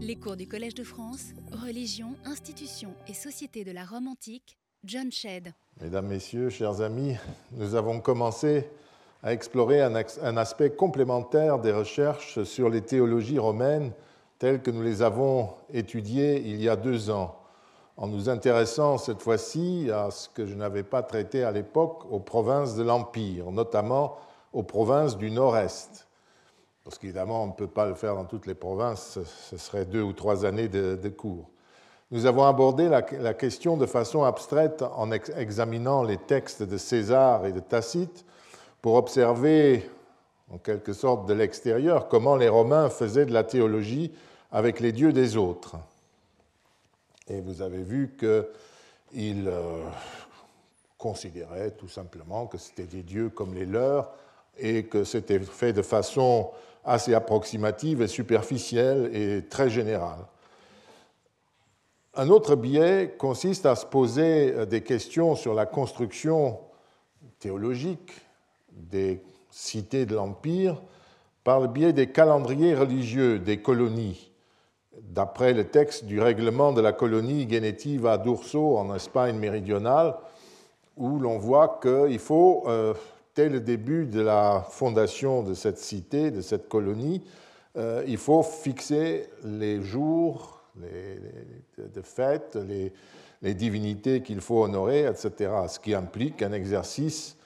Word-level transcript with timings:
Les 0.00 0.14
cours 0.14 0.36
du 0.36 0.46
Collège 0.46 0.76
de 0.76 0.84
France, 0.84 1.32
Religion, 1.50 2.14
Institutions 2.24 2.94
et 3.08 3.14
Société 3.14 3.64
de 3.64 3.72
la 3.72 3.84
Rome 3.84 4.06
antique, 4.06 4.56
John 4.84 5.10
Shedd. 5.10 5.52
Mesdames, 5.80 6.06
Messieurs, 6.06 6.50
chers 6.50 6.80
amis, 6.80 7.16
nous 7.50 7.74
avons 7.74 7.98
commencé 7.98 8.68
à 9.24 9.32
explorer 9.32 9.82
un, 9.82 9.92
un 10.22 10.36
aspect 10.36 10.70
complémentaire 10.70 11.58
des 11.58 11.72
recherches 11.72 12.44
sur 12.44 12.68
les 12.68 12.82
théologies 12.82 13.40
romaines 13.40 13.90
telles 14.38 14.62
que 14.62 14.70
nous 14.70 14.82
les 14.82 15.02
avons 15.02 15.50
étudiées 15.74 16.44
il 16.46 16.62
y 16.62 16.68
a 16.68 16.76
deux 16.76 17.10
ans, 17.10 17.36
en 17.96 18.06
nous 18.06 18.28
intéressant 18.28 18.98
cette 18.98 19.20
fois-ci 19.20 19.90
à 19.92 20.12
ce 20.12 20.28
que 20.28 20.46
je 20.46 20.54
n'avais 20.54 20.84
pas 20.84 21.02
traité 21.02 21.42
à 21.42 21.50
l'époque 21.50 22.04
aux 22.08 22.20
provinces 22.20 22.76
de 22.76 22.84
l'Empire, 22.84 23.50
notamment 23.50 24.16
aux 24.52 24.62
provinces 24.62 25.18
du 25.18 25.32
Nord-Est 25.32 26.07
parce 26.88 26.96
qu'évidemment, 26.96 27.44
on 27.44 27.48
ne 27.48 27.52
peut 27.52 27.66
pas 27.66 27.84
le 27.84 27.94
faire 27.94 28.14
dans 28.14 28.24
toutes 28.24 28.46
les 28.46 28.54
provinces, 28.54 29.18
ce 29.50 29.58
serait 29.58 29.84
deux 29.84 30.00
ou 30.00 30.14
trois 30.14 30.46
années 30.46 30.68
de, 30.68 31.08
cours. 31.10 31.50
Nous 32.10 32.24
avons 32.24 32.44
abordé 32.44 32.88
la, 32.88 33.02
question 33.34 33.76
de 33.76 33.84
façon 33.84 34.24
abstraite 34.24 34.80
en 34.80 35.12
examinant 35.12 36.02
les 36.02 36.16
textes 36.16 36.62
de 36.62 36.78
César 36.78 37.44
et 37.44 37.52
de 37.52 37.60
Tacite 37.60 38.24
pour 38.80 38.94
observer, 38.94 39.86
en 40.50 40.56
quelque 40.56 40.94
sorte 40.94 41.28
de 41.28 41.34
l'extérieur, 41.34 42.08
comment 42.08 42.36
les 42.36 42.48
Romains 42.48 42.88
faisaient 42.88 43.26
de 43.26 43.34
la 43.34 43.44
théologie 43.44 44.10
avec 44.50 44.80
les 44.80 44.92
dieux 44.92 45.12
des 45.12 45.36
autres. 45.36 45.76
Et 47.28 47.42
vous 47.42 47.60
avez 47.60 47.82
vu 47.82 48.16
qu'ils 48.18 49.46
euh, 49.46 49.84
considéraient 50.96 51.72
tout 51.72 51.88
simplement 51.88 52.46
que 52.46 52.56
c'était 52.56 52.86
des 52.86 53.02
dieux 53.02 53.28
comme 53.28 53.52
les 53.52 53.66
leurs 53.66 54.10
et 54.56 54.86
que 54.86 55.04
c'était 55.04 55.38
fait 55.38 55.74
de 55.74 55.82
façon 55.82 56.50
assez 56.88 57.14
approximative 57.14 58.02
et 58.02 58.08
superficielle 58.08 59.10
et 59.14 59.44
très 59.48 59.68
générale. 59.68 60.26
Un 62.14 62.30
autre 62.30 62.56
biais 62.56 63.14
consiste 63.16 63.66
à 63.66 63.76
se 63.76 63.86
poser 63.86 64.52
euh, 64.52 64.66
des 64.66 64.80
questions 64.80 65.36
sur 65.36 65.54
la 65.54 65.66
construction 65.66 66.58
théologique 67.38 68.12
des 68.72 69.22
cités 69.50 70.06
de 70.06 70.16
l'Empire 70.16 70.80
par 71.44 71.60
le 71.60 71.68
biais 71.68 71.92
des 71.92 72.10
calendriers 72.10 72.74
religieux 72.74 73.38
des 73.38 73.62
colonies, 73.62 74.32
d'après 75.00 75.52
le 75.52 75.64
texte 75.64 76.06
du 76.06 76.20
règlement 76.20 76.72
de 76.72 76.80
la 76.80 76.92
colonie 76.92 77.48
Genetiva 77.48 78.18
d'Urso 78.18 78.76
en 78.76 78.94
Espagne 78.94 79.38
méridionale, 79.38 80.16
où 80.96 81.18
l'on 81.18 81.38
voit 81.38 81.78
qu'il 81.80 82.18
faut 82.18 82.64
euh, 82.66 82.94
dès 83.38 83.48
le 83.48 83.60
début 83.60 84.04
de 84.04 84.20
la 84.20 84.66
fondation 84.68 85.44
de 85.44 85.54
cette 85.54 85.78
cité, 85.78 86.32
de 86.32 86.40
cette 86.40 86.68
colonie, 86.68 87.22
euh, 87.76 88.02
il 88.08 88.16
faut 88.16 88.42
fixer 88.42 89.28
les 89.44 89.80
jours 89.80 90.60
de 90.74 92.02
fête, 92.02 92.58
les, 93.40 93.54
divinités 93.54 94.22
qu'il 94.22 94.40
faut 94.40 94.64
honorer, 94.64 95.06
etc. 95.06 95.52
Ce 95.68 95.78
qui 95.78 95.94
implique 95.94 96.42
un 96.42 96.50
exercice 96.50 97.36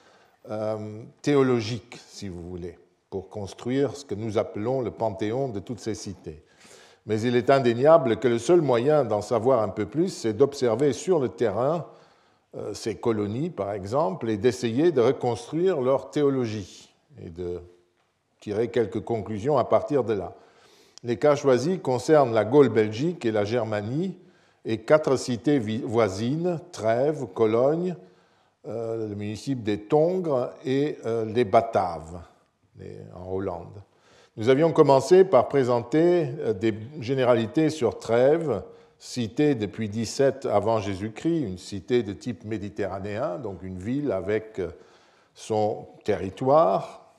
euh, 0.49 1.03
théologique, 1.21 1.99
si 2.07 2.27
vous 2.27 2.41
voulez, 2.41 2.79
pour 3.11 3.29
construire 3.29 3.95
ce 3.95 4.03
que 4.03 4.15
nous 4.15 4.39
appelons 4.39 4.81
le 4.81 4.89
panthéon 4.89 5.47
de 5.49 5.59
toutes 5.59 5.79
ces 5.79 5.93
cités. 5.93 6.43
Mais 7.05 7.21
il 7.21 7.35
est 7.35 7.51
indéniable 7.51 8.17
que 8.17 8.27
le 8.27 8.39
seul 8.39 8.61
moyen 8.61 9.05
d'en 9.05 9.21
savoir 9.21 9.61
un 9.61 9.69
peu 9.69 9.85
plus, 9.85 10.09
c'est 10.09 10.33
d'observer 10.33 10.91
sur 10.91 11.19
le 11.19 11.29
terrain 11.29 11.85
ces 12.73 12.95
colonies, 12.95 13.49
par 13.49 13.71
exemple, 13.71 14.29
et 14.29 14.37
d'essayer 14.37 14.91
de 14.91 15.01
reconstruire 15.01 15.81
leur 15.81 16.11
théologie 16.11 16.93
et 17.23 17.29
de 17.29 17.59
tirer 18.39 18.67
quelques 18.67 18.99
conclusions 18.99 19.57
à 19.57 19.63
partir 19.63 20.03
de 20.03 20.13
là. 20.13 20.35
Les 21.03 21.17
cas 21.17 21.35
choisis 21.35 21.79
concernent 21.81 22.33
la 22.33 22.45
Gaule 22.45 22.69
belgique 22.69 23.25
et 23.25 23.31
la 23.31 23.43
Germanie 23.43 24.17
et 24.65 24.79
quatre 24.79 25.17
cités 25.17 25.59
voisines, 25.59 26.59
Trèves, 26.71 27.25
Cologne, 27.33 27.95
euh, 28.67 29.09
le 29.09 29.15
municipio 29.15 29.63
des 29.63 29.79
Tongres 29.79 30.51
et 30.65 30.97
euh, 31.05 31.25
les 31.25 31.43
Bataves 31.43 32.21
en 33.15 33.31
Hollande. 33.31 33.81
Nous 34.35 34.49
avions 34.49 34.71
commencé 34.71 35.25
par 35.25 35.47
présenter 35.47 36.27
des 36.59 36.73
généralités 36.99 37.69
sur 37.69 37.99
Trèves, 37.99 38.63
cité 39.03 39.53
depuis 39.53 39.89
17 39.89 40.45
avant 40.45 40.79
Jésus-Christ, 40.79 41.41
une 41.41 41.57
cité 41.57 42.03
de 42.03 42.13
type 42.13 42.45
méditerranéen, 42.45 43.37
donc 43.37 43.61
une 43.61 43.77
ville 43.77 44.13
avec 44.13 44.59
euh, 44.59 44.69
son 45.35 45.89
territoire, 46.05 47.11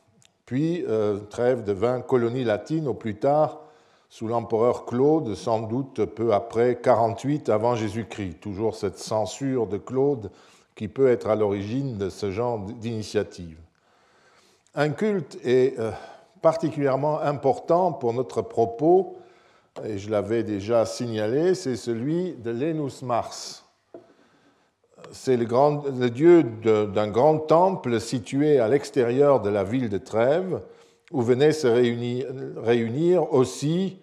puis 0.46 0.82
euh, 0.88 1.18
trêve 1.28 1.62
de 1.62 1.74
20 1.74 2.00
colonies 2.00 2.42
latines 2.42 2.88
au 2.88 2.94
plus 2.94 3.16
tard 3.16 3.60
sous 4.08 4.28
l'empereur 4.28 4.86
Claude, 4.86 5.34
sans 5.34 5.60
doute 5.60 6.06
peu 6.06 6.32
après 6.32 6.80
48 6.80 7.50
avant 7.50 7.74
Jésus-Christ. 7.74 8.40
Toujours 8.40 8.76
cette 8.76 8.98
censure 8.98 9.66
de 9.66 9.76
Claude 9.76 10.30
qui 10.76 10.88
peut 10.88 11.10
être 11.10 11.28
à 11.28 11.36
l'origine 11.36 11.98
de 11.98 12.08
ce 12.08 12.30
genre 12.30 12.60
d'initiative. 12.60 13.58
Un 14.74 14.88
culte 14.88 15.36
est 15.44 15.78
euh, 15.78 15.90
particulièrement 16.40 17.20
important 17.20 17.92
pour 17.92 18.14
notre 18.14 18.40
propos 18.40 19.18
et 19.82 19.98
je 19.98 20.10
l'avais 20.10 20.44
déjà 20.44 20.86
signalé, 20.86 21.54
c'est 21.54 21.76
celui 21.76 22.34
de 22.34 22.50
Lenus 22.50 23.02
Mars. 23.02 23.64
C'est 25.10 25.36
le, 25.36 25.46
le, 25.46 26.10
dieu 26.10 26.42
d'un 26.42 27.08
grand 27.08 27.38
temple 27.38 28.00
situé 28.00 28.60
à 28.60 28.68
l'extérieur 28.68 29.40
de 29.40 29.50
la 29.50 29.64
ville 29.64 29.88
de 29.88 29.98
Trèves, 29.98 30.60
où 31.10 31.22
venaient 31.22 31.52
se 31.52 31.66
réunir, 31.66 33.32
aussi, 33.32 33.98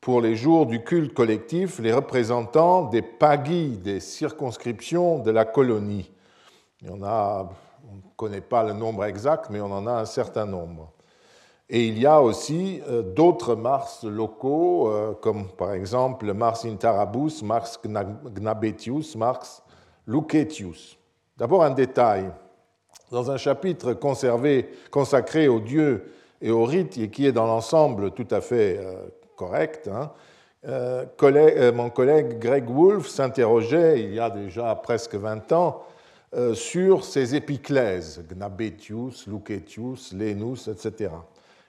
pour 0.00 0.20
les 0.20 0.36
jours 0.36 0.66
du 0.66 0.82
culte 0.82 1.14
collectif, 1.14 1.78
les 1.78 1.92
représentants 1.92 2.84
des 2.84 3.02
pagis, 3.02 3.78
des 3.78 4.00
circonscriptions 4.00 5.18
de 5.18 5.30
la 5.30 5.44
colonie. 5.44 6.10
On 6.88 6.96
ne 6.96 7.44
connaît 8.16 8.40
pas 8.40 8.64
le 8.64 8.72
nombre 8.72 9.04
exact, 9.04 9.46
mais 9.50 9.60
on 9.60 9.72
en 9.72 9.86
a 9.86 9.92
un 9.92 10.04
certain 10.04 10.46
nombre. 10.46 10.92
Et 11.72 11.86
il 11.86 12.00
y 12.00 12.06
a 12.06 12.20
aussi 12.20 12.82
euh, 12.88 13.00
d'autres 13.00 13.54
Mars 13.54 14.02
locaux, 14.02 14.88
euh, 14.88 15.12
comme 15.12 15.46
par 15.50 15.72
exemple 15.72 16.32
Mars 16.32 16.64
Intarabus, 16.64 17.42
Mars 17.44 17.78
Gnabetius, 17.84 19.14
Mars 19.14 19.62
Lucetius. 20.04 20.98
D'abord 21.36 21.62
un 21.62 21.70
détail. 21.70 22.28
Dans 23.12 23.30
un 23.30 23.36
chapitre 23.36 23.92
conservé, 23.92 24.68
consacré 24.90 25.46
aux 25.46 25.60
dieux 25.60 26.12
et 26.42 26.50
aux 26.50 26.64
rites, 26.64 26.98
et 26.98 27.08
qui 27.08 27.26
est 27.26 27.32
dans 27.32 27.46
l'ensemble 27.46 28.10
tout 28.10 28.26
à 28.32 28.40
fait 28.40 28.78
euh, 28.80 29.06
correct, 29.36 29.88
hein, 29.88 30.10
mon 31.72 31.88
collègue 31.88 32.38
Greg 32.38 32.68
Wolf 32.68 33.08
s'interrogeait 33.08 34.02
il 34.02 34.12
y 34.12 34.20
a 34.20 34.28
déjà 34.28 34.74
presque 34.74 35.14
20 35.14 35.52
ans 35.52 35.84
sur 36.52 37.02
ces 37.02 37.34
épiclèses, 37.34 38.22
Gnabetius, 38.28 39.26
Lucetius, 39.26 40.12
Lenus, 40.12 40.68
etc. 40.68 41.08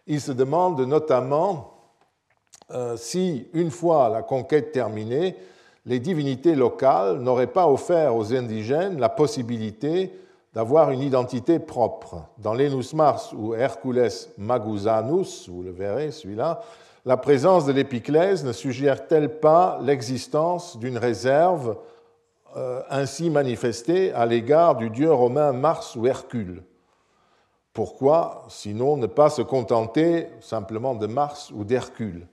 Il 0.07 0.21
se 0.21 0.31
demande 0.31 0.79
notamment 0.81 1.71
euh, 2.71 2.95
si, 2.97 3.47
une 3.53 3.71
fois 3.71 4.09
la 4.09 4.21
conquête 4.21 4.71
terminée, 4.71 5.35
les 5.85 5.99
divinités 5.99 6.55
locales 6.55 7.19
n'auraient 7.19 7.47
pas 7.47 7.67
offert 7.67 8.15
aux 8.15 8.33
indigènes 8.33 8.99
la 8.99 9.09
possibilité 9.09 10.11
d'avoir 10.53 10.91
une 10.91 11.01
identité 11.01 11.59
propre. 11.59 12.23
Dans 12.37 12.53
l'Enus 12.53 12.93
Mars 12.93 13.33
ou 13.33 13.55
Hercules 13.55 14.09
Magusanus, 14.37 15.49
vous 15.49 15.63
le 15.63 15.71
verrez 15.71 16.11
celui-là, 16.11 16.61
la 17.05 17.17
présence 17.17 17.65
de 17.65 17.71
l'épiclèse 17.71 18.45
ne 18.45 18.51
suggère-t-elle 18.51 19.39
pas 19.39 19.79
l'existence 19.81 20.77
d'une 20.77 20.97
réserve 20.97 21.77
euh, 22.55 22.81
ainsi 22.89 23.29
manifestée 23.29 24.13
à 24.13 24.25
l'égard 24.25 24.75
du 24.75 24.89
dieu 24.89 25.11
romain 25.11 25.51
Mars 25.51 25.95
ou 25.95 26.05
Hercule? 26.05 26.63
Pourquoi, 27.73 28.45
sinon, 28.49 28.97
ne 28.97 29.07
pas 29.07 29.29
se 29.29 29.41
contenter 29.41 30.27
simplement 30.41 30.93
de 30.93 31.07
Mars 31.07 31.51
ou 31.55 31.63
d'Hercule? 31.63 32.27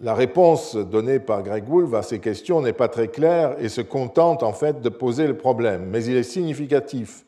La 0.00 0.14
réponse 0.14 0.74
donnée 0.74 1.20
par 1.20 1.42
Greg 1.42 1.68
Wolf 1.68 1.92
à 1.92 2.02
ces 2.02 2.18
questions 2.18 2.62
n'est 2.62 2.72
pas 2.72 2.88
très 2.88 3.08
claire 3.08 3.56
et 3.58 3.68
se 3.68 3.82
contente 3.82 4.42
en 4.42 4.54
fait 4.54 4.80
de 4.80 4.88
poser 4.88 5.26
le 5.26 5.36
problème. 5.36 5.84
Mais 5.90 6.04
il 6.06 6.16
est 6.16 6.22
significatif 6.22 7.26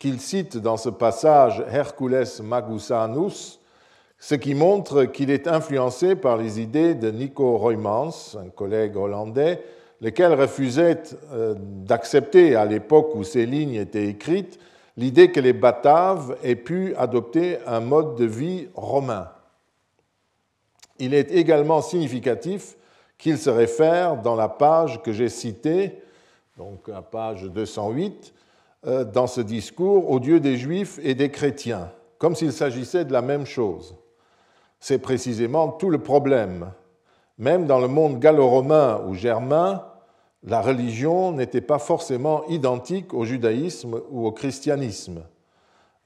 qu'il 0.00 0.18
cite 0.18 0.56
dans 0.56 0.76
ce 0.76 0.88
passage 0.88 1.64
Hercules 1.70 2.24
Magusanus, 2.42 3.60
ce 4.18 4.34
qui 4.34 4.54
montre 4.54 5.04
qu'il 5.04 5.30
est 5.30 5.46
influencé 5.46 6.16
par 6.16 6.36
les 6.36 6.60
idées 6.60 6.94
de 6.94 7.12
Nico 7.12 7.56
Roymans, 7.58 8.36
un 8.36 8.48
collègue 8.48 8.96
hollandais, 8.96 9.62
lequel 10.00 10.34
refusait 10.34 11.02
euh, 11.32 11.54
d'accepter 11.58 12.56
à 12.56 12.64
l'époque 12.64 13.14
où 13.14 13.22
ces 13.22 13.46
lignes 13.46 13.74
étaient 13.74 14.08
écrites 14.08 14.58
l'idée 14.96 15.32
que 15.32 15.40
les 15.40 15.52
Bataves 15.52 16.36
aient 16.42 16.56
pu 16.56 16.94
adopter 16.96 17.58
un 17.66 17.80
mode 17.80 18.16
de 18.16 18.24
vie 18.24 18.68
romain. 18.74 19.28
Il 20.98 21.14
est 21.14 21.30
également 21.32 21.80
significatif 21.80 22.76
qu'il 23.16 23.38
se 23.38 23.50
réfère 23.50 24.16
dans 24.16 24.34
la 24.34 24.48
page 24.48 25.02
que 25.02 25.12
j'ai 25.12 25.28
citée, 25.28 26.02
donc 26.56 26.88
la 26.88 27.02
page 27.02 27.44
208, 27.44 28.34
euh, 28.86 29.04
dans 29.04 29.26
ce 29.26 29.40
discours 29.40 30.10
au 30.10 30.20
Dieu 30.20 30.40
des 30.40 30.56
Juifs 30.56 30.98
et 31.02 31.14
des 31.14 31.30
chrétiens, 31.30 31.92
comme 32.18 32.34
s'il 32.34 32.52
s'agissait 32.52 33.04
de 33.04 33.12
la 33.12 33.22
même 33.22 33.46
chose. 33.46 33.94
C'est 34.78 34.98
précisément 34.98 35.68
tout 35.68 35.90
le 35.90 35.98
problème. 35.98 36.72
même 37.38 37.66
dans 37.66 37.78
le 37.78 37.88
monde 37.88 38.18
gallo-romain 38.18 39.00
ou 39.06 39.14
germain, 39.14 39.82
la 40.42 40.60
religion 40.60 41.32
n'était 41.32 41.60
pas 41.60 41.78
forcément 41.78 42.46
identique 42.48 43.12
au 43.12 43.24
judaïsme 43.24 44.00
ou 44.10 44.26
au 44.26 44.32
christianisme. 44.32 45.22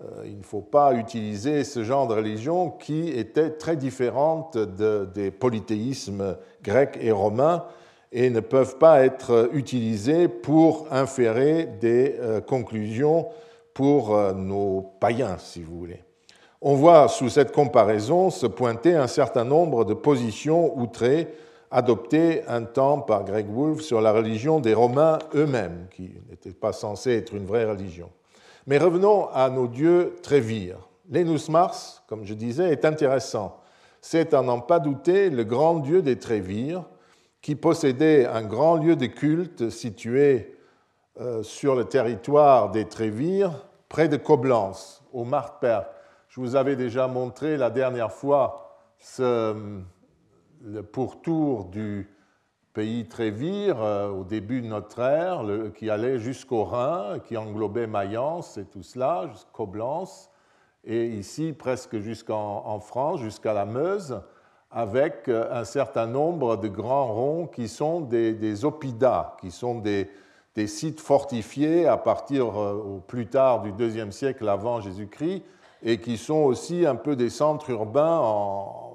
Euh, 0.02 0.25
il 0.25 0.38
ne 0.38 0.42
faut 0.42 0.60
pas 0.60 0.94
utiliser 0.94 1.62
ce 1.62 1.84
genre 1.84 2.08
de 2.08 2.14
religion 2.14 2.70
qui 2.70 3.10
était 3.10 3.50
très 3.50 3.76
différente 3.76 4.58
des 4.58 5.31
polythéismes 5.31 6.36
grecs 6.62 6.98
et 7.00 7.12
romains 7.12 7.64
et 8.10 8.31
ne 8.31 8.40
peuvent 8.40 8.78
pas 8.78 9.04
être 9.04 9.50
utilisés 9.52 10.28
pour 10.28 10.86
inférer 10.90 11.66
des 11.81 12.16
euh, 12.19 12.40
conclusions 12.40 13.28
pour 13.72 14.16
euh, 14.16 14.32
nos 14.32 14.92
païens, 15.00 15.36
si 15.38 15.62
vous 15.62 15.78
voulez. 15.78 16.02
On 16.60 16.75
voit 16.75 17.08
sous 17.08 17.28
cette 17.28 17.52
comparaison 17.52 18.31
se 18.31 18.46
pointer 18.46 18.94
un 18.94 19.06
certain 19.06 19.44
nombre 19.44 19.84
de 19.84 19.94
positions 19.94 20.76
outrées 20.78 21.28
adoptées 21.75 22.44
un 22.47 22.62
temps 22.62 23.00
par 23.00 23.25
Greg 23.25 23.50
Wolfe 23.50 23.81
sur 23.81 24.00
la 24.00 24.12
religion 24.12 24.61
des 24.61 24.75
Romains 24.75 25.19
eux-mêmes, 25.35 25.88
qui 25.91 26.12
n'était 26.31 26.53
pas 26.53 26.73
censée 26.73 27.17
être 27.17 27.35
une 27.35 27.47
vraie 27.47 27.65
religion. 27.65 28.11
Mais 28.69 28.79
revenons 28.79 29.29
à 29.31 29.50
nos 29.50 29.67
dieux 29.67 30.15
Trévire. 30.23 30.76
L'Enus 31.11 31.49
Mars, 31.49 32.05
comme 32.06 32.25
je 32.25 32.32
disais, 32.32 32.71
est 32.71 32.85
intéressant. 32.85 33.61
C'est 34.00 34.35
à 34.35 34.43
n'en 34.43 34.61
pas 34.61 34.79
douter 34.79 35.31
le 35.31 35.43
grand 35.43 35.81
dieu 35.81 36.00
des 36.00 36.17
Trévires, 36.17 36.85
qui 37.43 37.56
possédait 37.56 38.25
un 38.25 38.43
grand 38.43 38.77
lieu 38.77 38.94
de 38.94 39.06
culte 39.06 39.69
situé 39.69 40.56
euh, 41.20 41.43
sur 41.43 41.75
le 41.75 41.87
territoire 41.87 42.70
des 42.70 42.85
Trévires, 42.85 43.67
près 43.88 44.06
de 44.06 44.17
Coblence, 44.17 45.03
au 45.12 45.25
Martberg. 45.25 45.87
Je 46.29 46.38
vous 46.38 46.55
avais 46.55 46.77
déjà 46.77 47.09
montré 47.09 47.56
la 47.56 47.70
dernière 47.70 48.12
fois 48.12 48.79
le 50.64 50.82
pourtour 50.82 51.66
du 51.66 52.08
pays 52.72 53.06
Trévire 53.06 53.82
euh, 53.82 54.08
au 54.08 54.25
début 54.25 54.62
de 54.62 54.66
notre 54.66 54.99
ère, 54.99 55.44
qui 55.76 55.90
allait 55.90 56.19
jusqu'au 56.19 56.64
Rhin, 56.64 57.19
qui 57.20 57.37
englobait 57.37 57.87
Mayence 57.87 58.58
et 58.58 58.64
tout 58.64 58.82
cela, 58.82 59.28
jusqu'à 59.31 59.50
Coblence, 59.52 60.31
et 60.84 61.06
ici 61.06 61.52
presque 61.52 61.99
jusqu'en 61.99 62.81
France, 62.81 63.20
jusqu'à 63.20 63.52
la 63.52 63.64
Meuse, 63.64 64.20
avec 64.70 65.28
euh, 65.28 65.46
un 65.52 65.64
certain 65.64 66.06
nombre 66.06 66.56
de 66.56 66.69
grands 66.69 67.12
ronds 67.12 67.46
qui 67.46 67.69
sont 67.69 68.00
des, 68.00 68.64
oppidats, 68.64 69.37
qui 69.40 69.50
sont 69.50 69.78
des, 69.78 70.08
sites 70.67 71.00
fortifiés 71.00 71.87
à 71.87 71.96
partir 71.96 72.58
euh, 72.58 72.72
au 72.75 73.00
plus 73.00 73.26
tard 73.26 73.62
du 73.62 73.72
deuxième 73.72 74.12
siècle 74.12 74.49
avant 74.49 74.81
Jésus-Christ, 74.81 75.43
et 75.82 76.00
qui 76.00 76.17
sont 76.17 76.43
aussi 76.43 76.87
un 76.87 76.96
peu 76.96 77.14
des 77.14 77.28
centres 77.28 77.70
urbains 77.70 78.19
en, 78.19 78.94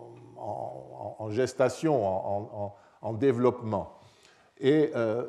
gestation, 1.29 2.73
en, 3.01 3.13
développement. 3.13 3.93
Et 4.59 4.91
euh, 4.95 5.23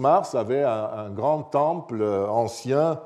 Mars 0.00 0.34
avait 0.34 0.64
un, 0.64 1.10
grand 1.10 1.42
temple 1.42 2.02
ancien 2.02 3.00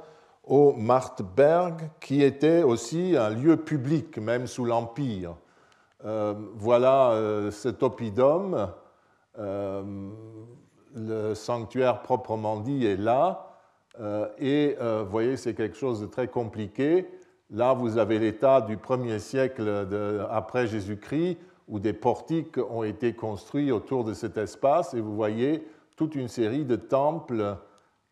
au 0.45 0.73
Martberg, 0.75 1.91
qui 2.01 2.23
était 2.23 2.63
aussi 2.63 3.17
un 3.17 3.31
lieu 3.31 3.57
public, 3.57 4.19
même 4.19 4.47
sous 4.47 4.65
l'Empire. 4.65 5.35
Euh, 6.05 6.35
voilà 6.55 7.13
euh, 7.13 7.51
cet 7.51 7.83
oppidum. 7.83 8.69
le 9.37 11.35
sanctuaire 11.35 12.03
proprement 12.03 12.61
dit 12.61 12.87
est 12.87 12.97
là. 12.97 13.49
et 14.39 14.77
vous 14.79 15.11
voyez, 15.11 15.37
c'est 15.37 15.55
quelque 15.55 15.77
chose 15.77 16.01
de 16.01 16.07
très 16.07 16.29
compliqué. 16.29 17.11
Là, 17.51 17.73
vous 17.73 17.99
avez 17.99 18.19
l'état 18.21 18.61
du 18.61 18.77
premier 18.77 19.19
siècle 19.19 19.89
après 20.31 20.69
Jésus-Christ, 20.69 21.39
où 21.69 21.79
des 21.79 21.93
portiques 21.93 22.59
ont 22.71 22.83
été 22.83 23.15
construits 23.15 23.73
autour 23.73 24.05
de 24.05 24.15
cet 24.15 24.37
espace, 24.37 24.95
et 24.95 25.01
vous 25.01 25.15
voyez 25.15 25.67
toute 25.97 26.15
une 26.15 26.29
série 26.29 26.65
de 26.65 26.77
temples 26.77 27.57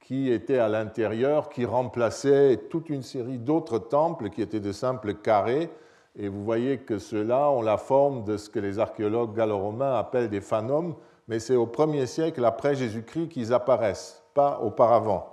qui 0.00 0.30
étaient 0.30 0.58
à 0.58 0.68
l'intérieur, 0.68 1.48
qui 1.48 1.64
remplaçaient 1.64 2.56
toute 2.70 2.90
une 2.90 3.02
série 3.02 3.38
d'autres 3.38 3.78
temples 3.78 4.30
qui 4.30 4.42
étaient 4.42 4.60
de 4.60 4.72
simples 4.72 5.14
carrés. 5.14 5.70
Et 6.16 6.28
vous 6.28 6.44
voyez 6.44 6.78
que 6.78 6.98
ceux-là 6.98 7.50
ont 7.50 7.62
la 7.62 7.78
forme 7.78 8.24
de 8.24 8.36
ce 8.36 8.50
que 8.50 8.58
les 8.58 8.78
archéologues 8.78 9.34
gallo-romains 9.34 9.94
appellent 9.94 10.28
des 10.28 10.40
phanums, 10.40 10.94
mais 11.28 11.38
c'est 11.38 11.56
au 11.56 11.66
premier 11.66 12.06
siècle 12.06 12.44
après 12.44 12.74
Jésus-Christ 12.74 13.28
qu'ils 13.28 13.52
apparaissent, 13.52 14.22
pas 14.34 14.60
auparavant. 14.60 15.32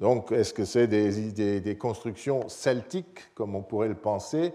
Donc, 0.00 0.30
est-ce 0.32 0.54
que 0.54 0.64
c'est 0.64 0.86
des, 0.86 1.78
constructions 1.78 2.48
celtiques, 2.48 3.34
comme 3.34 3.54
on 3.54 3.62
pourrait 3.62 3.88
le 3.88 3.94
penser 3.94 4.52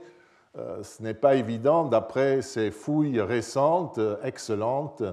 Ce 0.55 1.01
n'est 1.01 1.13
pas 1.15 1.35
évident 1.35 1.85
d'après 1.85 2.41
ces 2.41 2.69
fouilles 2.69 3.21
récentes, 3.21 3.99
excellentes, 4.23 5.03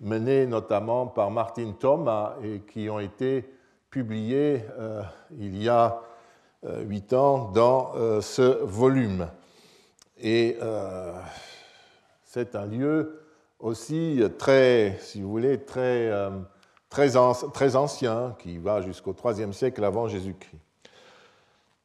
menées 0.00 0.46
notamment 0.46 1.06
par 1.06 1.30
Martin 1.30 1.72
Thomas 1.78 2.34
et 2.42 2.60
qui 2.60 2.90
ont 2.90 2.98
été 2.98 3.44
publiées 3.90 4.64
euh, 4.78 5.02
il 5.38 5.62
y 5.62 5.68
a 5.68 6.00
euh, 6.64 6.82
huit 6.82 7.12
ans 7.12 7.50
dans 7.52 7.92
ce 8.20 8.64
volume. 8.64 9.28
Et 10.18 10.58
c'est 12.24 12.54
un 12.54 12.66
lieu 12.66 13.22
aussi 13.58 14.22
très, 14.38 14.98
si 15.00 15.22
vous 15.22 15.30
voulez, 15.30 15.64
très 15.64 16.10
très, 16.90 17.76
ancien, 17.76 18.36
qui 18.38 18.58
va 18.58 18.82
jusqu'au 18.82 19.14
IIIe 19.14 19.54
siècle 19.54 19.82
avant 19.84 20.08
Jésus-Christ. 20.08 20.60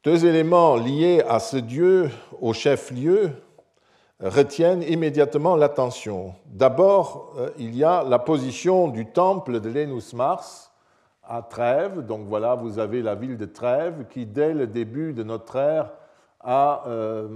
Deux 0.05 0.23
éléments 0.27 0.75
liés 0.75 1.23
à 1.27 1.39
ce 1.39 1.57
dieu 1.57 2.11
au 2.39 2.53
chef-lieu 2.53 3.31
retiennent 4.19 4.83
immédiatement 4.83 5.55
l'attention. 5.55 6.35
D'abord, 6.45 7.33
euh, 7.39 7.49
il 7.57 7.75
y 7.75 7.83
a 7.83 8.03
la 8.03 8.19
position 8.19 8.87
du 8.87 9.07
temple 9.07 9.59
de 9.59 9.67
Lénus 9.67 10.13
Mars 10.13 10.71
à 11.23 11.41
Trèves. 11.41 12.05
Donc 12.05 12.27
voilà, 12.27 12.53
vous 12.53 12.77
avez 12.77 13.01
la 13.01 13.15
ville 13.15 13.35
de 13.35 13.47
Trèves 13.47 14.05
qui, 14.11 14.27
dès 14.27 14.53
le 14.53 14.67
début 14.67 15.11
de 15.11 15.23
notre 15.23 15.55
ère, 15.55 15.89
a 16.39 16.83
euh, 16.85 17.27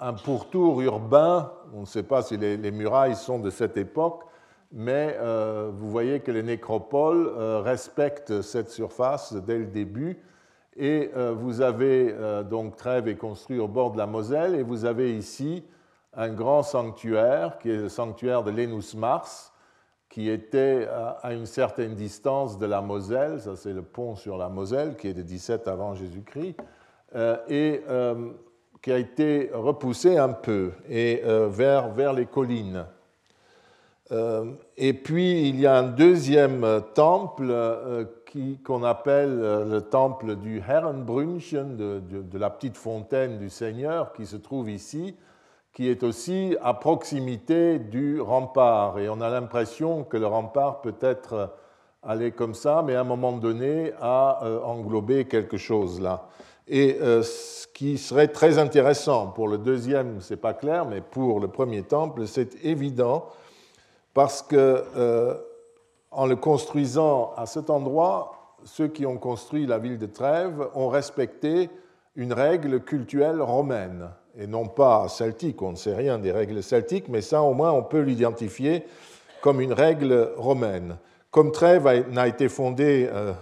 un 0.00 0.14
pourtour 0.14 0.80
urbain. 0.80 1.52
On 1.74 1.80
ne 1.80 1.86
sait 1.86 2.04
pas 2.04 2.22
si 2.22 2.38
les 2.38 2.70
murailles 2.70 3.16
sont 3.16 3.38
de 3.38 3.50
cette 3.50 3.76
époque, 3.76 4.22
mais 4.72 5.14
euh, 5.20 5.70
vous 5.72 5.90
voyez 5.90 6.20
que 6.20 6.30
les 6.30 6.42
nécropoles 6.42 7.30
euh, 7.36 7.60
respectent 7.60 8.40
cette 8.40 8.70
surface 8.70 9.34
dès 9.34 9.58
le 9.58 9.66
début. 9.66 10.22
Et 10.76 11.10
euh, 11.16 11.32
vous 11.32 11.60
avez 11.60 12.14
donc 12.48 12.76
Trèves 12.76 13.08
est 13.08 13.16
construit 13.16 13.58
au 13.58 13.68
bord 13.68 13.92
de 13.92 13.98
la 13.98 14.06
Moselle, 14.06 14.54
et 14.54 14.62
vous 14.62 14.84
avez 14.84 15.16
ici 15.16 15.64
un 16.14 16.28
grand 16.30 16.62
sanctuaire 16.62 17.58
qui 17.58 17.70
est 17.70 17.76
le 17.76 17.88
sanctuaire 17.88 18.42
de 18.42 18.50
Lenus 18.50 18.94
Mars, 18.94 19.52
qui 20.08 20.28
était 20.28 20.86
à 21.22 21.32
une 21.32 21.46
certaine 21.46 21.94
distance 21.94 22.56
de 22.56 22.66
la 22.66 22.80
Moselle, 22.80 23.40
ça 23.40 23.56
c'est 23.56 23.72
le 23.72 23.82
pont 23.82 24.14
sur 24.14 24.36
la 24.36 24.48
Moselle 24.48 24.96
qui 24.96 25.08
est 25.08 25.14
de 25.14 25.22
17 25.22 25.66
avant 25.66 25.94
Jésus-Christ, 25.94 26.56
et 27.48 27.82
qui 28.80 28.92
a 28.92 28.98
été 28.98 29.50
repoussé 29.52 30.16
un 30.16 30.28
peu 30.28 30.70
et 30.88 31.20
vers, 31.24 31.88
vers 31.88 32.12
les 32.12 32.26
collines. 32.26 32.86
Euh, 34.12 34.52
et 34.76 34.92
puis 34.92 35.48
il 35.48 35.58
y 35.58 35.66
a 35.66 35.78
un 35.78 35.84
deuxième 35.84 36.82
temple 36.94 37.46
euh, 37.48 38.04
qu'on 38.62 38.82
appelle 38.82 39.38
euh, 39.40 39.64
le 39.64 39.80
temple 39.80 40.36
du 40.36 40.58
Herrenbrünnchen, 40.58 41.76
de, 41.76 42.00
de, 42.00 42.38
la 42.38 42.50
petite 42.50 42.76
fontaine 42.76 43.38
du 43.38 43.48
Seigneur 43.48 44.12
qui 44.12 44.26
se 44.26 44.36
trouve 44.36 44.68
ici, 44.68 45.16
qui 45.72 45.88
est 45.88 46.02
aussi 46.02 46.54
à 46.62 46.74
proximité 46.74 47.78
du 47.78 48.20
rempart. 48.20 48.98
Et 48.98 49.08
on 49.08 49.20
a 49.22 49.30
l'impression 49.30 50.04
que 50.04 50.18
le 50.18 50.26
rempart 50.26 50.82
peut 50.82 50.96
être 51.00 51.54
allé 52.02 52.32
comme 52.32 52.54
ça, 52.54 52.82
mais 52.84 52.96
à 52.96 53.00
un 53.00 53.04
moment 53.04 53.32
donné 53.32 53.92
a 54.00 54.40
englobé 54.64 55.24
quelque 55.24 55.56
chose 55.56 56.00
là. 56.00 56.28
Et 56.68 56.98
ce 57.00 57.66
qui 57.68 57.98
serait 57.98 58.28
très 58.28 58.58
intéressant 58.58 59.28
pour 59.28 59.48
le 59.48 59.58
deuxième, 59.58 60.20
c'est 60.20 60.36
pas 60.36 60.54
clair, 60.54 60.86
mais 60.86 61.00
pour 61.00 61.40
le 61.40 61.48
premier 61.48 61.82
temple, 61.82 62.26
c'est 62.26 62.64
évident 62.64 63.26
parce 64.14 64.42
que 64.42 64.84
euh, 64.96 65.34
en 66.10 66.26
le 66.26 66.36
construisant 66.36 67.32
à 67.36 67.46
cet 67.46 67.68
endroit, 67.68 68.56
ceux 68.64 68.88
qui 68.88 69.04
ont 69.04 69.18
construit 69.18 69.66
la 69.66 69.78
ville 69.78 69.98
de 69.98 70.06
Trèves 70.06 70.68
ont 70.74 70.88
respecté 70.88 71.68
une 72.16 72.32
règle 72.32 72.80
cultuelle 72.80 73.42
romaine 73.42 74.08
et 74.38 74.46
non 74.46 74.66
pas 74.66 75.08
celtique. 75.08 75.60
On 75.60 75.72
ne 75.72 75.76
sait 75.76 75.94
rien 75.94 76.18
des 76.18 76.32
règles 76.32 76.62
celtiques, 76.62 77.08
mais 77.08 77.20
ça 77.20 77.42
au 77.42 77.52
moins 77.52 77.72
on 77.72 77.82
peut 77.82 78.00
l'identifier 78.00 78.84
comme 79.42 79.60
une 79.60 79.72
règle 79.72 80.32
romaine. 80.36 80.96
Comme 81.30 81.50
Trèves 81.50 81.86
a 81.86 82.28
été 82.28 82.48
fondée, 82.48 83.10
euh, 83.12 83.32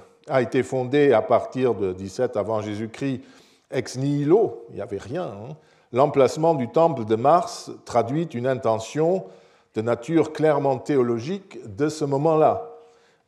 été 0.40 0.62
fondée 0.62 1.12
à 1.12 1.20
partir 1.20 1.74
de 1.74 1.92
17 1.92 2.36
avant 2.36 2.62
Jésus-Christ 2.62 3.20
ex 3.70 3.96
nihilo, 3.96 4.64
il 4.70 4.76
n'y 4.76 4.80
avait 4.80 4.98
rien. 4.98 5.24
Hein, 5.24 5.56
l'emplacement 5.92 6.54
du 6.54 6.68
temple 6.68 7.04
de 7.04 7.16
Mars 7.16 7.70
traduit 7.84 8.24
une 8.24 8.46
intention 8.46 9.24
de 9.74 9.82
nature 9.82 10.32
clairement 10.32 10.78
théologique 10.78 11.58
de 11.76 11.88
ce 11.88 12.04
moment-là, 12.04 12.70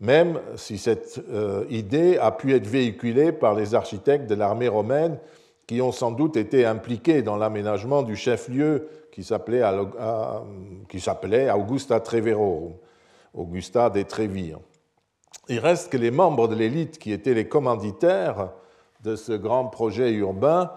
même 0.00 0.40
si 0.56 0.78
cette 0.78 1.20
euh, 1.30 1.64
idée 1.70 2.18
a 2.18 2.30
pu 2.30 2.54
être 2.54 2.66
véhiculée 2.66 3.32
par 3.32 3.54
les 3.54 3.74
architectes 3.74 4.26
de 4.26 4.34
l'armée 4.34 4.68
romaine 4.68 5.18
qui 5.66 5.80
ont 5.80 5.92
sans 5.92 6.10
doute 6.10 6.36
été 6.36 6.66
impliqués 6.66 7.22
dans 7.22 7.36
l'aménagement 7.36 8.02
du 8.02 8.16
chef-lieu 8.16 8.88
qui 9.10 9.24
s'appelait 9.24 9.62
Augusta 11.50 12.00
Trevero. 12.00 12.80
Augusta 13.34 13.90
des 13.90 14.04
Trévires. 14.04 14.60
Il 15.48 15.58
reste 15.58 15.90
que 15.90 15.96
les 15.96 16.10
membres 16.10 16.48
de 16.48 16.54
l'élite 16.54 16.98
qui 16.98 17.12
étaient 17.12 17.34
les 17.34 17.48
commanditaires 17.48 18.50
de 19.02 19.16
ce 19.16 19.32
grand 19.32 19.66
projet 19.66 20.12
urbain 20.12 20.70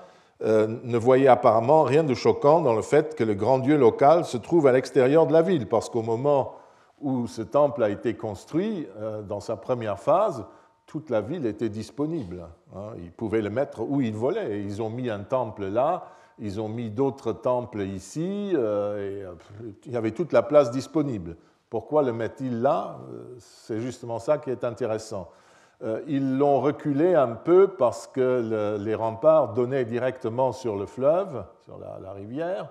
euh, 0.44 0.68
ne 0.84 0.98
voyaient 0.98 1.28
apparemment 1.28 1.82
rien 1.82 2.04
de 2.04 2.14
choquant 2.14 2.62
dans 2.62 2.76
le 2.76 2.84
fait 2.84 3.16
que 3.16 3.24
le 3.24 3.34
grand 3.34 3.58
dieu 3.58 3.76
local 3.76 4.24
se 4.24 4.38
trouve 4.38 4.68
à 4.68 4.72
l'extérieur 4.72 5.26
de 5.26 5.34
la 5.34 5.42
ville, 5.42 5.68
parce 5.68 5.90
qu'au 5.90 6.04
moment 6.04 6.54
où 7.02 7.26
ce 7.26 7.42
temple 7.42 7.82
a 7.82 7.90
été 7.90 8.16
construit, 8.16 8.88
euh, 8.98 9.24
dans 9.24 9.40
sa 9.40 9.56
première 9.56 10.00
phase, 10.00 10.46
toute 10.86 11.10
la 11.10 11.22
ville 11.22 11.48
était 11.48 11.70
disponible. 11.70 12.48
Hein. 12.76 12.92
Ils 13.00 13.12
pouvaient 13.12 13.42
le 13.42 13.50
mettre 13.50 13.82
où 13.82 14.00
ils 14.00 14.16
voulaient. 14.16 14.62
Ils 14.62 14.82
ont 14.82 14.92
mis 14.92 15.10
un 15.10 15.22
temple 15.22 15.66
là, 15.66 16.06
ils 16.38 16.62
ont 16.62 16.70
mis 16.70 16.92
d'autres 16.92 17.34
temples 17.34 17.82
ici, 17.82 18.52
euh, 18.54 19.34
il 19.86 19.92
y 19.92 19.98
avait 19.98 20.12
toute 20.12 20.34
la 20.34 20.44
place 20.44 20.70
disponible. 20.70 21.36
Pourquoi 21.72 22.04
le 22.04 22.14
mettent-ils 22.14 22.62
là? 22.62 23.00
C'est 23.40 23.80
justement 23.80 24.20
ça 24.20 24.38
qui 24.38 24.52
est 24.52 24.64
intéressant. 24.64 25.30
Euh, 25.84 26.02
ils 26.08 26.38
l'ont 26.38 26.60
reculé 26.60 27.14
un 27.14 27.36
peu 27.36 27.68
parce 27.68 28.08
que 28.08 28.78
les 28.80 28.96
remparts 28.96 29.54
donnaient 29.54 29.86
directement 29.86 30.52
sur 30.52 30.76
le 30.76 30.88
fleuve, 30.88 31.44
sur 31.66 31.78
la, 31.78 32.12
rivière. 32.14 32.70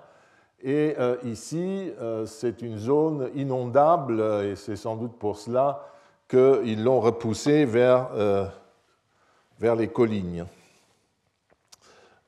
Et 0.61 0.95
euh, 0.99 1.15
ici, 1.23 1.91
euh, 2.01 2.25
c'est 2.25 2.61
une 2.61 2.77
zone 2.77 3.29
inondable 3.33 4.19
et 4.43 4.55
c'est 4.55 4.75
sans 4.75 4.97
doute 4.97 5.17
pour 5.17 5.37
cela 5.37 5.85
qu'ils 6.27 6.83
l'ont 6.83 6.99
repoussé 6.99 7.63
vers, 7.63 8.09
vers 9.57 9.75
les 9.77 9.87
collines. 9.87 10.45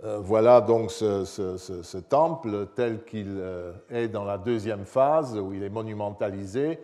Voilà 0.01 0.61
donc 0.61 0.91
ce, 0.91 1.97
temple 1.97 2.67
tel 2.77 3.03
qu'il 3.03 3.43
est 3.89 4.07
dans 4.07 4.23
la 4.23 4.37
deuxième 4.37 4.85
phase 4.85 5.37
où 5.37 5.51
il 5.51 5.63
est 5.63 5.69
monumentalisé 5.69 6.79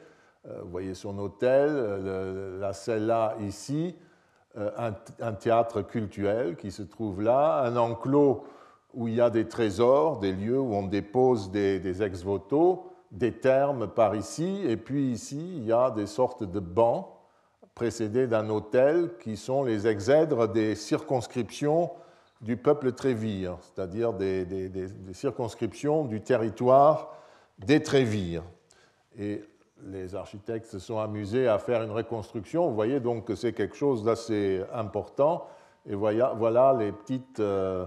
vous 0.62 0.70
voyez 0.70 0.94
son 0.94 1.18
hôtel, 1.18 2.60
la 2.60 2.74
cella 2.74 3.36
ici, 3.42 3.96
euh, 4.58 4.92
un, 5.20 5.34
théâtre 5.34 5.82
cultuel 5.82 6.56
qui 6.56 6.72
se 6.72 6.82
trouve 6.82 7.22
là, 7.22 7.64
un 7.64 7.76
enclos 7.76 8.46
où 8.94 9.10
il 9.10 9.16
y 9.16 9.20
a 9.20 9.30
des 9.30 9.50
trésors, 9.50 10.20
des 10.20 10.32
lieux 10.32 10.58
où 10.58 10.74
on 10.74 10.88
dépose 10.88 11.52
des, 11.52 12.02
ex-voto, 12.02 12.86
des 13.12 13.34
termes 13.34 13.90
par 13.90 14.16
ici, 14.16 14.62
et 14.66 14.78
puis 14.78 15.12
ici, 15.12 15.58
il 15.58 15.66
y 15.66 15.74
a 15.74 15.92
des 15.92 16.06
sortes 16.06 16.50
de 16.50 16.62
bancs 16.62 17.06
précédés 17.74 18.28
d'un 18.28 18.50
hôtel 18.50 19.18
qui 19.20 19.36
sont 19.36 19.66
les 19.66 19.88
exèdres 19.88 20.48
des 20.48 20.76
circonscriptions 20.76 21.92
du 22.40 22.56
peuple 22.56 22.94
trévire, 22.94 23.58
c'est-à-dire 23.60 24.14
des, 24.14 24.46
des, 24.46 24.88
circonscriptions 25.12 26.06
du 26.06 26.22
territoire 26.22 27.14
des 27.60 27.84
trévires. 27.84 28.44
Et 29.20 29.44
les 29.84 30.16
architectes 30.16 30.68
se 30.68 30.80
sont 30.80 31.00
amusés 31.00 31.48
à 31.48 31.60
faire 31.60 31.84
une 31.84 31.92
reconstruction. 31.92 32.68
Vous 32.68 32.76
voyez 32.76 33.00
donc 33.00 33.26
que 33.26 33.36
c'est 33.36 33.54
quelque 33.54 33.76
chose 33.76 34.04
d'assez 34.04 34.64
important. 34.74 35.48
Et 35.88 35.96
voilà, 35.96 36.76
les 36.78 36.92
petites 36.92 37.40
euh, 37.40 37.86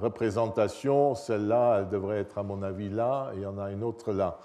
représentations. 0.00 1.14
Celle-là, 1.14 1.80
elle 1.80 1.88
devrait 1.88 2.18
être 2.18 2.38
à 2.38 2.42
mon 2.42 2.62
avis 2.62 2.88
là, 2.88 3.30
il 3.34 3.42
y 3.42 3.46
en 3.46 3.58
a 3.58 3.70
une 3.70 3.82
autre 3.82 4.12
là. 4.12 4.38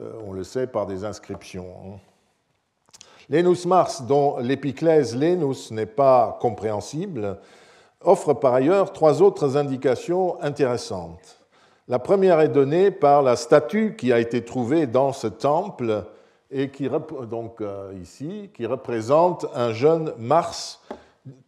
Euh, 0.00 0.12
on 0.26 0.32
le 0.32 0.44
sait 0.44 0.66
par 0.66 0.86
des 0.86 1.04
inscriptions. 1.04 1.74
Hein. 1.84 1.98
L'Enus 3.30 3.64
Mars, 3.66 4.02
dont 4.02 4.38
l'épiclèse 4.38 5.16
Lénus 5.16 5.70
n'est 5.70 5.86
pas 5.86 6.38
compréhensible, 6.40 7.38
offre 8.02 8.34
par 8.34 8.54
ailleurs 8.54 8.92
trois 8.92 9.22
autres 9.22 9.56
indications 9.56 10.40
intéressantes. 10.42 11.43
La 11.86 11.98
première 11.98 12.40
est 12.40 12.48
donnée 12.48 12.90
par 12.90 13.22
la 13.22 13.36
statue 13.36 13.94
qui 13.94 14.10
a 14.10 14.18
été 14.18 14.42
trouvée 14.42 14.86
dans 14.86 15.12
ce 15.12 15.26
temple 15.26 16.06
et 16.50 16.70
qui, 16.70 16.88
donc, 17.28 17.60
euh, 17.60 17.92
représente 18.62 19.44
un 19.54 19.74
jeune 19.74 20.14
Mars 20.16 20.80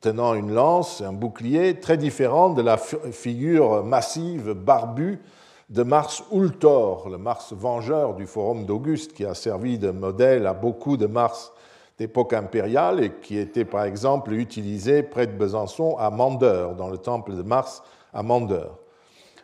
tenant 0.02 0.34
une 0.34 0.52
lance, 0.52 1.00
un 1.00 1.14
bouclier, 1.14 1.80
très 1.80 1.96
différent 1.96 2.50
de 2.50 2.60
la 2.60 2.76
figure 2.76 3.82
massive, 3.82 4.52
barbue 4.52 5.20
de 5.70 5.82
Mars 5.82 6.22
Ultor, 6.30 7.08
le 7.08 7.16
Mars 7.16 7.54
vengeur 7.54 8.12
du 8.12 8.26
Forum 8.26 8.66
d'Auguste, 8.66 9.14
qui 9.14 9.24
a 9.24 9.32
servi 9.32 9.78
de 9.78 9.90
modèle 9.90 10.46
à 10.46 10.52
beaucoup 10.52 10.98
de 10.98 11.06
Mars 11.06 11.50
d'époque 11.98 12.34
impériale 12.34 13.02
et 13.02 13.10
qui 13.22 13.38
était 13.38 13.64
par 13.64 13.84
exemple 13.84 14.34
utilisé 14.34 15.02
près 15.02 15.26
de 15.26 15.32
Besançon 15.32 15.96
à 15.98 16.10
Mandeur, 16.10 16.74
dans 16.74 16.90
le 16.90 16.98
temple 16.98 17.34
de 17.34 17.42
Mars 17.42 17.82
à 18.12 18.22
Mandeur 18.22 18.76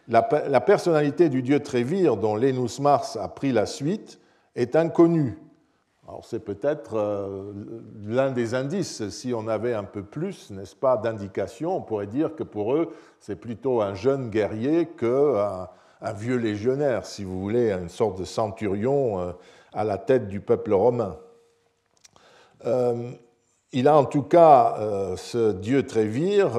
la, 0.08 0.60
personnalité 0.60 1.28
du 1.28 1.42
dieu 1.42 1.60
Trévire, 1.60 2.16
dont 2.16 2.36
Lénus 2.36 2.80
Mars 2.80 3.16
a 3.16 3.28
pris 3.28 3.52
la 3.52 3.66
suite, 3.66 4.20
est 4.54 4.76
inconnue. 4.76 5.38
Alors 6.06 6.24
c'est 6.24 6.40
peut-être 6.40 6.96
euh, 6.96 7.52
l'un 8.04 8.32
des 8.32 8.54
indices. 8.54 9.08
Si 9.10 9.32
on 9.32 9.46
avait 9.46 9.74
un 9.74 9.84
peu 9.84 10.02
plus, 10.02 10.50
n'est-ce 10.50 10.74
pas, 10.74 10.96
d'indications, 10.96 11.76
on 11.76 11.80
pourrait 11.80 12.08
dire 12.08 12.34
que 12.34 12.42
pour 12.42 12.74
eux, 12.74 12.92
c'est 13.20 13.36
plutôt 13.36 13.80
un 13.80 13.94
jeune 13.94 14.28
guerrier 14.28 14.86
qu'un 14.86 15.68
un 16.00 16.12
vieux 16.12 16.36
légionnaire, 16.36 17.06
si 17.06 17.22
vous 17.22 17.40
voulez, 17.40 17.70
une 17.70 17.88
sorte 17.88 18.18
de 18.18 18.24
centurion 18.24 19.20
euh, 19.20 19.32
à 19.72 19.84
la 19.84 19.98
tête 19.98 20.28
du 20.28 20.40
peuple 20.40 20.74
romain. 20.74 21.16
Euh, 22.66 23.12
il 23.70 23.88
a 23.88 23.96
en 23.96 24.04
tout 24.04 24.22
cas, 24.22 24.76
ce 25.16 25.52
dieu 25.52 25.86
Trévire, 25.86 26.50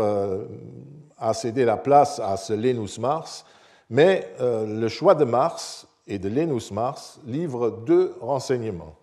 a 1.17 1.33
cédé 1.33 1.65
la 1.65 1.77
place 1.77 2.19
à 2.19 2.37
ce 2.37 2.53
Lénus 2.53 2.99
Mars, 2.99 3.45
mais 3.89 4.27
euh, 4.41 4.65
le 4.65 4.87
choix 4.87 5.15
de 5.15 5.25
Mars 5.25 5.87
et 6.07 6.19
de 6.19 6.29
Lénus 6.29 6.71
Mars 6.71 7.19
livre 7.25 7.69
deux 7.85 8.15
renseignements. 8.21 8.95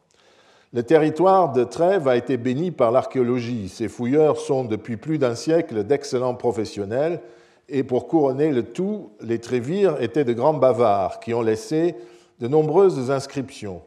Le 0.73 0.83
territoire 0.83 1.53
de 1.53 1.65
Trèves 1.65 2.07
a 2.07 2.17
été 2.17 2.37
béni 2.37 2.71
par 2.71 2.93
l'archéologie. 2.93 3.69
Ses 3.69 3.89
fouilleurs 3.89 4.37
sont 4.37 4.65
depuis 4.65 4.97
plus 4.97 5.19
d'un 5.19 5.35
siècle 5.35 5.83
d'excellents 5.83 6.37
professionnels 6.37 7.21
et 7.69 7.83
pour 7.83 8.07
couronner 8.09 8.51
le 8.53 8.65
tout, 8.65 9.11
les 9.21 9.39
Trévires 9.39 10.01
étaient 10.01 10.25
de 10.25 10.33
grands 10.33 10.55
bavards 10.55 11.21
qui 11.21 11.35
ont 11.35 11.43
laissé 11.43 11.95
de 12.41 12.49
nombreuses 12.49 13.11
inscriptions. 13.11 13.83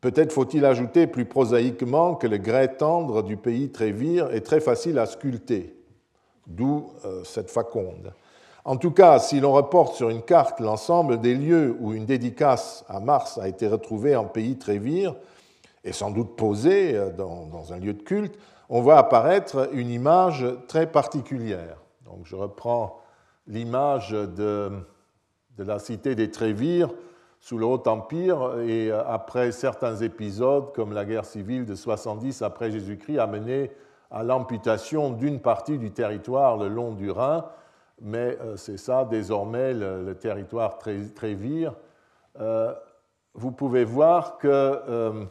Peut-être 0.00 0.32
faut-il 0.32 0.64
ajouter 0.64 1.06
plus 1.06 1.24
prosaïquement 1.24 2.14
que 2.14 2.26
le 2.26 2.38
grès 2.38 2.68
tendre 2.76 3.22
du 3.22 3.36
pays 3.36 3.70
Trévire 3.70 4.30
est 4.32 4.42
très 4.42 4.60
facile 4.60 4.98
à 4.98 5.06
sculpter 5.06 5.74
d'où 6.46 6.92
euh, 7.04 7.24
cette 7.24 7.50
faconde. 7.50 8.12
En 8.64 8.76
tout 8.76 8.92
cas, 8.92 9.18
si 9.18 9.40
l'on 9.40 9.52
reporte 9.52 9.94
sur 9.94 10.08
une 10.08 10.22
carte 10.22 10.60
l'ensemble 10.60 11.20
des 11.20 11.34
lieux 11.34 11.76
où 11.80 11.92
une 11.92 12.06
dédicace 12.06 12.84
à 12.88 12.98
Mars 12.98 13.38
a 13.38 13.48
été 13.48 13.68
retrouvée 13.68 14.16
en 14.16 14.24
pays 14.24 14.56
Trévire, 14.56 15.14
et 15.84 15.92
sans 15.92 16.10
doute 16.10 16.36
posée 16.36 16.96
euh, 16.96 17.10
dans, 17.10 17.72
un 17.72 17.78
lieu 17.78 17.92
de 17.92 18.02
culte, 18.02 18.38
on 18.70 18.80
voit 18.80 18.98
apparaître 18.98 19.68
une 19.72 19.90
image 19.90 20.46
très 20.68 20.90
particulière. 20.90 21.76
Donc 22.06 22.20
je 22.24 22.34
reprends 22.34 23.00
l'image 23.46 24.10
de, 24.10 24.70
la 25.58 25.78
cité 25.78 26.14
des 26.14 26.30
Trévires 26.30 26.90
sous 27.40 27.58
le 27.58 27.66
Haut-Empire 27.66 28.60
et 28.66 28.90
euh, 28.90 29.02
après 29.06 29.52
certains 29.52 29.96
épisodes 29.96 30.72
comme 30.72 30.94
la 30.94 31.04
guerre 31.04 31.26
civile 31.26 31.66
de 31.66 31.74
70 31.74 32.40
après 32.40 32.70
Jésus-Christ 32.70 33.18
a 33.18 33.26
mené 33.26 33.70
à 34.14 34.22
l'amputation 34.22 35.10
d'une 35.10 35.40
partie 35.40 35.76
du 35.76 35.90
territoire 35.90 36.56
le 36.56 36.68
long 36.68 36.92
du 36.92 37.10
Rhin, 37.10 37.44
mais 38.00 38.38
euh, 38.40 38.56
c'est 38.56 38.76
ça 38.76 39.04
désormais 39.04 39.74
le, 39.74 40.14
territoire 40.14 40.78
Trévire. 40.78 41.74
Euh, 42.40 42.72
vous 43.34 43.50
pouvez 43.50 43.84
voir 43.84 44.38
que 44.38 44.46
euh, 44.86 45.24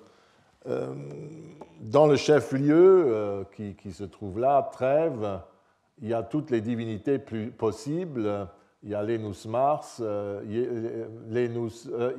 dans 1.79 2.07
le 2.07 2.17
chef-lieu 2.17 3.45
qui, 3.55 3.93
se 3.93 4.03
trouve 4.03 4.39
là, 4.39 4.69
Trèves, 4.73 5.39
il 6.01 6.09
y 6.09 6.13
a 6.13 6.21
toutes 6.21 6.51
les 6.51 6.59
divinités 6.59 7.19
possibles. 7.19 8.47
Il 8.83 8.89
y 8.89 8.95
a 8.95 9.03
Lénus 9.03 9.45
Mars, 9.45 10.01
il 10.45 11.25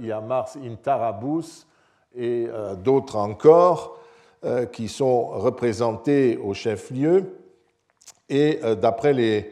y 0.01 0.13
a 0.13 0.21
Mars 0.23 0.57
in 0.57 0.77
Tarabus 0.77 1.67
et 2.15 2.49
d'autres 2.83 3.17
encore. 3.17 3.99
Euh, 4.45 4.67
qui 4.67 4.89
sont 4.89 5.25
représentés 5.25 6.37
au 6.37 6.53
chef-lieu. 6.53 7.39
Et 8.29 8.61
euh, 8.63 8.75
d'après 8.75 9.15
les 9.15 9.51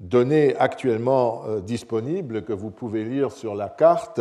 données 0.00 0.56
actuellement 0.56 1.44
euh, 1.46 1.60
disponibles 1.60 2.42
que 2.42 2.52
vous 2.52 2.72
pouvez 2.72 3.04
lire 3.04 3.30
sur 3.30 3.54
la 3.54 3.68
carte, 3.68 4.20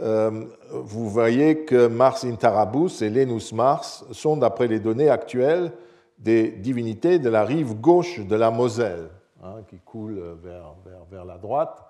vous 0.00 1.08
voyez 1.08 1.64
que 1.64 1.86
Mars 1.86 2.24
Intarabus 2.24 3.00
et 3.00 3.10
Lenus 3.10 3.52
Mars 3.52 4.04
sont, 4.10 4.36
d'après 4.36 4.66
les 4.66 4.80
données 4.80 5.08
actuelles, 5.08 5.70
des 6.18 6.50
divinités 6.50 7.20
de 7.20 7.28
la 7.28 7.44
rive 7.44 7.74
gauche 7.74 8.18
de 8.18 8.34
la 8.34 8.50
Moselle, 8.50 9.08
hein, 9.40 9.62
qui 9.68 9.78
coule 9.78 10.20
vers, 10.42 11.24
la 11.24 11.38
droite. 11.38 11.80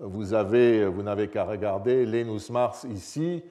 Vous, 0.00 0.32
avez, 0.32 0.86
vous 0.86 1.02
n'avez 1.02 1.28
qu'à 1.28 1.44
regarder 1.44 2.06
Lenus 2.06 2.48
Mars 2.48 2.86
ici. 2.90 3.42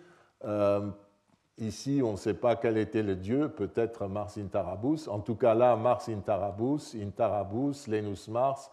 Ici, 1.62 2.02
on 2.04 2.14
ne 2.14 2.18
sait 2.18 2.34
pas 2.34 2.56
quel 2.56 2.76
était 2.80 3.04
le 3.04 3.16
dieu, 3.16 3.48
peut-être 3.48 4.08
Mars 4.08 4.36
Intarabus. 4.40 5.08
En 5.08 5.20
tout 5.20 5.36
cas, 5.36 5.54
là, 5.54 5.76
Mars 5.76 6.10
Intarabus, 6.10 6.96
Intarabus, 7.00 7.88
Lenus 7.88 8.28
Mars, 8.30 8.72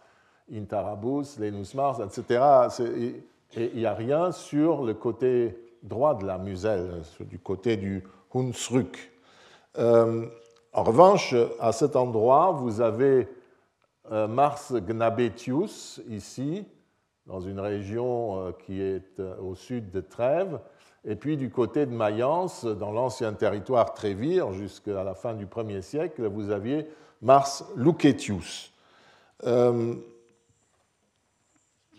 Intarabus, 0.51 1.37
Lenus 1.37 1.75
Mars, 1.75 1.99
etc. 1.99 2.43
Et 2.89 3.23
il 3.55 3.77
n'y 3.77 3.85
a 3.85 3.93
rien 3.93 4.31
sur 4.31 4.83
le 4.83 4.95
côté 4.95 5.55
droit 5.83 6.15
de 6.15 6.25
la 6.25 6.39
muselle, 6.39 7.03
du 7.19 7.37
côté 7.37 7.77
du 7.77 8.03
Hunsrück. 8.33 9.11
en 9.77 10.83
revanche, 10.83 11.35
à 11.59 11.71
cet 11.71 11.95
endroit, 11.95 12.53
vous 12.53 12.81
avez 12.81 13.27
Mars 14.09 14.73
gnabetius, 14.73 16.01
ici, 16.09 16.65
dans 17.27 17.39
une 17.39 17.59
région 17.59 18.51
qui 18.65 18.81
est 18.81 19.21
au 19.39 19.53
sud 19.53 19.91
de 19.91 20.01
Trèves, 20.01 20.59
et 21.05 21.15
puis 21.15 21.37
du 21.37 21.49
côté 21.49 21.85
de 21.85 21.93
Mayence, 21.93 22.65
dans 22.65 22.91
l'ancien 22.91 23.33
territoire 23.33 23.93
Trévire, 23.93 24.51
jusqu'à 24.53 25.03
la 25.03 25.13
fin 25.13 25.33
du 25.33 25.45
1er 25.45 25.81
siècle, 25.81 26.27
vous 26.27 26.51
aviez 26.51 26.87
Mars 27.21 27.65
Lucetius. 27.75 28.71
Euh, 29.45 29.95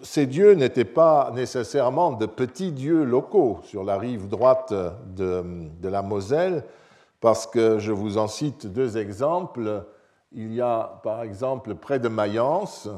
ces 0.02 0.26
dieux 0.26 0.52
n'étaient 0.52 0.85
pas 0.85 1.30
nécessairement 1.35 2.12
de 2.12 2.26
petits 2.26 2.73
dieux 2.73 3.04
locaux 3.04 3.61
sur 3.64 3.85
la 3.85 3.99
rive 3.99 4.28
droite 4.28 4.73
de, 4.73 5.88
la 5.88 6.02
Moselle, 6.02 6.64
parce 7.21 7.47
que 7.47 7.78
je 7.78 7.92
vous 7.92 8.16
en 8.16 8.28
cite 8.28 8.66
deux 8.66 8.97
exemples. 8.97 9.85
Il 10.33 10.54
y 10.54 10.61
a 10.61 11.00
par 11.02 11.23
exemple 11.23 11.75
près 11.75 11.99
de 11.99 12.09
Mayence, 12.09 12.88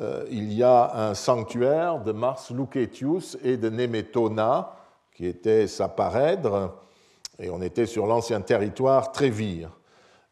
euh, 0.00 0.24
il 0.30 0.52
y 0.52 0.62
a 0.62 1.08
un 1.08 1.14
sanctuaire 1.14 2.00
de 2.00 2.12
Mars 2.12 2.50
Lucetius 2.50 3.38
et 3.42 3.56
de 3.56 3.70
Nemetona, 3.70 4.72
qui 5.14 5.26
était 5.26 5.66
sa 5.66 5.88
et 7.38 7.50
on 7.50 7.62
était 7.62 7.86
sur 7.86 8.06
l'ancien 8.06 8.40
territoire 8.40 9.12
Trévire. 9.12 9.70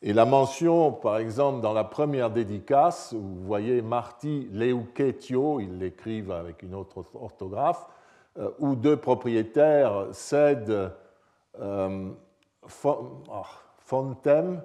Et 0.02 0.12
la 0.12 0.24
mention, 0.24 0.90
par 0.92 1.18
exemple, 1.18 1.60
dans 1.60 1.72
la 1.72 1.84
première 1.84 2.30
dédicace, 2.30 3.12
où 3.12 3.20
vous 3.20 3.44
voyez 3.44 3.82
Marty 3.82 4.48
Leucetio, 4.52 5.60
ils 5.60 5.78
l'écrivent 5.78 6.32
avec 6.32 6.62
une 6.64 6.74
autre 6.74 7.04
orthographe, 7.14 7.86
euh, 8.38 8.50
où 8.58 8.74
deux 8.74 8.96
propriétaires 8.96 10.06
cèdent 10.10 10.92
euh, 11.60 12.10
ah, 13.30 13.42
Fontem, 13.78 14.62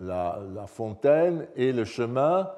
la, 0.00 0.38
fontaine, 0.66 1.48
et 1.56 1.72
le 1.72 1.84
chemin 1.84 2.48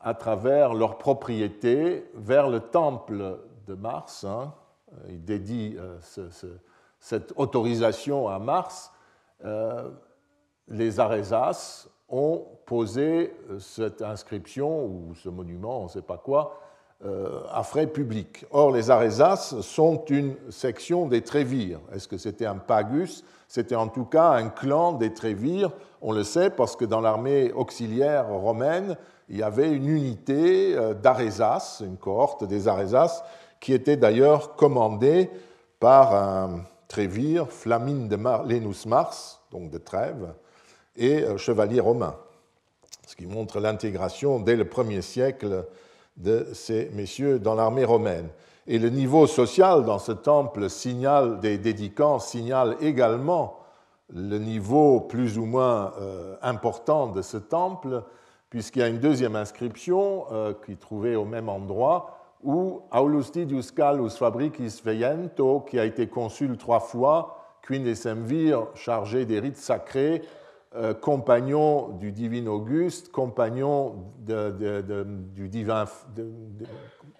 à 0.00 0.14
travers 0.14 0.72
leur 0.72 0.96
propriété 0.96 2.08
vers 2.14 2.48
le 2.48 2.60
temple 2.60 3.38
de 3.66 3.74
Mars. 3.74 4.24
Hein, 4.24 4.54
il 5.08 5.24
dédie 5.24 5.76
euh, 5.78 5.98
cette 7.00 7.32
autorisation 7.36 8.28
à 8.28 8.38
Mars, 8.38 8.92
euh, 9.44 9.88
les 10.68 11.00
Arésas 11.00 11.88
ont 12.08 12.46
posé 12.66 13.34
cette 13.58 14.02
inscription 14.02 14.84
ou 14.84 15.14
ce 15.14 15.28
monument, 15.28 15.80
on 15.80 15.84
ne 15.84 15.88
sait 15.88 16.02
pas 16.02 16.18
quoi, 16.18 16.60
à 17.52 17.62
frais 17.62 17.86
publics. 17.86 18.44
Or, 18.50 18.72
les 18.72 18.90
Arésas 18.90 19.54
sont 19.60 20.04
une 20.06 20.34
section 20.50 21.06
des 21.06 21.22
Trévires. 21.22 21.80
Est-ce 21.92 22.08
que 22.08 22.18
c'était 22.18 22.46
un 22.46 22.56
pagus? 22.56 23.24
C'était 23.46 23.76
en 23.76 23.88
tout 23.88 24.04
cas 24.04 24.30
un 24.30 24.48
clan 24.48 24.92
des 24.92 25.14
Trévires. 25.14 25.70
On 26.02 26.12
le 26.12 26.24
sait 26.24 26.50
parce 26.50 26.76
que 26.76 26.84
dans 26.84 27.00
l'armée 27.00 27.52
auxiliaire 27.52 28.28
romaine, 28.28 28.96
il 29.28 29.36
y 29.36 29.42
avait 29.42 29.70
une 29.70 29.88
unité 29.88 30.76
d'Arésas, 31.00 31.82
une 31.84 31.98
cohorte 31.98 32.44
des 32.44 32.66
Arésas, 32.66 33.22
qui 33.60 33.72
était 33.72 33.96
d'ailleurs 33.96 34.56
commandé 34.56 35.30
par 35.80 36.14
un 36.14 36.62
trévire, 36.88 37.50
Flamine 37.50 38.08
de 38.08 38.16
Lenus 38.48 38.86
Mars, 38.86 39.40
donc 39.50 39.70
de 39.70 39.78
Trèves, 39.78 40.32
et 40.96 41.24
chevalier 41.36 41.80
romain, 41.80 42.16
ce 43.06 43.14
qui 43.14 43.26
montre 43.26 43.60
l'intégration 43.60 44.40
dès 44.40 44.56
le 44.56 44.64
1er 44.64 45.02
siècle 45.02 45.64
de 46.16 46.48
ces 46.52 46.90
messieurs 46.94 47.38
dans 47.38 47.54
l'armée 47.54 47.84
romaine. 47.84 48.28
Et 48.66 48.78
le 48.78 48.90
niveau 48.90 49.26
social 49.26 49.84
dans 49.84 49.98
ce 49.98 50.12
temple 50.12 50.68
signale, 50.68 51.40
des 51.40 51.56
dédicants 51.56 52.18
signale 52.18 52.76
également 52.80 53.58
le 54.14 54.38
niveau 54.38 55.00
plus 55.00 55.38
ou 55.38 55.44
moins 55.44 55.92
euh, 56.00 56.36
important 56.42 57.06
de 57.06 57.22
ce 57.22 57.36
temple, 57.36 58.02
puisqu'il 58.50 58.80
y 58.80 58.82
a 58.82 58.88
une 58.88 59.00
deuxième 59.00 59.36
inscription 59.36 60.26
euh, 60.32 60.52
qui 60.64 60.72
est 60.72 60.80
trouvée 60.80 61.16
au 61.16 61.24
même 61.24 61.48
endroit, 61.48 62.17
ou 62.42 62.82
Aulustidius 62.92 63.72
Calus 63.72 64.16
Fabricis 64.16 64.80
Veiento, 64.84 65.60
qui 65.60 65.78
a 65.78 65.84
été 65.84 66.06
consul 66.06 66.56
trois 66.56 66.80
fois, 66.80 67.34
Semvir, 67.94 68.68
chargé 68.74 69.26
des 69.26 69.40
rites 69.40 69.58
sacrés, 69.58 70.22
euh, 70.74 70.94
compagnon 70.94 71.88
du 71.98 72.12
divin 72.12 72.46
Auguste, 72.46 73.10
compagnon, 73.10 74.06
du 74.18 75.48
divin, 75.48 75.84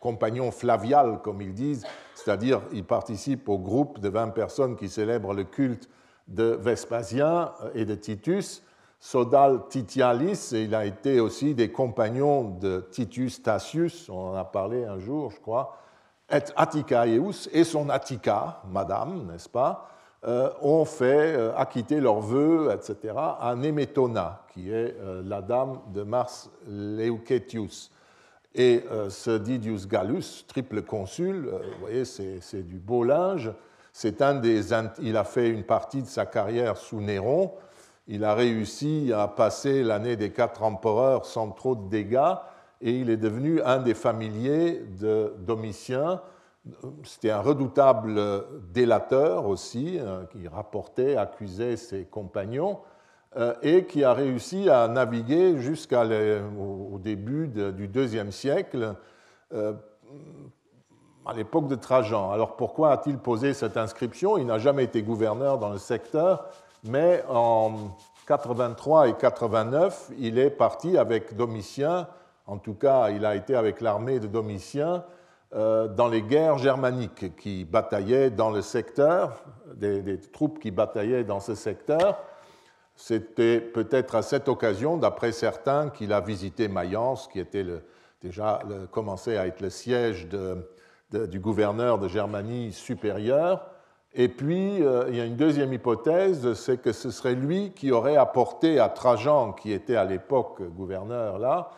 compagnon 0.00 0.50
flavial, 0.50 1.20
comme 1.22 1.42
ils 1.42 1.52
disent, 1.52 1.84
c'est-à-dire 2.14 2.62
il 2.72 2.84
participe 2.84 3.48
au 3.48 3.58
groupe 3.58 4.00
de 4.00 4.08
20 4.08 4.28
personnes 4.28 4.76
qui 4.76 4.88
célèbrent 4.88 5.34
le 5.34 5.44
culte 5.44 5.88
de 6.28 6.58
Vespasien 6.60 7.52
et 7.74 7.84
de 7.84 7.94
Titus, 7.94 8.62
Sodal 9.00 9.68
Titialis, 9.68 10.52
et 10.52 10.64
il 10.64 10.74
a 10.74 10.84
été 10.84 11.20
aussi 11.20 11.54
des 11.54 11.70
compagnons 11.70 12.50
de 12.58 12.86
Titus 12.90 13.42
Tacius, 13.42 14.08
on 14.08 14.30
en 14.30 14.34
a 14.34 14.44
parlé 14.44 14.84
un 14.84 14.98
jour, 14.98 15.30
je 15.30 15.40
crois, 15.40 15.78
et 16.30 16.42
Atticaeus 16.56 17.48
et 17.52 17.64
son 17.64 17.88
Attica, 17.88 18.60
madame, 18.70 19.26
n'est-ce 19.30 19.48
pas, 19.48 19.88
euh, 20.26 20.50
ont 20.62 20.84
fait 20.84 21.36
euh, 21.36 21.56
acquitter 21.56 22.00
leurs 22.00 22.20
vœux, 22.20 22.70
etc., 22.74 23.14
à 23.16 23.54
Nemetona, 23.56 24.42
qui 24.52 24.68
est 24.68 24.96
euh, 24.98 25.22
la 25.24 25.40
dame 25.40 25.78
de 25.94 26.02
Mars 26.02 26.50
Leucetius. 26.66 27.92
Et 28.54 28.82
ce 29.10 29.38
Didius 29.38 29.86
Gallus, 29.86 30.44
triple 30.48 30.82
consul, 30.82 31.48
vous 31.48 31.80
voyez, 31.80 32.04
c'est 32.04 32.66
du 32.66 32.78
beau 32.78 33.04
linge. 33.04 33.52
C'est 33.92 34.20
un 34.20 34.34
des, 34.34 34.72
il 35.00 35.16
a 35.16 35.22
fait 35.22 35.48
une 35.50 35.62
partie 35.62 36.02
de 36.02 36.08
sa 36.08 36.26
carrière 36.26 36.76
sous 36.76 37.00
Néron, 37.00 37.52
il 38.08 38.24
a 38.24 38.34
réussi 38.34 39.12
à 39.14 39.28
passer 39.28 39.82
l'année 39.82 40.16
des 40.16 40.32
quatre 40.32 40.62
empereurs 40.62 41.26
sans 41.26 41.50
trop 41.50 41.74
de 41.74 41.88
dégâts 41.88 42.34
et 42.80 42.92
il 42.92 43.10
est 43.10 43.18
devenu 43.18 43.60
un 43.62 43.78
des 43.78 43.94
familiers 43.94 44.82
de 44.98 45.34
Domitien. 45.38 46.22
C'était 47.04 47.30
un 47.30 47.40
redoutable 47.40 48.44
délateur 48.72 49.46
aussi, 49.46 49.98
hein, 50.00 50.26
qui 50.30 50.48
rapportait, 50.48 51.16
accusait 51.16 51.76
ses 51.76 52.04
compagnons 52.04 52.78
euh, 53.36 53.54
et 53.62 53.84
qui 53.84 54.04
a 54.04 54.14
réussi 54.14 54.70
à 54.70 54.88
naviguer 54.88 55.58
jusqu'au 55.58 56.98
début 56.98 57.48
du 57.48 57.88
deuxième 57.88 58.32
siècle, 58.32 58.94
euh, 59.52 59.74
à 61.26 61.34
l'époque 61.34 61.68
de 61.68 61.74
Trajan. 61.74 62.30
Alors 62.30 62.56
pourquoi 62.56 62.92
a-t-il 62.92 63.18
posé 63.18 63.52
cette 63.52 63.76
inscription? 63.76 64.38
Il 64.38 64.46
n'a 64.46 64.58
jamais 64.58 64.84
été 64.84 65.02
gouverneur 65.02 65.58
dans 65.58 65.68
le 65.68 65.76
secteur 65.76 66.48
mais 66.84 67.24
en 67.28 67.96
83 68.26 69.08
et 69.08 69.14
89, 69.14 70.10
il 70.18 70.38
est 70.38 70.50
parti 70.50 70.98
avec 70.98 71.34
Domitien, 71.34 72.08
en 72.46 72.58
tout 72.58 72.74
cas 72.74 73.10
il 73.10 73.24
a 73.24 73.34
été 73.34 73.54
avec 73.54 73.80
l'armée 73.80 74.20
de 74.20 74.26
Domitien 74.26 75.04
euh, 75.54 75.88
dans 75.88 76.08
les 76.08 76.20
guerres 76.20 76.58
germaniques 76.58 77.34
qui 77.36 77.64
bataillaient 77.64 78.30
dans 78.30 78.50
le 78.50 78.60
secteur, 78.60 79.42
des, 79.74 80.20
troupes 80.20 80.58
qui 80.58 80.70
bataillaient 80.70 81.24
dans 81.24 81.40
ce 81.40 81.54
secteur. 81.54 82.18
C'était 82.94 83.60
peut-être 83.60 84.14
à 84.14 84.22
cette 84.22 84.48
occasion, 84.48 84.98
d'après 84.98 85.32
certains, 85.32 85.88
qu'il 85.88 86.12
a 86.12 86.20
visité 86.20 86.68
Mayence, 86.68 87.28
qui 87.28 87.40
était 87.40 87.64
déjà 88.20 88.60
commençait 88.90 89.38
à 89.38 89.46
être 89.46 89.60
le 89.60 89.70
siège 89.70 90.28
du 91.12 91.40
gouverneur 91.40 91.98
de 91.98 92.08
Germanie 92.08 92.72
supérieure. 92.72 93.70
Et 94.14 94.28
puis, 94.28 94.82
euh, 94.82 95.04
il 95.08 95.16
y 95.16 95.20
a 95.20 95.24
une 95.24 95.36
deuxième 95.36 95.72
hypothèse, 95.72 96.54
c'est 96.54 96.80
que 96.80 96.92
ce 96.92 97.10
serait 97.10 97.34
lui 97.34 97.72
qui 97.72 97.92
aurait 97.92 98.16
apporté 98.16 98.80
à 98.80 98.88
Trajan, 98.88 99.52
qui 99.52 99.72
était 99.72 99.96
à 99.96 100.04
l'époque 100.04 100.62
gouverneur 100.62 101.38
là, 101.38 101.70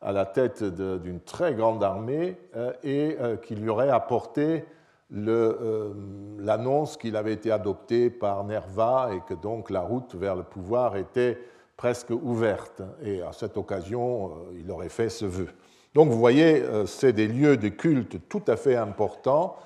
à 0.00 0.12
la 0.12 0.24
tête 0.24 0.64
d'une 0.64 1.20
très 1.20 1.54
grande 1.54 1.84
armée, 1.84 2.38
euh, 2.56 2.72
et 2.82 3.16
euh, 3.20 3.36
qui 3.36 3.54
lui 3.54 3.68
aurait 3.68 3.90
apporté 3.90 4.64
l'annonce 5.10 6.96
qu'il 6.96 7.14
avait 7.14 7.34
été 7.34 7.52
adopté 7.52 8.10
par 8.10 8.42
Nerva 8.42 9.10
et 9.12 9.20
que 9.28 9.34
donc 9.34 9.70
la 9.70 9.82
route 9.82 10.14
vers 10.16 10.34
le 10.34 10.42
pouvoir 10.42 10.96
était 10.96 11.38
presque 11.76 12.10
ouverte. 12.10 12.82
Et 13.02 13.22
à 13.22 13.32
cette 13.32 13.56
occasion, 13.56 14.32
il 14.58 14.68
aurait 14.72 14.88
fait 14.88 15.10
ce 15.10 15.26
vœu. 15.26 15.48
Donc 15.94 16.08
vous 16.08 16.18
voyez, 16.18 16.64
c'est 16.86 17.12
des 17.12 17.28
lieux 17.28 17.56
de 17.56 17.68
culte 17.68 18.28
tout 18.28 18.42
à 18.48 18.56
fait 18.56 18.74
importants 18.74 19.56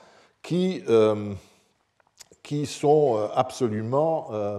qui 0.42 0.82
qui 2.48 2.64
sont 2.64 3.18
euh, 3.18 3.26
absolument 3.34 4.28
euh, 4.32 4.58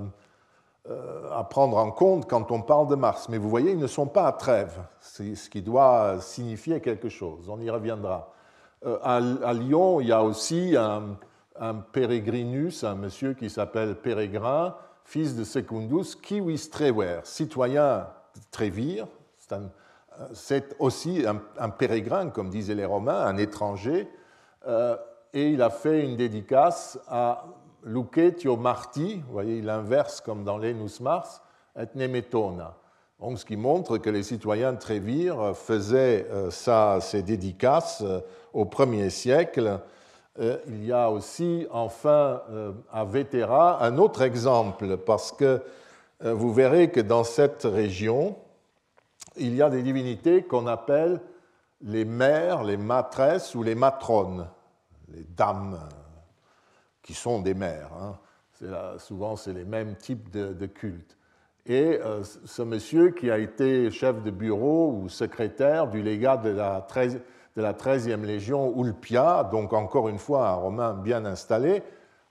euh, 0.92 1.32
à 1.32 1.44
prendre 1.44 1.76
en 1.78 1.90
compte 1.90 2.30
quand 2.30 2.52
on 2.52 2.62
parle 2.62 2.88
de 2.88 2.94
Mars. 2.94 3.30
Mais 3.30 3.40
vous 3.40 3.50
voyez, 3.50 3.72
ils 3.72 3.80
ne 3.80 3.88
sont 3.88 4.06
pas 4.06 4.28
à 4.28 4.32
Trèves, 4.32 4.80
ce 5.02 5.50
qui 5.50 5.64
doit 5.64 6.22
signifier 6.22 6.82
quelque 6.82 7.10
chose. 7.10 7.50
On 7.50 7.60
y 7.60 7.68
reviendra. 7.68 8.32
À, 9.04 9.20
Lyon, 9.54 10.02
il 10.02 10.08
y 10.08 10.12
a 10.12 10.24
aussi 10.24 10.76
un, 10.78 11.18
un 11.60 11.74
pérégrinus, 11.74 12.84
un 12.84 12.94
monsieur 12.94 13.34
qui 13.34 13.50
s'appelle 13.50 13.96
Pérégrin, 13.96 14.76
fils 15.04 15.36
de 15.36 15.44
Secundus, 15.44 16.16
Kiwis 16.22 16.70
Trewer, 16.72 17.22
citoyen 17.24 18.08
de 18.36 18.42
Trévire. 18.52 19.08
C'est 20.34 20.76
aussi 20.78 21.26
un, 21.26 21.70
pérégrin, 21.70 22.30
comme 22.30 22.52
disaient 22.52 22.76
les 22.76 22.86
Romains, 22.86 23.26
un 23.26 23.38
étranger. 23.38 24.08
et 25.34 25.50
il 25.50 25.62
a 25.62 25.72
fait 25.72 26.06
une 26.06 26.16
dédicace 26.16 27.00
à 27.08 27.46
lucetio 27.84 28.58
marti, 28.58 29.22
vous 29.26 29.34
voyez, 29.34 29.58
il 29.58 29.70
inverse 29.70 30.22
comme 30.22 30.44
dans 30.44 30.58
l'Enus 30.58 31.00
Mars, 31.00 31.42
et 31.78 31.86
nemetona. 31.96 32.76
Donc, 33.20 33.38
ce 33.38 33.46
qui 33.46 33.58
montre 33.58 33.98
que 33.98 34.10
les 34.10 34.24
citoyens 34.24 34.74
de 34.74 34.80
Trévire 34.80 35.56
faisaient 35.56 36.26
ça, 36.52 37.00
ces 37.02 37.22
dédicaces 37.22 38.04
au 38.54 38.66
1er 38.66 39.10
siècle. 39.10 39.80
Il 40.40 40.86
y 40.86 40.94
a 40.94 41.12
aussi, 41.12 41.68
enfin, 41.70 42.42
à 42.92 43.04
Vétéra, 43.04 43.84
un 43.84 43.98
autre 43.98 44.22
exemple, 44.22 44.98
parce 44.98 45.34
que 45.34 45.62
vous 46.22 46.54
verrez 46.54 46.92
que 46.92 47.02
dans 47.02 47.26
cette 47.26 47.64
région, 47.64 48.38
il 49.36 49.54
y 49.54 49.62
a 49.62 49.70
des 49.70 49.84
divinités 49.84 50.44
qu'on 50.44 50.68
appelle 50.68 51.20
les 51.82 52.06
mères, 52.06 52.64
les 52.64 52.78
matresses 52.78 53.54
ou 53.54 53.64
les 53.64 53.76
matrones, 53.76 54.48
les 55.10 55.26
dames 55.36 55.80
qui 57.10 57.16
sont 57.16 57.40
des 57.40 57.56
mères. 57.56 57.90
Hein. 58.00 58.20
souvent, 59.00 59.36
c'est 59.36 59.52
les 59.52 59.66
mêmes 59.66 59.96
types 59.96 60.30
de, 60.30 60.66
cultes. 60.68 61.18
Et 61.66 62.00
euh, 62.06 62.24
ce 62.24 62.62
monsieur 62.62 63.10
qui 63.10 63.32
a 63.32 63.40
été 63.40 63.90
chef 63.90 64.22
de 64.22 64.30
bureau 64.30 64.92
ou 64.92 65.10
secrétaire 65.10 65.88
du 65.88 66.04
légat 66.04 66.38
de 66.38 66.52
la, 66.52 66.86
13, 66.88 67.20
de 67.56 67.62
la 67.64 67.74
13e 67.74 68.24
légion 68.24 68.80
Ulpia, 68.80 69.44
donc 69.52 69.74
encore 69.74 70.08
une 70.08 70.20
fois 70.20 70.50
un 70.50 70.54
Romain 70.54 70.94
bien 70.94 71.26
installé, 71.26 71.82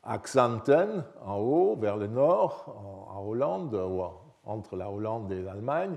à 0.04 0.18
Xanten, 0.18 1.02
en 1.26 1.38
haut, 1.38 1.74
vers 1.74 1.96
le 1.96 2.06
nord, 2.06 3.10
en 3.12 3.26
Hollande, 3.26 3.76
entre 4.44 4.76
la 4.76 4.92
Hollande 4.92 5.32
et 5.32 5.42
l'Allemagne, 5.42 5.96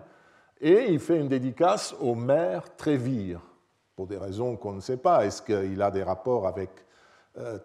et 0.60 0.88
il 0.90 1.00
fait 1.00 1.20
une 1.20 1.28
dédicace 1.28 1.94
au 2.02 2.16
maire 2.16 2.76
Trévire, 2.78 3.42
pour 3.96 4.08
des 4.08 4.18
raisons 4.18 4.56
qu'on 4.56 4.74
ne 4.74 4.82
sait 4.82 4.98
pas. 4.98 5.24
Est-ce 5.24 5.44
qu'il 5.44 5.80
a 5.84 5.92
des 5.92 6.02
rapports 6.02 6.48
avec 6.48 6.72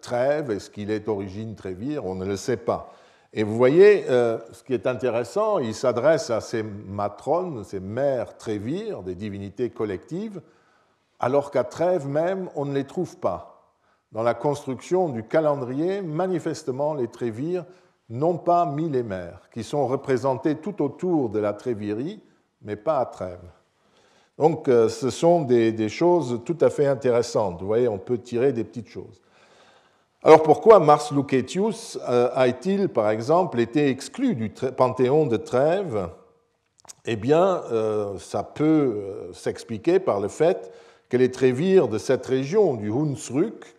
Trèves 0.01 0.51
Est-ce 0.51 0.69
qu'il 0.69 0.91
est 0.91 1.01
d'origine 1.01 1.55
Trévire 1.55 2.05
On 2.05 2.15
ne 2.15 2.25
le 2.25 2.37
sait 2.37 2.57
pas. 2.57 2.93
Et 3.33 3.43
vous 3.43 3.55
voyez, 3.55 4.05
euh, 4.09 4.39
ce 4.51 4.63
qui 4.63 4.73
est 4.73 4.87
intéressant, 4.87 5.59
il 5.59 5.75
s'adresse 5.75 6.29
à 6.29 6.41
ces 6.41 6.63
matrones, 6.63 7.63
ces 7.63 7.79
mères 7.79 8.37
Trévire, 8.37 9.03
des 9.03 9.15
divinités 9.15 9.69
collectives, 9.69 10.41
alors 11.19 11.51
qu'à 11.51 11.63
Trèves 11.63 12.07
même, 12.07 12.49
on 12.55 12.65
ne 12.65 12.73
les 12.73 12.85
trouve 12.85 13.17
pas. 13.17 13.73
Dans 14.11 14.23
la 14.23 14.33
construction 14.33 15.09
du 15.09 15.23
calendrier, 15.23 16.01
manifestement, 16.01 16.93
les 16.93 17.09
Trévires 17.09 17.65
n'ont 18.09 18.37
pas 18.37 18.65
mis 18.65 18.89
les 18.89 19.03
mères, 19.03 19.49
qui 19.53 19.63
sont 19.63 19.85
représentées 19.85 20.55
tout 20.55 20.81
autour 20.81 21.29
de 21.29 21.39
la 21.39 21.51
Trévirie, 21.53 22.21
mais 22.61 22.77
pas 22.77 22.99
à 22.99 23.05
Trèves. 23.05 23.51
Donc 24.37 24.69
euh, 24.69 24.87
ce 24.87 25.09
sont 25.09 25.41
des, 25.41 25.89
choses 25.89 26.41
tout 26.45 26.57
à 26.61 26.69
fait 26.69 26.85
intéressantes. 26.85 27.59
Vous 27.59 27.67
voyez, 27.67 27.87
on 27.87 27.97
peut 27.97 28.19
tirer 28.19 28.53
des 28.53 28.63
petites 28.63 28.89
choses. 28.89 29.21
Alors 30.23 30.41
pourquoi 30.41 30.79
Mars 30.79 31.11
Lucetius 31.11 31.99
euh, 32.09 32.29
a-t-il, 32.33 32.89
par 32.89 33.09
exemple, 33.09 33.59
été 33.59 33.89
exclu 33.89 34.35
du 34.35 34.49
panthéon 34.49 35.27
de 35.27 35.37
Trèves? 35.37 36.09
Eh 37.05 37.15
bien, 37.15 37.61
euh, 37.71 38.17
ça 38.17 38.43
peut 38.43 39.29
s'expliquer 39.33 39.99
par 39.99 40.19
le 40.19 40.27
fait 40.27 40.71
que 41.09 41.17
les 41.17 41.31
Trévires 41.31 41.87
de 41.87 41.97
cette 41.97 42.25
région, 42.25 42.73
du 42.75 42.91
Hunsrück, 42.91 43.75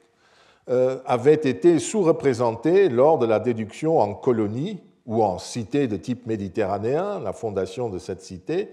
avaient 1.07 1.33
été 1.33 1.79
sous-représentés 1.79 2.91
lors 2.91 3.19
de 3.19 3.25
la 3.25 3.41
déduction 3.41 4.01
en 4.01 4.13
colonie 4.13 4.83
ou 5.07 5.25
en 5.25 5.39
cité 5.39 5.89
de 5.89 5.97
type 5.97 6.27
méditerranéen, 6.27 7.21
la 7.21 7.33
fondation 7.33 7.89
de 7.89 7.99
cette 7.99 8.21
cité, 8.21 8.69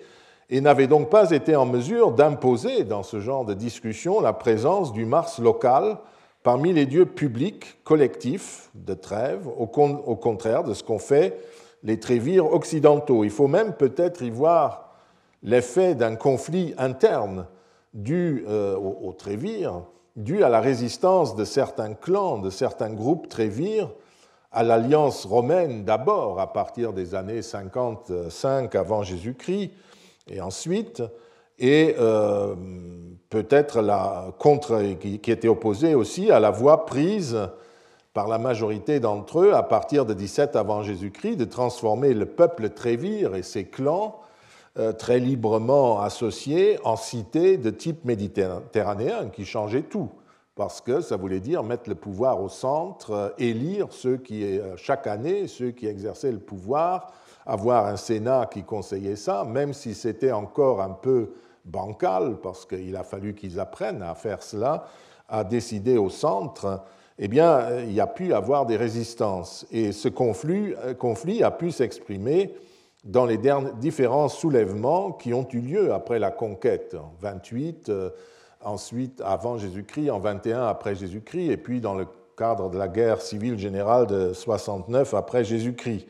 et 0.50 0.60
n'avait 0.60 0.88
donc 0.88 1.10
pas 1.10 1.32
été 1.32 1.56
en 1.56 1.66
mesure 1.66 2.12
d'imposer 2.12 2.84
dans 2.84 3.02
ce 3.02 3.22
genre 3.22 3.46
de 3.46 3.54
discussion 3.54 4.20
la 4.20 4.34
présence 4.34 4.92
du 4.92 5.06
Mars 5.06 5.40
local 5.40 5.98
parmi 6.46 6.74
les 6.74 6.86
dieux 6.86 7.08
publics 7.08 7.84
collectifs 7.84 8.70
de 8.76 8.94
Trèves, 8.94 9.48
au, 9.48 9.66
contraire 9.66 10.64
de 10.64 10.76
ce 10.76 10.84
qu'ont 10.84 11.00
fait 11.00 11.42
les 11.82 12.00
Trévires 12.00 12.54
occidentaux. 12.54 13.24
Il 13.24 13.32
faut 13.32 13.48
même 13.48 13.74
peut-être 13.74 14.22
y 14.22 14.30
voir 14.30 14.94
l'effet 15.42 15.96
d'un 15.96 16.16
conflit 16.16 16.76
interne 16.78 17.48
dû 17.96 18.46
euh, 18.48 18.78
aux, 18.78 19.12
Trévires, 19.14 19.82
dû 20.16 20.44
à 20.44 20.50
la 20.50 20.62
résistance 20.62 21.36
de 21.36 21.46
certains 21.46 21.96
clans, 21.96 22.38
de 22.38 22.52
certains 22.52 22.94
groupes 22.94 23.28
Trévires 23.28 23.90
à 24.52 24.62
l'alliance 24.62 25.26
romaine 25.26 25.84
d'abord 25.84 26.40
à 26.40 26.54
partir 26.54 26.94
des 26.94 27.16
années 27.16 27.42
55 27.42 28.76
avant 28.76 29.02
Jésus-Christ 29.02 29.72
et 30.28 30.42
ensuite, 30.42 31.02
et 31.60 31.96
euh, 32.00 32.56
peut-être 33.30 33.82
la 33.82 34.34
contre 34.40 34.82
qui, 35.00 35.16
était 35.16 35.48
opposée 35.48 35.96
aussi 35.96 36.32
à 36.32 36.40
la 36.40 36.52
voie 36.52 36.86
prise 36.86 37.38
par 38.14 38.28
la 38.28 38.38
majorité 38.38 39.00
d'entre 39.00 39.40
eux 39.40 39.54
à 39.54 39.64
partir 39.64 40.06
de 40.06 40.14
17 40.14 40.56
avant 40.56 40.84
Jésus-Christ 40.84 41.38
de 41.38 41.46
transformer 41.46 42.14
le 42.14 42.26
peuple 42.26 42.70
Trévire 42.70 43.36
et 43.36 43.44
ses 43.44 43.66
clans 43.66 44.20
euh, 44.78 44.92
très 44.92 45.20
librement 45.20 46.02
associés 46.02 46.80
en 46.84 46.96
cités 46.96 47.58
de 47.58 47.70
type 47.70 48.04
méditerranéen 48.06 49.30
qui 49.30 49.46
changeaient 49.46 49.84
tout. 49.84 50.10
Parce 50.56 50.80
que 50.80 51.02
ça 51.02 51.18
voulait 51.18 51.42
dire 51.42 51.64
mettre 51.64 51.90
le 51.90 51.96
pouvoir 51.96 52.42
au 52.42 52.48
centre, 52.48 53.12
euh, 53.12 53.30
élire 53.38 53.88
ceux 53.92 54.18
qui, 54.18 54.60
chaque 54.78 55.08
année, 55.08 55.48
ceux 55.48 55.72
qui 55.72 55.88
exerçaient 55.88 56.32
le 56.32 56.40
pouvoir, 56.40 57.12
avoir 57.46 57.86
un 57.86 57.98
Sénat 57.98 58.50
qui 58.52 58.64
conseillait 58.64 59.16
ça, 59.16 59.44
même 59.44 59.74
si 59.74 59.94
c'était 59.94 60.32
encore 60.32 60.82
un 60.82 60.90
peu 60.90 61.32
bancal, 61.66 62.38
parce 62.42 62.66
qu'il 62.66 62.96
a 62.96 63.04
fallu 63.04 63.34
qu'ils 63.34 63.60
apprennent 63.60 64.02
à 64.02 64.16
faire 64.16 64.42
cela, 64.42 64.86
à 65.28 65.44
décider 65.44 65.98
au 65.98 66.10
centre, 66.10 66.82
eh 67.18 67.28
bien, 67.28 67.50
euh, 67.50 67.84
il 67.86 67.94
y 67.94 68.00
a 68.00 68.08
pu 68.08 68.34
avoir 68.34 68.66
des 68.66 68.78
résistances. 68.78 69.66
Et 69.72 69.92
ce 69.92 70.08
conflit, 70.08 70.74
conflit 71.00 71.44
a 71.44 71.52
pu 71.52 71.72
s'exprimer 71.72 72.54
dans 73.04 73.26
les 73.26 73.40
différents 73.80 74.30
soulèvements 74.30 75.12
qui 75.12 75.34
ont 75.34 75.48
eu 75.52 75.60
lieu 75.60 75.94
après 75.94 76.20
la 76.20 76.32
conquête, 76.32 76.96
en 76.96 77.14
28, 77.22 77.92
ensuite 78.64 79.22
avant 79.24 79.58
Jésus-Christ, 79.58 80.10
en 80.10 80.20
21 80.20 80.66
après 80.66 80.96
Jésus-Christ, 80.96 81.52
et 81.52 81.58
puis 81.58 81.82
dans 81.82 81.94
le 81.94 82.08
cadre 82.36 82.70
de 82.70 82.78
la 82.78 82.88
guerre 82.88 83.22
civile 83.22 83.58
générale 83.58 84.08
de 84.08 84.34
69 84.34 85.14
après 85.14 85.44
Jésus-Christ. 85.44 86.08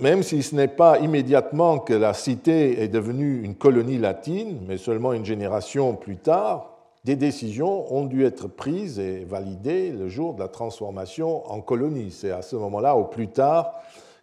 Même 0.00 0.22
si 0.22 0.42
ce 0.42 0.54
n'est 0.54 0.68
pas 0.68 0.98
immédiatement 0.98 1.78
que 1.78 1.92
la 1.92 2.14
cité 2.14 2.82
est 2.82 2.88
devenue 2.88 3.42
une 3.44 3.54
colonie 3.54 3.98
latine, 3.98 4.60
mais 4.66 4.78
seulement 4.78 5.12
une 5.12 5.24
génération 5.24 5.94
plus 5.94 6.16
tard, 6.16 6.70
des 7.04 7.16
décisions 7.16 7.92
ont 7.92 8.04
dû 8.04 8.24
être 8.24 8.48
prises 8.48 8.98
et 8.98 9.24
validées 9.24 9.90
le 9.90 10.08
jour 10.08 10.34
de 10.34 10.40
la 10.40 10.48
transformation 10.48 11.50
en 11.50 11.60
colonie. 11.60 12.10
C'est 12.10 12.30
à 12.30 12.42
ce 12.42 12.56
moment-là, 12.56 12.96
au 12.96 13.04
plus 13.04 13.28
tard, 13.28 13.74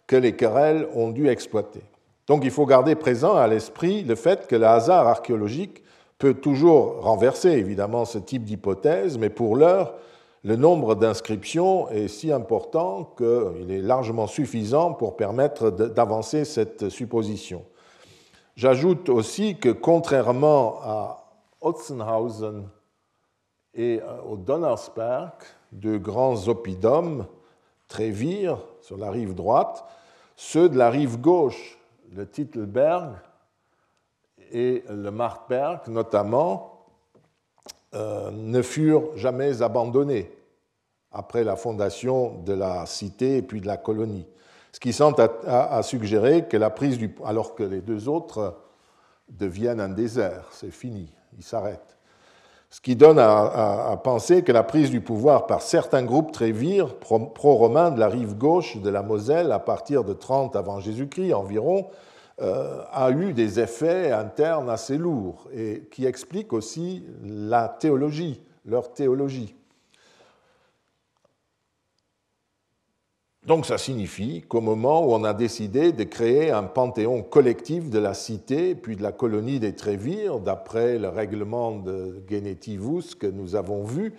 que 0.06 0.16
les 0.16 0.34
querelles 0.34 0.88
ont 0.94 1.10
dû 1.10 1.28
exploiter. 1.28 1.82
Donc 2.26 2.44
il 2.44 2.50
faut 2.50 2.66
garder 2.66 2.94
présent 2.94 3.36
à 3.36 3.46
l'esprit 3.46 4.02
le 4.02 4.14
fait 4.14 4.46
que 4.46 4.56
le 4.56 4.66
hasard 4.66 5.06
archéologique 5.06 5.82
peut 6.18 6.34
toujours 6.34 7.02
renverser 7.02 7.50
évidemment 7.50 8.04
ce 8.04 8.18
type 8.18 8.44
d'hypothèse, 8.44 9.18
mais 9.18 9.30
pour 9.30 9.56
l'heure, 9.56 9.94
le 10.42 10.56
nombre 10.56 10.94
d'inscriptions 10.94 11.88
est 11.90 12.08
si 12.08 12.32
important 12.32 13.04
qu'il 13.16 13.70
est 13.70 13.82
largement 13.82 14.26
suffisant 14.26 14.94
pour 14.94 15.16
permettre 15.16 15.70
d'avancer 15.70 16.44
cette 16.44 16.88
supposition. 16.88 17.64
J'ajoute 18.56 19.08
aussi 19.08 19.56
que 19.56 19.68
contrairement 19.68 20.80
à 20.82 21.26
Otzenhausen 21.60 22.68
et 23.74 24.00
euh, 24.02 24.22
au 24.22 24.36
Donnersberg, 24.36 25.32
deux 25.72 25.98
grands 25.98 26.48
oppidums, 26.48 27.26
Trévire 27.88 28.58
sur 28.82 28.96
la 28.96 29.10
rive 29.10 29.34
droite, 29.34 29.84
ceux 30.36 30.68
de 30.68 30.78
la 30.78 30.90
rive 30.90 31.20
gauche, 31.20 31.76
le 32.12 32.24
Titelberg, 32.24 33.16
et 34.52 34.84
le 34.88 35.10
Markberg 35.10 35.88
notamment 35.88 36.69
euh, 37.94 38.30
ne 38.30 38.62
furent 38.62 39.16
jamais 39.16 39.62
abandonnés 39.62 40.30
après 41.12 41.42
la 41.42 41.56
fondation 41.56 42.38
de 42.44 42.52
la 42.52 42.86
cité 42.86 43.38
et 43.38 43.42
puis 43.42 43.60
de 43.60 43.66
la 43.66 43.76
colonie. 43.76 44.26
Ce 44.72 44.78
qui 44.78 44.92
semble 44.92 45.16
à, 45.46 45.82
suggérer 45.82 46.46
que 46.46 46.56
la 46.56 46.70
prise 46.70 46.98
du 46.98 47.12
alors 47.24 47.56
que 47.56 47.64
les 47.64 47.80
deux 47.80 48.08
autres 48.08 48.56
deviennent 49.28 49.80
un 49.80 49.88
désert, 49.88 50.46
c'est 50.52 50.70
fini, 50.70 51.12
ils 51.36 51.42
s'arrêtent. 51.42 51.96
Ce 52.70 52.80
qui 52.80 52.94
donne 52.94 53.18
à, 53.18 54.00
penser 54.04 54.44
que 54.44 54.52
la 54.52 54.62
prise 54.62 54.90
du 54.90 55.00
pouvoir 55.00 55.48
par 55.48 55.60
certains 55.60 56.04
groupes 56.04 56.30
trévires 56.30 56.94
pro-romains 56.94 57.90
de 57.90 57.98
la 57.98 58.06
rive 58.06 58.36
gauche 58.36 58.76
de 58.76 58.88
la 58.88 59.02
Moselle 59.02 59.50
à 59.50 59.58
partir 59.58 60.04
de 60.04 60.12
30 60.12 60.54
avant 60.54 60.78
Jésus-Christ 60.78 61.34
environ 61.34 61.88
a 62.40 63.10
eu 63.10 63.32
des 63.32 63.60
effets 63.60 64.12
internes 64.12 64.70
assez 64.70 64.96
lourds 64.96 65.48
et 65.54 65.88
qui 65.90 66.06
expliquent 66.06 66.52
aussi 66.52 67.04
la 67.22 67.68
théologie, 67.68 68.40
leur 68.64 68.92
théologie. 68.94 69.54
Donc 73.46 73.64
ça 73.64 73.78
signifie 73.78 74.42
qu'au 74.42 74.60
moment 74.60 75.04
où 75.04 75.12
on 75.12 75.24
a 75.24 75.32
décidé 75.32 75.92
de 75.92 76.04
créer 76.04 76.50
un 76.50 76.64
panthéon 76.64 77.22
collectif 77.22 77.88
de 77.88 77.98
la 77.98 78.12
cité 78.12 78.74
puis 78.74 78.96
de 78.96 79.02
la 79.02 79.12
colonie 79.12 79.58
des 79.58 79.74
Trévires, 79.74 80.40
d'après 80.40 80.98
le 80.98 81.08
règlement 81.08 81.72
de 81.72 82.22
Genetivus 82.28 83.14
que 83.18 83.26
nous 83.26 83.56
avons 83.56 83.82
vu, 83.82 84.12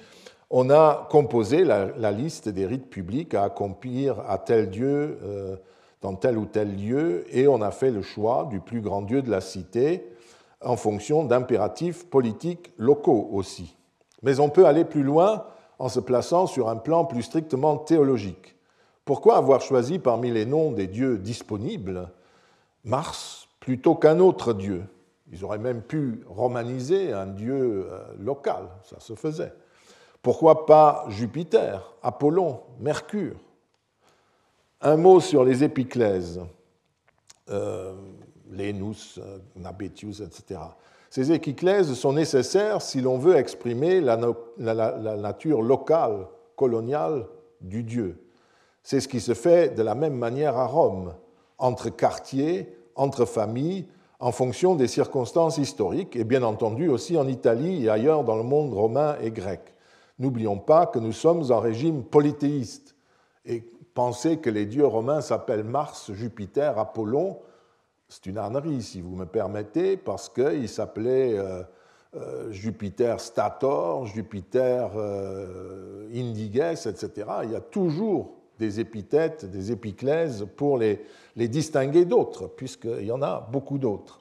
on 0.49 0.71
a 0.71 1.07
composé 1.12 1.63
la, 1.63 2.12
liste 2.12 2.49
des 2.49 2.65
rites 2.65 2.89
publics 2.89 3.36
à 3.36 3.43
accomplir 3.43 4.19
à 4.27 4.39
tel 4.39 4.69
dieu, 4.69 5.19
euh, 5.23 5.55
dans 6.01 6.15
tel 6.15 6.37
ou 6.37 6.45
tel 6.45 6.75
lieu, 6.75 7.25
et 7.29 7.47
on 7.47 7.61
a 7.61 7.71
fait 7.71 7.91
le 7.91 8.01
choix 8.01 8.47
du 8.49 8.59
plus 8.59 8.81
grand 8.81 9.01
dieu 9.01 9.21
de 9.21 9.29
la 9.29 9.41
cité 9.41 10.07
en 10.61 10.75
fonction 10.75 11.23
d'impératifs 11.23 12.05
politiques 12.05 12.71
locaux 12.77 13.29
aussi. 13.31 13.75
Mais 14.21 14.39
on 14.39 14.49
peut 14.49 14.65
aller 14.65 14.85
plus 14.85 15.03
loin 15.03 15.45
en 15.79 15.89
se 15.89 15.99
plaçant 15.99 16.45
sur 16.45 16.69
un 16.69 16.75
plan 16.75 17.05
plus 17.05 17.23
strictement 17.23 17.77
théologique. 17.77 18.55
Pourquoi 19.05 19.37
avoir 19.37 19.61
choisi 19.61 19.97
parmi 19.97 20.31
les 20.31 20.45
noms 20.45 20.71
des 20.71 20.87
dieux 20.87 21.17
disponibles 21.17 22.09
Mars 22.83 23.47
plutôt 23.59 23.95
qu'un 23.95 24.19
autre 24.19 24.53
dieu? 24.53 24.83
Ils 25.31 25.43
auraient 25.43 25.57
même 25.57 25.81
pu 25.81 26.23
romaniser 26.27 27.13
un 27.13 27.25
dieu 27.25 27.87
euh, 27.89 27.99
local, 28.19 28.67
ça 28.83 28.99
se 28.99 29.15
faisait. 29.15 29.53
Pourquoi 30.21 30.65
pas 30.65 31.05
Jupiter, 31.09 31.93
Apollon, 32.03 32.61
Mercure? 32.79 33.37
Un 34.84 34.98
mot 34.98 35.20
sur 35.20 35.44
les 35.44 35.63
épiclèses, 35.63 36.41
euh, 37.52 37.94
Lénus, 38.50 39.20
euh, 39.20 39.38
Nabetius, 39.56 40.22
etc. 40.22 40.60
Ces 41.12 41.32
épiclèses 41.32 41.94
sont 41.94 42.13
nécessaires 42.13 42.82
si 42.82 43.00
l'on 43.00 43.20
veut 43.20 43.36
exprimer 43.36 44.02
la, 44.02 44.17
nature 44.58 45.62
locale, 45.62 46.26
coloniale 46.56 47.28
du 47.60 47.84
Dieu. 47.84 48.24
C'est 48.82 49.02
ce 49.02 49.08
qui 49.08 49.20
se 49.20 49.36
fait 49.36 49.76
de 49.76 49.84
la 49.84 49.94
même 49.94 50.15
manière 50.15 50.58
à 50.58 50.65
Rome, 50.65 51.13
entre 51.60 51.89
quartiers, 51.89 52.76
entre 52.96 53.26
familles, 53.26 53.86
en 54.20 54.32
fonction 54.32 54.74
des 54.74 54.88
circonstances 54.88 55.60
historiques, 55.60 56.15
et 56.15 56.24
bien 56.24 56.41
entendu 56.41 56.88
aussi 56.88 57.17
en 57.17 57.28
Italie 57.28 57.86
et 57.86 57.89
ailleurs 57.89 58.24
dans 58.24 58.38
le 58.38 58.44
monde 58.44 58.74
romain 58.74 59.15
et 59.22 59.30
grec. 59.30 59.62
N'oublions 60.17 60.58
pas 60.58 60.88
que 60.88 60.98
nous 60.98 61.12
sommes 61.12 61.52
en 61.52 61.60
régime 61.60 62.04
polythéiste. 62.04 62.96
Et 63.46 63.63
penser 63.93 64.38
que 64.38 64.49
les 64.49 64.65
dieux 64.65 64.86
romains 64.86 65.21
s'appellent 65.21 65.63
Mars, 65.63 66.12
Jupiter, 66.13 66.77
Apollon, 66.77 67.39
c'est 68.12 68.25
une 68.25 68.38
ânerie, 68.38 68.82
si 68.82 68.99
vous 68.99 69.15
me 69.15 69.25
permettez, 69.25 69.95
parce 69.95 70.27
qu'ils 70.27 70.67
s'appelaient 70.67 71.39
euh, 71.39 71.63
euh, 72.17 72.51
Jupiter 72.51 73.21
Stator, 73.21 74.06
Jupiter 74.06 74.91
euh, 74.97 76.10
Indiges, 76.13 76.88
etc. 76.88 77.10
Il 77.43 77.51
y 77.51 77.56
a 77.56 77.62
toujours 77.62 78.34
des 78.60 78.82
épithètes, 78.82 79.49
des 79.49 79.71
épiclèses 79.71 80.45
pour 80.58 80.77
les, 80.77 81.06
les 81.38 81.47
distinguer 81.47 82.04
d'autres, 82.04 82.47
puisqu'il 82.47 83.06
y 83.06 83.13
en 83.13 83.21
a 83.21 83.47
beaucoup 83.49 83.77
d'autres. 83.77 84.19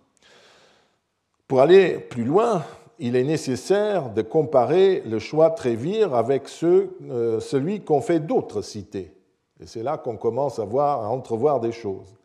Pour 1.48 1.60
aller 1.60 1.98
plus 1.98 2.24
loin, 2.24 2.64
il 3.00 3.16
est 3.16 3.24
nécessaire 3.24 4.10
de 4.10 4.22
comparer 4.22 5.02
le 5.04 5.18
choix 5.18 5.50
Trévire 5.50 6.14
avec 6.14 6.46
celui 6.48 7.80
qu'ont 7.80 8.02
fait 8.02 8.20
d'autres 8.20 8.62
cités. 8.62 9.19
Et 9.60 9.66
c'est 9.66 9.82
là 9.82 9.98
qu'on 9.98 10.16
commence 10.16 10.58
à, 10.58 10.64
voir, 10.64 11.10
entrevoir 11.10 11.60
des 11.60 11.72
choses. 11.72 12.16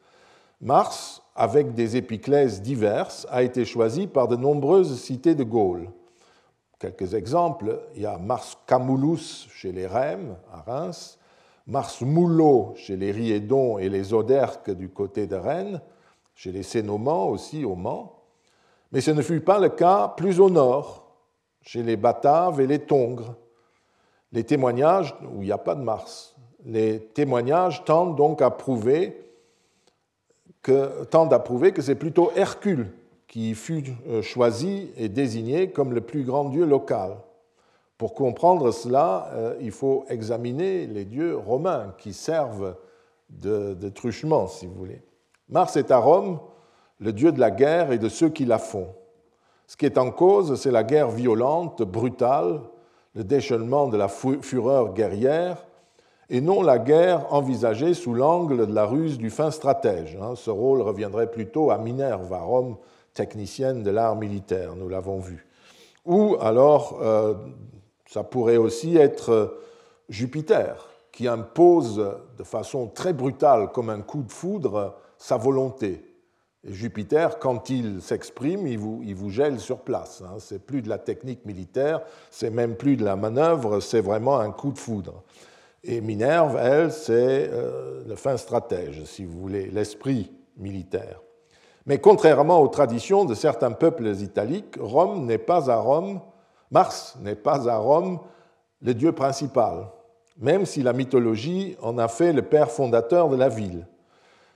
Mars, 0.61 1.21
avec 1.35 1.73
des 1.73 1.97
épiclèses 1.97 2.61
diverses, 2.61 3.27
a 3.29 3.43
été 3.43 3.65
choisi 3.65 4.07
par 4.07 4.27
de 4.27 4.35
nombreuses 4.35 4.99
cités 5.01 5.35
de 5.35 5.43
Gaule. 5.43 5.89
Quelques 6.79 7.13
exemples, 7.13 7.81
il 7.95 8.03
y 8.03 8.05
a 8.05 8.17
Mars 8.17 8.57
Camulus 8.65 9.47
chez 9.49 9.71
les 9.71 9.87
Rèmes, 9.87 10.35
à 10.51 10.61
Reims, 10.61 11.19
Mars 11.67 12.01
Mullo 12.01 12.73
chez 12.75 12.95
les 12.95 13.11
Riédons 13.11 13.79
et 13.79 13.89
les 13.89 14.13
Oderques 14.13 14.71
du 14.71 14.89
côté 14.89 15.25
de 15.27 15.35
Rennes, 15.35 15.81
chez 16.35 16.51
les 16.51 16.63
Sénomans 16.63 17.29
aussi 17.29 17.65
au 17.65 17.75
Mans, 17.75 18.15
mais 18.91 19.01
ce 19.01 19.11
ne 19.11 19.21
fut 19.21 19.41
pas 19.41 19.59
le 19.59 19.69
cas 19.69 20.09
plus 20.09 20.39
au 20.39 20.49
nord, 20.49 21.05
chez 21.61 21.81
les 21.81 21.97
Bataves 21.97 22.61
et 22.61 22.67
les 22.67 22.79
Tongres. 22.79 23.35
Les 24.31 24.43
témoignages, 24.43 25.15
où 25.33 25.41
il 25.41 25.45
n'y 25.45 25.51
a 25.51 25.57
pas 25.57 25.75
de 25.75 25.81
Mars, 25.81 26.34
les 26.65 26.99
témoignages 26.99 27.85
tendent 27.85 28.15
donc 28.15 28.41
à 28.41 28.49
prouver 28.49 29.21
que, 30.61 31.05
que 31.05 31.81
c'est 31.81 31.95
plutôt 31.95 32.31
Hercule 32.35 32.91
qui 33.27 33.53
fut 33.53 33.83
euh, 34.07 34.21
choisi 34.21 34.89
et 34.97 35.09
désigné 35.09 35.71
comme 35.71 35.93
le 35.93 36.01
plus 36.01 36.23
grand 36.23 36.45
dieu 36.45 36.65
local. 36.65 37.17
Pour 37.97 38.13
comprendre 38.13 38.71
cela, 38.71 39.29
euh, 39.33 39.55
il 39.61 39.71
faut 39.71 40.05
examiner 40.09 40.87
les 40.87 41.05
dieux 41.05 41.37
romains 41.37 41.93
qui 41.97 42.13
servent 42.13 42.75
de 43.29 43.89
truchement, 43.89 44.47
si 44.47 44.67
vous 44.67 44.75
voulez. 44.75 45.01
Mars 45.49 45.75
est 45.77 45.91
à 45.91 45.97
Rome 45.97 46.39
le 46.99 47.13
dieu 47.13 47.31
de 47.31 47.39
la 47.39 47.51
guerre 47.51 47.91
et 47.91 47.97
de 47.97 48.09
ceux 48.09 48.29
qui 48.29 48.45
la 48.45 48.57
font. 48.57 48.87
Ce 49.67 49.75
qui 49.75 49.85
est 49.85 49.97
en 49.97 50.11
cause, 50.11 50.59
c'est 50.59 50.71
la 50.71 50.83
guerre 50.83 51.09
violente, 51.09 51.81
brutale, 51.81 52.61
le 53.15 53.23
déchaînement 53.23 53.87
de 53.87 53.97
la 53.97 54.07
fureur 54.07 54.93
guerrière, 54.93 55.65
et 56.29 56.41
non 56.41 56.61
la 56.61 56.79
guerre 56.79 57.33
envisagée 57.33 57.93
sous 57.93 58.13
l'angle 58.13 58.67
de 58.67 58.73
la 58.73 58.85
ruse 58.85 59.17
du 59.17 59.29
fin 59.29 59.51
stratège. 59.51 60.17
Hein. 60.21 60.33
Ce 60.35 60.49
rôle 60.49 60.81
reviendrait 60.81 61.29
plutôt 61.29 61.71
à 61.71 61.77
Minerve, 61.77 62.31
à 62.33 62.41
Rome, 62.41 62.77
technicienne 63.13 63.83
de 63.83 63.91
l'art 63.91 64.15
militaire, 64.15 64.75
nous 64.75 64.89
l'avons 64.89 65.19
vu. 65.19 65.47
Ou 66.05 66.35
alors, 66.39 66.99
euh, 67.01 67.33
ça 68.07 68.23
pourrait 68.23 68.57
aussi 68.57 68.97
être 68.97 69.59
Jupiter, 70.09 70.87
qui 71.11 71.27
impose 71.27 72.17
de 72.37 72.43
façon 72.43 72.87
très 72.87 73.13
brutale, 73.13 73.71
comme 73.71 73.89
un 73.89 74.01
coup 74.01 74.21
de 74.21 74.31
foudre, 74.31 74.95
sa 75.17 75.37
volonté. 75.37 76.03
Jupiter, 76.65 77.39
quand 77.39 77.69
il 77.69 78.01
s'exprime, 78.01 78.67
il 78.67 78.79
vous, 78.79 79.01
il 79.03 79.15
vous, 79.15 79.29
gèle 79.29 79.59
sur 79.59 79.79
place. 79.79 80.23
Hein. 80.25 80.37
C'est 80.39 80.65
plus 80.65 80.81
de 80.81 80.89
la 80.89 80.97
technique 80.97 81.45
militaire, 81.45 82.01
c'est 82.31 82.49
même 82.49 82.75
plus 82.75 82.97
de 82.97 83.05
la 83.05 83.15
manœuvre, 83.15 83.79
c'est 83.79 84.01
vraiment 84.01 84.39
un 84.39 84.51
coup 84.51 84.71
de 84.71 84.79
foudre. 84.79 85.23
Et 85.87 86.01
Minerve, 86.01 86.57
elle, 86.59 86.91
c'est 86.91 87.49
euh, 87.51 88.03
le 88.07 88.15
fin 88.15 88.37
stratège, 88.37 89.03
si 89.05 89.23
vous 89.23 89.39
voulez, 89.39 89.69
l'esprit 89.69 90.31
militaire. 90.57 91.21
Mais 91.85 91.99
contrairement 91.99 92.59
aux 92.59 92.67
traditions 92.69 93.23
de 93.23 93.35
certains 93.35 93.71
peuples 93.71 94.07
italiques, 94.07 94.77
Rome 94.79 95.25
n'est 95.25 95.37
pas 95.37 95.69
à 95.69 95.75
Rome, 95.75 96.21
Mars 96.71 97.15
n'est 97.21 97.35
pas 97.35 97.69
à 97.69 97.77
Rome 97.77 98.19
le 98.81 98.95
dieu 98.95 99.11
principal, 99.11 99.87
même 100.39 100.65
si 100.65 100.81
la 100.81 100.93
mythologie 100.93 101.77
en 101.83 101.99
a 101.99 102.07
fait 102.07 102.33
le 102.33 102.41
père 102.41 102.71
fondateur 102.71 103.29
de 103.29 103.35
la 103.35 103.49
ville. 103.49 103.85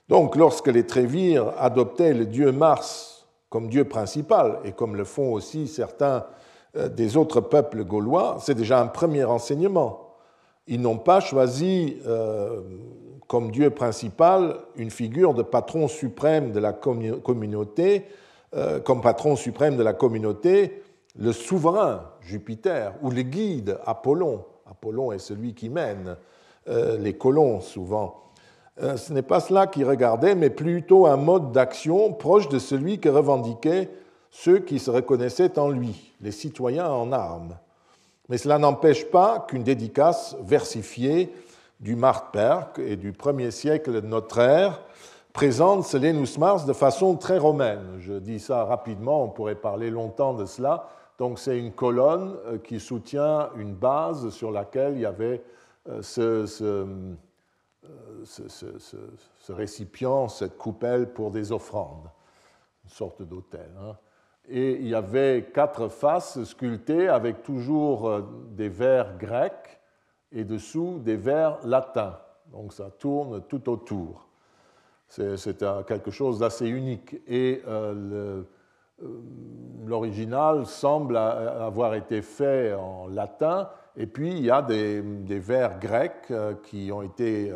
Donc, 0.08 0.36
lorsque 0.36 0.68
les 0.68 0.88
Trévires 0.88 1.54
adoptaient 1.60 2.15
le 2.15 2.26
dieu 2.26 2.52
Mars 2.52 3.28
comme 3.50 3.70
dieu 3.70 3.84
principal, 3.84 4.60
et 4.63 4.72
comme 4.72 4.96
le 4.96 5.04
font 5.04 5.32
aussi 5.32 5.68
certains 5.68 6.26
euh, 6.76 6.89
des 6.89 7.18
autres 7.18 7.42
peuples 7.42 7.84
gaulois, 7.84 8.38
c'est 8.42 8.56
déjà 8.56 8.80
un 8.82 8.88
premier 8.88 9.24
enseignement. 9.26 10.09
Ils 10.69 10.79
n'ont 10.79 10.97
pas 10.97 11.19
choisi 11.19 11.97
euh, 12.08 12.62
comme 13.27 13.51
dieu 13.51 13.69
principal 13.71 14.55
une 14.77 14.89
figure 14.89 15.34
de 15.34 15.43
patron 15.43 15.89
suprême 15.89 16.53
de 16.53 16.60
la 16.60 16.71
communauté, 16.71 18.05
euh, 18.55 18.79
comme 18.79 19.01
patron 19.01 19.36
suprême 19.36 19.75
de 19.75 19.84
la 19.84 19.93
communauté, 19.93 20.82
le 21.17 21.34
souverain 21.34 22.03
Jupiter 22.21 22.93
ou 23.01 23.12
le 23.12 23.23
guide 23.23 23.77
Apollon. 23.86 24.45
Apollon 24.69 25.12
est 25.12 25.19
celui 25.19 25.53
qui 25.53 25.69
mène 25.69 26.15
les 26.67 27.13
colons 27.13 27.62
souvent. 27.62 28.29
Euh, 28.82 28.95
ce 28.95 29.12
n'est 29.12 29.21
pas 29.21 29.41
cela 29.41 29.67
qu'ils 29.67 29.86
regardaient, 29.86 30.36
mais 30.36 30.49
plutôt 30.49 31.05
un 31.05 31.17
mode 31.17 31.51
d'action 31.51 32.13
proche 32.13 32.47
de 32.47 32.60
celui 32.60 32.99
que 32.99 33.10
revendiquaient 33.10 33.89
ceux 34.32 34.60
qui 34.60 34.79
se 34.79 34.89
reconnaissaient 34.89 35.60
en 35.60 35.69
lui, 35.69 36.13
les 36.21 36.32
citoyens 36.32 36.89
en 36.89 37.12
armes. 37.12 37.58
Mais 38.30 38.38
cela 38.38 38.60
n'empêche 38.60 39.06
pas 39.10 39.46
qu'une 39.48 39.63
dédicace 39.63 40.38
versifiée 40.42 41.34
du 41.80 41.96
Martperk 41.96 42.80
et 42.80 42.96
du 42.96 43.12
premier 43.12 43.52
siècle 43.52 43.92
de 43.92 44.02
notre 44.02 44.39
ère 44.39 44.82
présente 45.34 45.86
Selenus 45.86 46.38
Mars 46.38 46.65
de 46.65 46.74
façon 46.74 47.15
très 47.15 47.38
romaine. 47.38 47.98
Je 48.00 48.13
dis 48.13 48.39
ça 48.39 48.65
rapidement, 48.65 49.24
on 49.24 49.30
pourrait 49.30 49.56
parler 49.56 49.89
longtemps 49.89 50.34
de 50.34 50.46
cela. 50.46 50.89
Donc 51.18 51.39
c'est 51.39 51.58
une 51.58 51.72
colonne 51.72 52.36
euh, 52.46 52.58
qui 52.58 52.80
soutient 52.80 53.50
une 53.58 53.74
base 53.74 54.30
sur 54.30 54.52
laquelle 54.52 54.94
il 54.94 55.02
y 55.02 55.06
avait 55.06 55.44
euh, 55.89 56.02
ce 56.02 56.46
ce, 58.26 59.52
récipient, 59.52 60.28
cette 60.28 60.58
coupelle 60.58 61.12
pour 61.12 61.32
des 61.32 61.52
offrandes, 61.52 62.10
une 62.84 62.89
sorte 62.89 63.22
d'autel. 63.24 63.72
Hein. 63.82 63.96
Et 64.49 64.77
il 64.81 64.88
y 64.88 64.95
avait 64.95 65.49
quatre 65.53 65.89
faces 65.89 66.43
sculptées 66.43 67.07
avec 67.07 67.43
toujours 67.43 68.09
euh, 68.09 68.21
des 68.51 68.69
vers 68.69 69.17
grecs 69.17 69.79
et 70.31 70.43
dessous 70.43 70.99
des 70.99 71.15
vers 71.15 71.59
latins. 71.63 72.17
Donc 72.51 72.73
ça 72.73 72.89
tourne 72.89 73.43
tout 73.47 73.69
autour. 73.69 74.27
C'est 75.07 75.63
quelque 75.88 76.12
chose 76.12 76.39
d'assez 76.39 76.67
unique. 76.67 77.15
Et 77.27 77.63
euh, 77.67 78.43
euh, 79.01 79.07
l'original 79.85 80.65
semble 80.65 81.17
avoir 81.17 81.95
été 81.95 82.21
fait 82.21 82.73
en 82.73 83.07
latin 83.07 83.69
et 83.97 84.07
puis, 84.07 84.31
il 84.31 84.45
y 84.45 84.51
a 84.51 84.62
des, 84.62 85.01
vers 85.39 85.77
grecs 85.77 86.31
qui 86.63 86.89
ont 86.89 87.01
été 87.01 87.51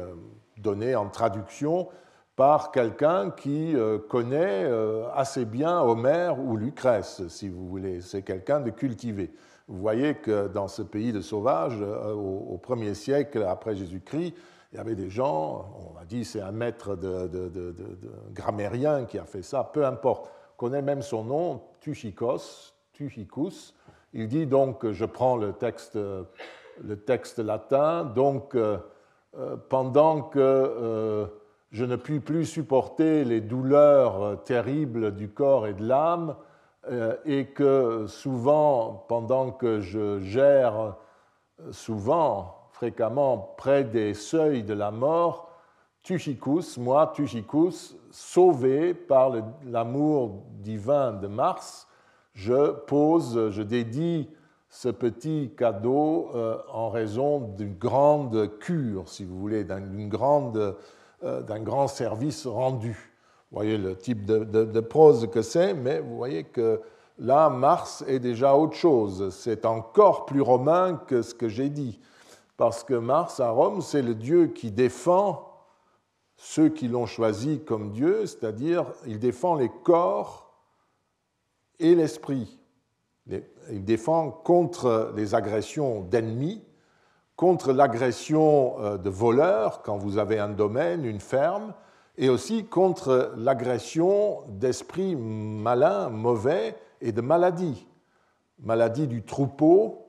donnés 0.57 0.93
en 0.93 1.07
traduction 1.07 1.87
par 2.35 2.71
quelqu'un 2.71 3.31
qui 3.31 3.75
euh, 3.75 3.99
connaît 3.99 4.69
assez 5.13 5.45
bien 5.45 5.81
Homère 5.81 6.39
ou 6.39 6.57
Lucrèce, 6.57 7.27
si 7.27 7.49
vous 7.49 7.67
voulez. 7.67 8.01
C'est 8.01 8.23
quelqu'un 8.23 8.59
de 8.59 8.69
cultivé. 8.69 9.33
Vous 9.67 9.79
voyez 9.79 10.15
que 10.15 10.47
dans 10.49 10.67
ce 10.67 10.81
pays 10.81 11.13
de 11.13 11.21
sauvages, 11.21 11.79
euh, 11.81 12.13
au, 12.13 12.57
premier 12.57 12.93
siècle 12.93 13.43
après 13.47 13.75
Jésus-Christ, 13.75 14.33
il 14.71 14.75
y 14.75 14.79
avait 14.79 14.95
des 14.95 15.09
gens, 15.09 15.93
on 15.95 15.99
a 15.99 16.05
dit 16.05 16.25
c'est 16.25 16.41
un 16.41 16.51
maître 16.51 16.95
de, 16.95 17.73
grammairien 18.33 19.05
qui 19.05 19.19
a 19.19 19.25
fait 19.25 19.41
ça, 19.41 19.63
peu 19.63 19.85
importe. 19.85 20.29
On 20.53 20.67
connaît 20.67 20.81
même 20.81 21.01
son 21.01 21.23
nom, 21.23 21.61
Tuchikos, 21.79 22.73
Tuchicus. 22.91 23.73
Il 24.13 24.27
dit 24.27 24.45
donc, 24.45 24.89
je 24.91 25.05
prends 25.05 25.37
le 25.37 25.53
texte, 25.53 25.95
le 25.95 26.95
texte 26.95 27.39
latin, 27.39 28.03
donc 28.03 28.55
euh, 28.55 28.77
euh, 29.37 29.55
pendant 29.69 30.23
que 30.23 31.27
je 31.73 31.83
ne 31.83 31.97
puis 31.97 32.21
plus 32.21 32.45
supporter 32.45 33.25
les 33.25 33.41
douleurs 33.41 34.41
terribles 34.45 35.13
du 35.13 35.29
corps 35.29 35.67
et 35.67 35.73
de 35.73 35.85
l'âme, 35.85 36.35
euh, 36.89 37.15
et 37.25 37.47
que 37.47 38.05
souvent, 38.07 39.05
pendant 39.09 39.51
que 39.51 39.81
je 39.81 40.19
gère 40.19 40.95
souvent, 41.71 42.55
fréquemment, 42.71 43.53
près 43.57 43.83
des 43.83 44.13
seuils 44.13 44.63
de 44.63 44.73
la 44.73 44.91
mort, 44.91 45.49
Tuchicus, 46.03 46.77
moi, 46.77 47.13
Tuchicus, 47.15 47.95
sauvé 48.11 48.93
par 48.93 49.31
l'amour 49.65 50.43
divin 50.59 51.13
de 51.13 51.27
Mars, 51.27 51.87
je 52.33 52.71
pose, 52.71 53.49
je 53.51 53.61
dédie 53.61 54.29
ce 54.67 54.89
petit 54.89 55.51
cadeau 55.55 56.31
euh, 56.33 56.57
en 56.71 56.89
raison 56.89 57.39
d'une 57.39 57.75
grande 57.75 58.57
cure, 58.59 59.07
si 59.07 59.23
vous 59.23 59.39
voulez, 59.39 59.65
euh, 59.69 60.71
d'un 61.23 61.59
grand 61.59 61.87
service 61.87 62.45
rendu. 62.45 63.13
Vous 63.51 63.57
voyez 63.57 63.77
le 63.77 63.95
type 63.95 64.25
de, 64.25 64.79
prose 64.79 65.29
que 65.31 65.41
c'est, 65.43 65.73
mais 65.73 65.99
vous 65.99 66.17
voyez 66.17 66.43
que 66.43 66.81
là, 67.19 67.49
Mars 67.49 68.03
est 68.07 68.19
déjà 68.19 68.55
autre 68.55 68.75
chose. 68.75 69.29
C'est 69.29 69.65
encore 69.65 70.25
plus 70.25 70.41
romain 70.41 70.99
que 71.07 71.21
ce 71.21 71.35
que 71.35 71.47
j'ai 71.47 71.69
dit. 71.69 71.99
Parce 72.57 72.83
que 72.83 72.95
Mars, 72.95 73.39
à 73.39 73.51
Rome, 73.51 73.81
c'est 73.81 74.01
le 74.01 74.15
dieu 74.15 74.47
qui 74.47 74.71
défend 74.71 75.53
ceux 76.35 76.69
qui 76.69 76.87
l'ont 76.87 77.05
choisi 77.05 77.63
comme 77.63 77.91
dieu, 77.91 78.25
c'est-à-dire 78.25 78.85
il 79.05 79.19
défend 79.19 79.55
les 79.55 79.69
corps 79.69 80.51
et 81.79 81.95
l'esprit. 81.95 82.59
Il 83.69 83.85
défend 83.85 84.29
contre 84.29 85.13
les 85.15 85.35
agressions 85.35 86.01
d'ennemis, 86.01 86.63
contre 87.35 87.73
l'agression 87.73 88.75
euh, 88.79 88.97
de 88.97 89.09
voleurs 89.09 89.81
quand 89.81 89.97
vous 89.97 90.17
avez 90.17 90.39
un 90.39 90.49
domaine, 90.49 91.05
une 91.05 91.19
ferme, 91.19 91.73
et 92.17 92.29
aussi 92.29 92.65
contre 92.65 93.33
l'agression 93.37 94.43
d'esprits 94.47 95.15
malins, 95.15 96.09
mauvais 96.09 96.75
et 97.01 97.11
de 97.11 97.21
maladies. 97.21 97.87
Maladie 98.59 99.07
du 99.07 99.23
troupeau, 99.23 100.05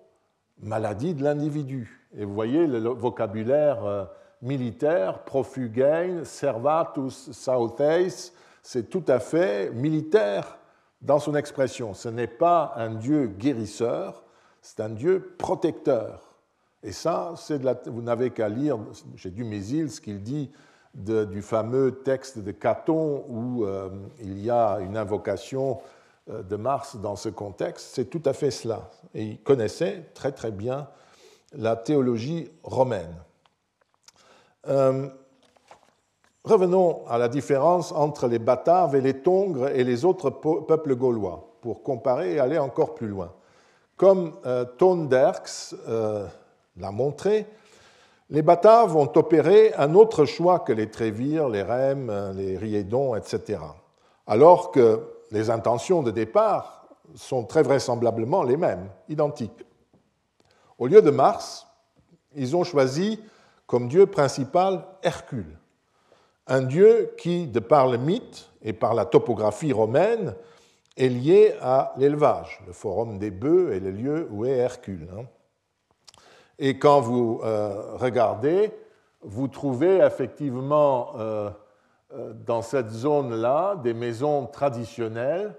maladie 0.61 1.15
de 1.15 1.25
l'individu. 1.25 2.09
Et 2.17 2.25
vous 2.25 2.35
voyez 2.35 2.67
le 2.67 2.79
vocabulaire 2.91 3.85
euh, 3.85 4.05
militaire, 4.43 5.25
profugain, 5.25 6.25
servatus 6.25 7.33
sautheis, 7.33 8.33
c'est 8.63 8.89
tout 8.89 9.05
à 9.09 9.19
fait 9.19 9.71
militaire 9.71 10.59
dans 11.01 11.19
son 11.19 11.35
expression. 11.35 11.95
Ce 11.95 12.09
n'est 12.09 12.27
pas 12.27 12.73
un 12.77 12.95
Dieu 12.95 13.27
guérisseur, 13.27 14.25
c'est 14.61 14.81
un 14.81 14.91
Dieu 14.91 15.35
protecteur. 15.39 16.34
Et 16.85 16.93
ça, 16.93 17.33
vous 17.87 18.03
n'avez 18.03 18.31
qu'à 18.31 18.49
lire 18.49 18.79
j'ai 19.17 19.31
du 19.31 19.43
Mésil 19.43 19.91
ce 19.91 20.03
qu'il 20.03 20.23
dit 20.23 20.51
du 20.95 21.43
fameux 21.43 22.03
texte 22.05 22.39
de 22.39 22.53
Caton 22.53 23.25
où 23.29 23.65
euh, 23.65 23.89
il 24.21 24.39
y 24.39 24.51
a 24.51 24.79
une 24.81 24.97
invocation 24.97 25.81
euh, 26.31 26.43
de 26.43 26.57
Mars 26.57 26.97
dans 26.97 27.17
ce 27.17 27.31
contexte, 27.31 27.95
c'est 27.95 28.05
tout 28.05 28.23
à 28.25 28.33
fait 28.33 28.51
cela. 28.51 28.91
Et 29.15 29.25
il 29.25 29.39
connaissait 29.41 30.11
très 30.15 30.31
très 30.31 30.53
bien 30.53 30.87
la 31.53 31.75
théologie 31.75 32.51
romaine. 32.63 33.17
Euh, 34.69 35.09
revenons 36.45 37.07
à 37.09 37.19
la 37.19 37.29
différence 37.29 37.91
entre 37.91 38.29
les 38.29 38.39
Bataves 38.39 38.95
et 38.95 39.01
les 39.01 39.21
Tongres 39.21 39.69
et 39.69 39.85
les 39.85 40.05
autres 40.05 40.31
peuples 40.31 40.97
gaulois, 40.97 41.57
pour 41.61 41.83
comparer 41.83 42.35
et 42.35 42.41
aller 42.41 42.59
encore 42.59 42.95
plus 42.95 43.09
loin. 43.09 43.33
Comme 43.97 44.33
Tonderx 44.77 45.77
l'a 46.77 46.91
montré, 46.91 47.47
les 48.31 48.43
Bataves 48.43 48.97
ont 48.97 49.11
opéré 49.17 49.75
un 49.75 49.95
autre 49.95 50.25
choix 50.25 50.61
que 50.61 50.73
les 50.73 50.91
Trévires, 50.91 51.49
les 51.49 51.63
Rèmes, 51.63 52.33
les 52.37 52.57
Riédons, 52.57 53.15
etc. 53.15 53.61
Alors 54.27 54.71
que 54.71 55.03
les 55.31 55.51
intentions 55.51 56.03
de 56.03 56.11
départ 56.11 56.87
sont 57.15 57.45
très 57.45 57.63
vraisemblablement 57.63 58.43
les 58.43 58.57
mêmes, 58.57 58.89
identiques. 59.09 59.65
Au 60.79 60.87
lieu 60.87 61.03
de 61.03 61.11
Mars, 61.11 61.67
ils 62.35 62.57
ont 62.57 62.65
choisi 62.65 63.21
comme 63.67 63.89
dieu 63.89 64.07
principal 64.07 64.85
Hercule, 65.03 65.59
un 66.47 66.63
dieu 66.63 67.15
qui, 67.17 67.47
de 67.47 67.61
par 67.61 67.87
le 67.87 67.99
mythe 67.99 68.51
et 68.63 68.73
par 68.73 68.95
la 68.95 69.05
topographie 69.05 69.73
romaine, 69.73 70.35
est 70.97 71.09
lié 71.09 71.55
à 71.61 71.95
l'élevage. 71.97 72.63
Le 72.67 72.73
forum 72.73 73.19
des 73.19 73.31
bœufs 73.31 73.73
est 73.73 73.81
le 73.81 73.91
lieu 73.91 74.29
où 74.31 74.45
est 74.45 74.57
Hercule. 74.57 75.09
Hein. 75.17 75.25
Et 76.59 76.79
quand 76.79 77.01
vous 77.01 77.41
euh, 77.43 77.97
regardez, 77.97 78.71
vous 79.23 79.49
trouvez 79.49 79.99
effectivement 79.99 81.13
euh, 81.17 81.51
euh, 82.13 82.33
dans 82.33 82.63
cette 82.63 82.91
zone-là 82.91 83.77
des 83.77 83.95
maisons 83.95 84.47
traditionnelles 84.47 85.57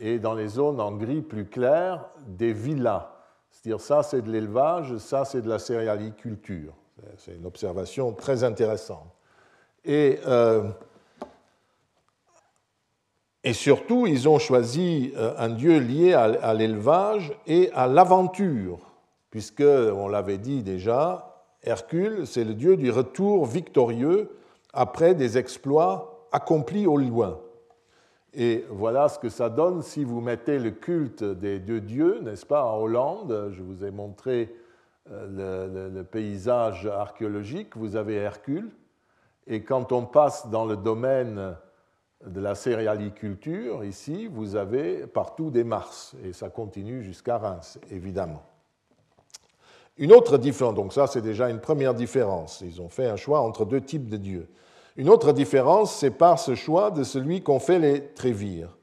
et 0.00 0.18
dans 0.18 0.34
les 0.34 0.48
zones 0.48 0.80
en 0.80 0.92
gris 0.92 1.22
plus 1.22 1.46
clair, 1.46 2.06
des 2.26 2.52
villas. 2.52 3.08
C'est-à-dire 3.50 3.80
ça 3.80 4.02
c'est 4.02 4.20
de 4.20 4.30
l'élevage, 4.30 4.98
ça 4.98 5.24
c'est 5.24 5.40
de 5.40 5.48
la 5.48 5.58
céréaliculture. 5.58 6.74
C'est 7.16 7.34
une 7.34 7.46
observation 7.46 8.12
très 8.12 8.44
intéressante. 8.44 9.06
Et, 9.84 10.18
et 13.44 13.52
surtout, 13.52 14.06
ils 14.06 14.28
ont 14.28 14.38
choisi 14.38 15.14
un 15.16 15.50
dieu 15.50 15.78
lié 15.78 16.14
à 16.14 16.52
l'élevage 16.54 17.32
et 17.46 17.70
à 17.72 17.86
l'aventure 17.86 18.95
puisque, 19.30 19.62
on 19.62 20.08
l'avait 20.08 20.38
dit 20.38 20.62
déjà, 20.62 21.44
Hercule, 21.62 22.26
c'est 22.26 22.44
le 22.44 22.54
dieu 22.54 22.76
du 22.76 22.90
retour 22.90 23.46
victorieux 23.46 24.30
après 24.72 25.14
des 25.14 25.38
exploits 25.38 26.28
accomplis 26.32 26.86
au 26.86 26.96
loin. 26.96 27.40
Et 28.34 28.66
voilà 28.68 29.08
ce 29.08 29.18
que 29.18 29.30
ça 29.30 29.48
donne 29.48 29.82
si 29.82 30.04
vous 30.04 30.20
mettez 30.20 30.58
le 30.58 30.70
culte 30.70 31.24
des 31.24 31.58
deux 31.58 31.80
dieux, 31.80 32.20
n'est-ce 32.22 32.44
pas, 32.44 32.64
en 32.64 32.78
Hollande. 32.78 33.48
Je 33.50 33.62
vous 33.62 33.82
ai 33.82 33.90
montré 33.90 34.54
euh, 35.10 35.88
le, 35.88 36.04
paysage 36.04 36.86
archéologique. 36.86 37.76
Vous 37.76 37.96
avez 37.96 38.16
Hercule. 38.16 38.70
Et 39.46 39.62
quand 39.62 39.90
on 39.92 40.04
passe 40.04 40.48
dans 40.50 40.66
le 40.66 40.76
domaine 40.76 41.56
de 42.26 42.40
la 42.40 42.54
céréaliculture, 42.54 43.84
ici, 43.84 44.26
vous 44.26 44.54
avez 44.56 45.06
partout 45.06 45.50
des 45.50 45.64
Mars. 45.64 46.14
Et 46.22 46.34
ça 46.34 46.50
continue 46.50 47.02
jusqu'à 47.02 47.38
Reims, 47.38 47.78
évidemment. 47.90 48.42
Une 49.98 50.12
autre 50.12 50.36
différence, 50.36 50.74
donc 50.74 50.92
ça 50.92 51.06
c'est 51.06 51.22
déjà 51.22 51.48
une 51.48 51.60
première 51.60 51.94
différence, 51.94 52.62
ils 52.64 52.82
ont 52.82 52.90
fait 52.90 53.06
un 53.06 53.16
choix 53.16 53.40
entre 53.40 53.64
deux 53.64 53.80
types 53.80 54.10
de 54.10 54.18
dieux. 54.18 54.48
Une 54.96 55.08
autre 55.08 55.32
différence, 55.32 56.04
par 56.18 56.38
ce 56.38 56.54
choix 56.54 56.90
de 56.90 57.02
celui 57.02 57.42
qu'ont 57.42 57.58
fait 57.58 57.78
les 57.78 58.06
Trévires. 58.14 58.76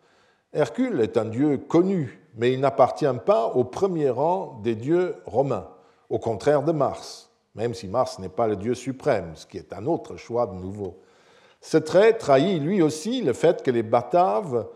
Hercule 0.54 1.02
est 1.02 1.18
un 1.18 1.26
dieu 1.26 1.58
connu, 1.58 2.20
mais 2.36 2.54
il 2.54 2.60
n'appartient 2.60 3.06
pas 3.26 3.48
au 3.48 3.64
premier 3.64 4.10
rang 4.10 4.60
des 4.64 4.76
dieux 4.76 5.16
romains, 5.26 5.68
au 6.10 6.20
contraire 6.20 6.64
de 6.64 6.72
Mars, 6.72 7.32
même 7.56 7.74
si 7.74 7.88
Mars 7.88 8.20
n'est 8.20 8.30
pas 8.30 8.48
le 8.48 8.56
dieu 8.56 8.76
suprême, 8.76 9.32
ce 9.36 9.46
qui 9.46 9.58
est 9.58 9.74
un 9.74 9.86
autre 9.86 10.16
choix 10.18 10.48
de 10.48 10.54
nouveau. 10.54 11.00
Ce 11.62 11.78
trait 11.78 12.14
trahit 12.14 12.62
lui 12.62 12.82
aussi 12.82 13.22
le 13.22 13.34
fait 13.34 13.64
que 13.64 13.72
les 13.72 13.84
Bataves 13.84 14.68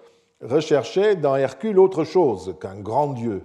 recherchaient 0.42 1.16
dans 1.16 1.36
Hercule 1.36 1.80
autre 1.80 2.04
chose 2.04 2.56
qu'un 2.60 2.80
grand 2.80 3.08
dieu, 3.08 3.44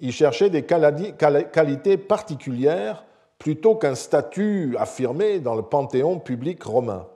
il 0.00 0.12
cherchait 0.12 0.50
des 0.50 0.64
qualités 0.64 1.96
particulières 1.96 3.04
plutôt 3.38 3.76
qu'un 3.76 3.94
statut 3.94 4.76
affirmé 4.78 5.40
dans 5.40 5.54
le 5.54 5.62
panthéon 5.62 6.18
public 6.18 6.62
romain. 6.62 7.06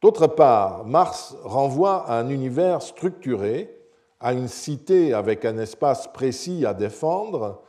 D'autre 0.00 0.26
part, 0.26 0.84
Mars 0.84 1.36
renvoie 1.42 2.08
à 2.08 2.18
un 2.18 2.28
univers 2.28 2.82
structuré, 2.82 3.74
à 4.20 4.32
une 4.32 4.48
cité 4.48 5.12
avec 5.12 5.44
un 5.44 5.58
espace 5.58 6.06
précis 6.12 6.64
à 6.66 6.74
défendre, 6.74 7.62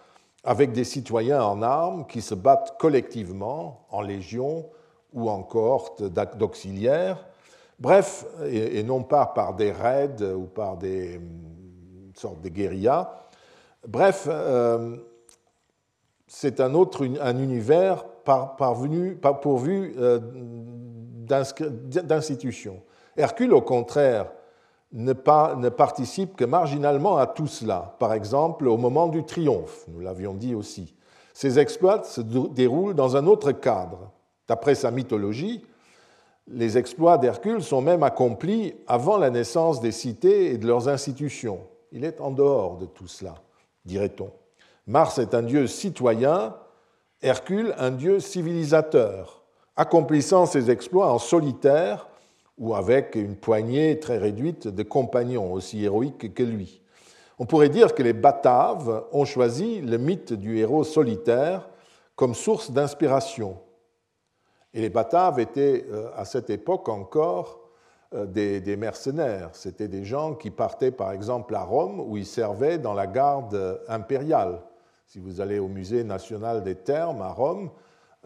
avec 0.43 0.71
des 0.71 0.83
citoyens 0.83 1.43
en 1.43 1.61
armes 1.61 2.05
qui 2.07 2.21
se 2.21 2.35
battent 2.35 2.77
collectivement, 2.79 3.85
en 3.89 4.01
légion 4.01 4.65
ou 5.13 5.29
en 5.29 5.43
cohorte 5.43 6.03
d'auxiliaires, 6.37 7.25
bref, 7.79 8.25
et 8.45 8.83
non 8.83 9.03
pas 9.03 9.25
par 9.25 9.55
des 9.55 9.71
raids 9.71 10.21
ou 10.21 10.45
par 10.45 10.77
des 10.77 11.19
sortes 12.15 12.41
de 12.41 12.49
guérillas, 12.49 13.11
Bref, 13.89 14.27
euh, 14.29 14.97
c'est 16.27 16.59
un 16.59 16.75
autre 16.75 17.07
un 17.19 17.37
univers 17.39 18.05
parvenu, 18.23 19.17
pourvu 19.41 19.95
euh, 19.97 20.19
d'institutions. 21.25 22.83
Hercule, 23.17 23.51
au 23.51 23.61
contraire 23.61 24.27
ne, 24.91 25.13
participent 25.13 26.35
que 26.35 26.45
marginalement 26.45 27.17
à 27.17 27.25
tout 27.25 27.47
cela, 27.47 27.95
par 27.97 28.13
exemple 28.13 28.67
au 28.67 28.77
moment 28.77 29.07
du 29.07 29.25
triomphe, 29.25 29.85
nous 29.87 30.01
l'avions 30.01 30.35
dit 30.35 30.53
aussi. 30.53 30.93
Ces 31.33 31.57
exploits 31.57 32.03
se 32.03 32.21
déroulent 32.21 32.93
dans 32.93 33.17
un 33.17 33.25
autre 33.25 33.51
cadre. 33.53 34.11
D'après 34.47 34.75
sa 34.75 34.91
mythologie, 34.91 35.65
les 36.47 36.77
exploits 36.77 37.17
d'Hercule 37.17 37.63
sont 37.63 37.81
même 37.81 38.03
accomplis 38.03 38.75
avant 38.85 39.17
la 39.17 39.31
naissance 39.31 39.81
des 39.81 39.91
cités 39.91 40.53
et 40.53 40.59
de 40.59 40.67
leurs 40.67 40.89
institutions. 40.89 41.61
Il 41.91 42.05
est 42.05 42.21
en 42.21 42.29
dehors 42.29 42.77
de 42.77 42.85
tout 42.85 43.07
cela, 43.07 43.33
dirait-on. 43.85 44.31
Mars 44.87 45.17
est 45.19 45.33
un 45.33 45.43
dieu 45.43 45.67
citoyen, 45.67 46.55
Hercule 47.21 47.75
un 47.77 47.91
dieu 47.91 48.19
civilisateur, 48.19 49.43
accomplissant 49.75 50.45
ses 50.45 50.71
exploits 50.71 51.11
en 51.11 51.19
solitaire 51.19 52.07
ou 52.57 52.75
avec 52.75 53.15
une 53.15 53.35
poignée 53.35 53.99
très 53.99 54.17
réduite 54.17 54.67
de 54.67 54.83
compagnons 54.83 55.51
aussi 55.51 55.83
héroïques 55.83 56.33
que 56.33 56.43
lui. 56.43 56.81
On 57.37 57.45
pourrait 57.45 57.69
dire 57.69 57.95
que 57.95 58.03
les 58.03 58.13
Bataves 58.13 59.05
ont 59.11 59.25
choisi 59.25 59.81
le 59.81 59.97
mythe 59.97 60.33
du 60.33 60.57
héros 60.57 60.83
solitaire 60.83 61.69
comme 62.15 62.35
source 62.35 62.71
d'inspiration. 62.71 63.57
Et 64.73 64.81
les 64.81 64.89
Bataves 64.89 65.39
étaient 65.39 65.85
euh, 65.89 66.09
à 66.15 66.25
cette 66.25 66.49
époque 66.49 66.89
encore 66.89 67.68
euh, 68.15 68.25
des, 68.25 68.75
mercenaires. 68.75 69.49
C'étaient 69.53 69.87
des 69.87 70.03
gens 70.03 70.33
qui 70.33 70.49
partaient 70.49 70.91
par 70.91 71.11
exemple 71.11 71.55
à 71.55 71.63
Rome 71.63 71.99
où 71.99 72.17
ils 72.17 72.25
servaient 72.25 72.77
dans 72.77 72.93
la 72.93 73.07
garde 73.07 73.81
impériale. 73.87 74.61
Si 75.05 75.19
vous 75.19 75.41
allez 75.41 75.59
au 75.59 75.67
musée 75.67 76.03
national 76.03 76.63
des 76.63 76.75
Thermes 76.75 77.21
à 77.21 77.31
Rome, 77.31 77.69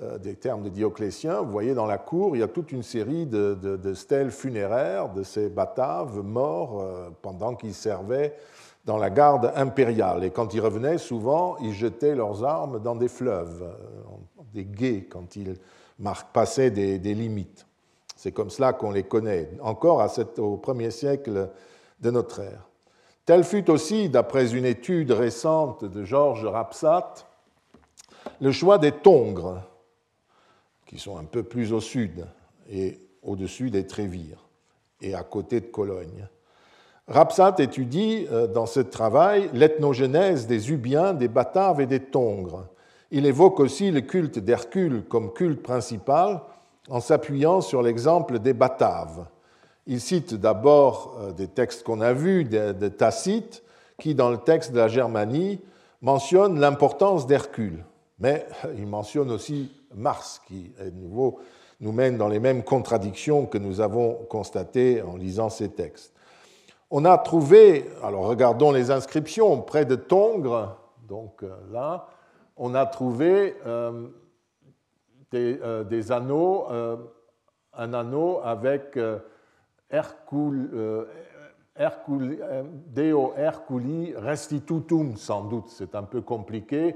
euh, 0.02 0.18
des 0.18 0.36
termes 0.36 0.64
de 0.64 0.70
Dioclétien, 0.70 1.42
vous 1.42 1.52
voyez 1.52 1.74
dans 1.74 1.86
la 1.86 1.98
cour, 1.98 2.36
il 2.36 2.40
y 2.40 2.44
a 2.44 2.48
toute 2.48 2.72
une 2.72 2.82
série 2.82 3.26
de, 3.26 3.94
stèles 3.94 4.32
funéraires 4.32 5.10
de 5.10 5.22
ces 5.24 5.50
bataves 5.50 6.24
morts 6.24 6.82
euh, 6.82 7.10
pendant 7.22 7.56
qu'ils 7.56 7.76
servaient 7.76 8.36
dans 8.86 8.98
la 8.98 9.10
garde 9.10 9.52
impériale. 9.56 10.24
Et 10.24 10.32
quand 10.32 10.54
ils 10.54 10.62
revenaient, 10.62 10.98
souvent, 10.98 11.58
ils 11.58 11.74
jetaient 11.74 12.16
leurs 12.16 12.44
armes 12.44 12.80
dans 12.80 12.96
des 12.96 13.08
fleuves, 13.08 13.66
des 14.54 14.66
guets, 14.66 15.06
quand 15.10 15.36
ils 15.36 15.56
passaient 16.34 16.72
des, 16.72 16.98
limites. 17.14 17.66
C'est 18.24 18.32
comme 18.32 18.50
cela 18.50 18.72
qu'on 18.72 18.92
les 18.92 19.04
connaît, 19.04 19.50
encore 19.60 20.02
à 20.02 20.08
au 20.38 20.56
premier 20.56 20.92
siècle 20.92 21.50
de 22.00 22.10
notre 22.10 22.40
ère. 22.40 22.70
Tel 23.26 23.44
fut 23.44 23.70
aussi, 23.70 24.08
d'après 24.08 24.56
une 24.56 24.64
étude 24.64 25.12
récente 25.12 25.84
de 25.84 26.06
Georges 26.06 26.46
Rapsat, 26.46 27.16
le 28.40 28.54
choix 28.54 28.78
des 28.78 28.94
tongres 28.94 29.62
qui 30.86 31.00
sont 31.00 31.18
un 31.18 31.26
peu 31.26 31.44
plus 31.44 31.74
au 31.74 31.82
sud 31.82 32.26
et 32.70 32.98
au-dessus 33.24 33.70
des 33.70 33.86
Trévires 33.86 34.48
et 35.02 35.16
à 35.16 35.24
côté 35.24 35.60
de 35.60 35.66
Cologne. 35.66 36.26
Rapsat 37.10 37.56
étudie 37.60 38.26
euh, 38.32 38.48
dans 38.48 38.68
ce 38.68 38.80
travail 38.80 39.50
l'ethnogenèse 39.52 40.48
des 40.48 40.72
Ubiens, 40.72 41.14
des 41.14 41.28
Bataves 41.28 41.82
et 41.82 41.88
des 41.88 42.00
Tongres. 42.00 42.68
Il 43.12 43.26
évoque 43.26 43.60
aussi 43.60 43.92
le 43.92 44.00
culte 44.00 44.40
d'Hercule 44.40 45.04
comme 45.10 45.34
culte 45.34 45.62
principal 45.62 46.42
en 46.90 47.00
s'appuyant 47.00 47.62
sur 47.62 47.82
l'exemple 47.82 48.40
des 48.40 48.54
Bataves. 48.54 49.26
Il 49.88 50.00
cite 50.00 50.34
d'abord 50.34 51.18
euh, 51.20 51.32
des 51.32 51.48
textes 51.48 51.84
qu'on 51.84 52.02
a 52.02 52.14
vus 52.14 52.46
de 52.46 52.88
Tacite, 52.90 53.64
qui, 54.00 54.16
dans 54.16 54.30
le 54.30 54.38
texte 54.38 54.72
de 54.72 54.78
la 54.78 54.88
Germanie, 54.88 55.62
mentionne 56.02 56.60
l'importance 56.60 57.28
d'Hercule. 57.28 57.84
Mais 58.20 58.46
il 58.78 58.88
mentionne 58.88 59.32
aussi 59.32 59.72
Mars, 59.96 60.42
qui, 60.48 60.72
à 60.80 60.90
nouveau, 60.90 61.40
nous 61.80 61.92
mène 61.92 62.18
dans 62.18 62.28
les 62.28 62.40
mêmes 62.40 62.64
contradictions 62.64 63.46
que 63.46 63.58
nous 63.58 63.82
avons 63.82 64.14
constatées 64.30 65.02
en 65.02 65.18
lisant 65.18 65.50
ces 65.50 65.70
textes. 65.70 66.14
On 66.90 67.06
a 67.06 67.18
trouvé, 67.18 67.90
alors 68.04 68.26
regardons 68.26 68.72
les 68.72 68.92
inscriptions, 68.92 69.62
près 69.62 69.86
de 69.86 69.96
Tongres, 69.96 70.78
donc 71.08 71.44
euh, 71.44 71.56
là, 71.72 72.08
on 72.56 72.76
a 72.76 72.86
trouvé 72.86 73.56
euh, 73.66 74.08
euh, 75.34 75.84
des, 75.84 76.12
anneaux, 76.12 76.68
un 77.74 77.94
anneau 77.94 78.40
avec 78.44 78.98
Hercule, 79.90 81.08
Deo 82.88 83.34
Herculi 83.36 84.14
Restitutum, 84.16 85.18
sans 85.18 85.44
doute, 85.44 85.70
c'est 85.70 85.96
un 85.96 86.04
peu 86.04 86.22
compliqué. 86.22 86.96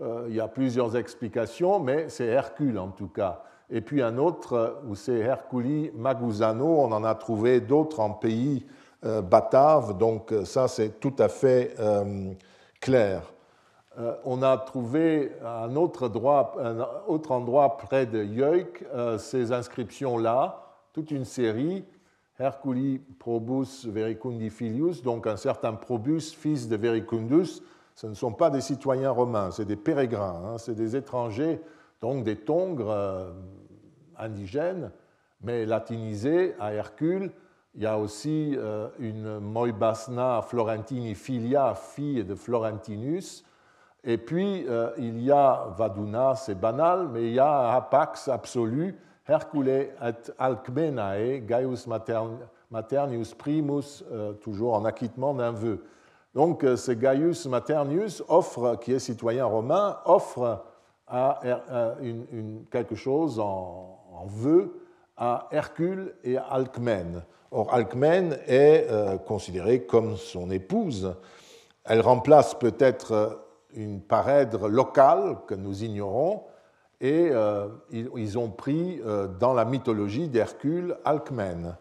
Euh, 0.00 0.26
il 0.28 0.36
y 0.36 0.40
a 0.40 0.46
plusieurs 0.46 0.96
explications, 0.96 1.80
mais 1.80 2.08
c'est 2.08 2.26
Hercule 2.26 2.78
en 2.78 2.88
tout 2.88 3.08
cas. 3.08 3.42
Et 3.68 3.80
puis 3.80 4.00
un 4.00 4.16
autre 4.16 4.52
euh, 4.52 4.70
où 4.86 4.94
c'est 4.94 5.18
Herculi 5.18 5.90
Magusano, 5.94 6.66
on 6.66 6.92
en 6.92 7.02
a 7.02 7.14
trouvé 7.16 7.60
d'autres 7.60 7.98
en 7.98 8.10
pays 8.10 8.64
euh, 9.04 9.22
bataves, 9.22 9.98
donc 9.98 10.32
ça 10.44 10.68
c'est 10.68 11.00
tout 11.00 11.14
à 11.18 11.28
fait 11.28 11.74
clair. 12.80 13.22
On 14.24 14.42
a 14.42 14.56
trouvé 14.58 15.32
un 15.44 15.74
autre, 15.74 16.04
endroit 17.30 17.76
près 17.76 18.06
de 18.06 18.22
Yeuk 18.22 18.84
ces 19.18 19.52
inscriptions-là, 19.52 20.62
toute 20.92 21.10
une 21.10 21.24
série, 21.24 21.84
Herculi 22.38 23.00
Probus 23.18 23.86
Vericundifilius, 23.86 25.02
donc 25.02 25.26
un 25.26 25.36
certain 25.36 25.72
Probus, 25.72 26.32
fils 26.32 26.68
de 26.68 26.76
Vericundus, 26.76 27.62
ce 27.98 28.06
ne 28.06 28.14
sont 28.14 28.32
pas 28.32 28.48
des 28.48 28.60
citoyens 28.60 29.10
romains, 29.10 29.50
c'est 29.50 29.64
des 29.64 29.74
pérégrins, 29.74 30.40
hein, 30.46 30.58
c'est 30.58 30.76
des 30.76 30.94
étrangers, 30.94 31.60
donc 32.00 32.22
des 32.22 32.36
tongres 32.36 32.90
euh, 32.90 33.32
indigènes, 34.16 34.92
mais 35.42 35.66
latinisés 35.66 36.54
à 36.60 36.72
Hercule. 36.72 37.32
Il 37.74 37.82
y 37.82 37.86
a 37.86 37.98
aussi 37.98 38.54
euh, 38.56 38.86
une 39.00 39.40
Moibasna 39.40 40.42
Florentini 40.42 41.16
filia, 41.16 41.74
fille 41.74 42.22
de 42.22 42.36
Florentinus. 42.36 43.44
Et 44.08 44.16
puis, 44.16 44.64
euh, 44.66 44.90
il 44.96 45.22
y 45.22 45.30
a 45.30 45.66
Vaduna, 45.76 46.34
c'est 46.34 46.58
banal, 46.58 47.08
mais 47.12 47.28
il 47.28 47.34
y 47.34 47.38
a 47.38 47.74
Apax 47.74 48.28
absolu, 48.28 48.98
Hercule 49.28 49.68
et 49.68 49.90
Alcmenae, 50.38 51.40
Gaius 51.40 51.86
Maternius 52.70 53.34
Primus, 53.34 54.02
toujours 54.40 54.72
en 54.72 54.86
acquittement 54.86 55.34
d'un 55.34 55.52
vœu. 55.52 55.84
Donc, 56.34 56.64
euh, 56.64 56.76
ce 56.76 56.92
Gaius 56.92 57.44
Maternius 57.44 58.22
offre, 58.28 58.76
qui 58.76 58.94
est 58.94 58.98
citoyen 58.98 59.44
romain, 59.44 59.98
offre 60.06 60.64
quelque 62.70 62.94
chose 62.94 63.38
en, 63.40 64.24
vœu 64.26 64.80
à 65.18 65.48
Hercule 65.50 66.14
et 66.24 66.38
à 66.38 66.44
Alcmène. 66.44 67.24
Or, 67.50 67.74
Alcmène 67.74 68.38
est 68.46 68.86
euh, 68.88 69.18
considérée 69.18 69.82
comme 69.84 70.16
son 70.16 70.50
épouse. 70.50 71.14
Elle 71.84 72.00
remplace 72.00 72.54
peut-être 72.54 73.47
une 73.74 74.00
parèdre 74.00 74.68
locale 74.68 75.38
que 75.46 75.54
nous 75.54 75.84
ignorons, 75.84 76.42
et 77.00 77.28
euh, 77.30 77.68
ils, 77.90 78.38
ont 78.38 78.50
pris 78.50 79.00
dans 79.38 79.54
la 79.54 79.64
mythologie 79.64 80.28
d'Hercule 80.28 80.96
Alcmène. 81.04 81.76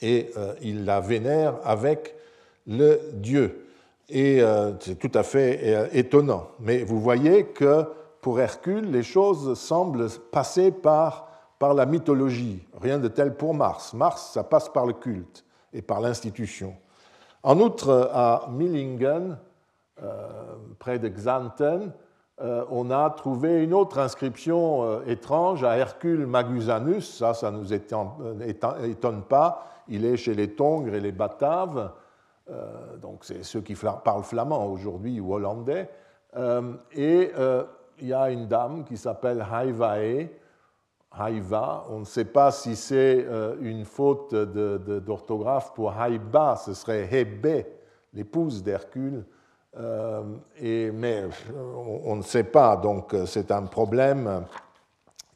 Et 0.00 0.30
ils 0.60 0.84
la 0.84 1.00
vénèrent 1.00 1.58
avec 1.64 2.14
le 2.66 3.00
Dieu. 3.14 3.66
Et 4.08 4.42
euh, 4.42 4.72
c'est 4.80 4.98
tout 4.98 5.10
à 5.16 5.22
fait 5.22 5.60
euh, 5.62 5.88
étonnant. 5.92 6.48
Mais 6.60 6.84
vous 6.84 7.00
voyez 7.00 7.46
que 7.46 7.84
pour 8.20 8.40
Hercule, 8.40 8.90
les 8.90 9.02
choses 9.02 9.58
semblent 9.58 10.08
passer 10.30 10.70
par, 10.70 11.28
par 11.58 11.74
la 11.74 11.86
mythologie. 11.86 12.62
Rien 12.80 12.98
de 12.98 13.08
tel 13.08 13.34
pour 13.34 13.54
Mars. 13.54 13.94
Mars, 13.94 14.32
ça 14.34 14.44
passe 14.44 14.68
par 14.68 14.86
le 14.86 14.92
culte 14.92 15.44
et 15.72 15.82
par 15.82 16.00
l'institution. 16.00 16.74
En 17.42 17.58
outre, 17.58 18.10
à 18.12 18.48
Millingen, 18.50 19.32
euh, 19.32 19.34
près 20.78 20.98
de 20.98 21.08
Xanten, 21.08 21.92
on 22.38 22.90
a 22.90 23.10
trouvé 23.10 23.62
une 23.62 23.74
autre 23.74 23.98
inscription 23.98 25.02
étrange 25.04 25.64
à 25.64 25.76
Hercule 25.76 26.26
Magusanus. 26.26 27.18
Ça, 27.18 27.34
ça 27.34 27.50
ne 27.50 27.58
nous 27.58 27.72
étonne 27.72 29.22
pas. 29.22 29.66
Il 29.88 30.04
est 30.04 30.16
chez 30.16 30.34
les 30.34 30.54
Tongres 30.54 30.94
et 30.94 31.00
les 31.00 31.12
Bataves. 31.12 31.92
Euh, 32.50 32.96
donc 32.96 33.24
c'est 33.24 33.44
ceux 33.44 33.60
qui 33.60 33.74
parlent 33.74 34.24
flamand 34.24 34.66
aujourd'hui 34.66 35.20
ou 35.20 35.34
hollandais. 35.34 35.88
Euh, 36.36 36.74
et 36.92 37.30
euh, 37.36 37.64
il 37.98 38.08
y 38.08 38.14
a 38.14 38.30
une 38.30 38.46
dame 38.46 38.84
qui 38.84 38.96
s'appelle 38.96 39.44
Haivae, 39.52 40.28
Haiva. 41.12 41.84
On 41.90 42.00
ne 42.00 42.04
sait 42.04 42.24
pas 42.24 42.50
si 42.50 42.74
c'est 42.74 43.26
une 43.60 43.84
faute 43.84 44.34
d'orthographe 44.34 45.72
pour 45.74 45.92
Haiba, 45.92 46.56
ce 46.56 46.74
serait 46.74 47.08
Hebe, 47.12 47.66
l'épouse 48.14 48.62
d'Hercule. 48.62 49.24
Mais 49.78 51.24
on 52.04 52.16
ne 52.16 52.22
sait 52.22 52.44
pas, 52.44 52.76
donc 52.76 53.14
c'est 53.26 53.50
un 53.50 53.62
problème 53.62 54.44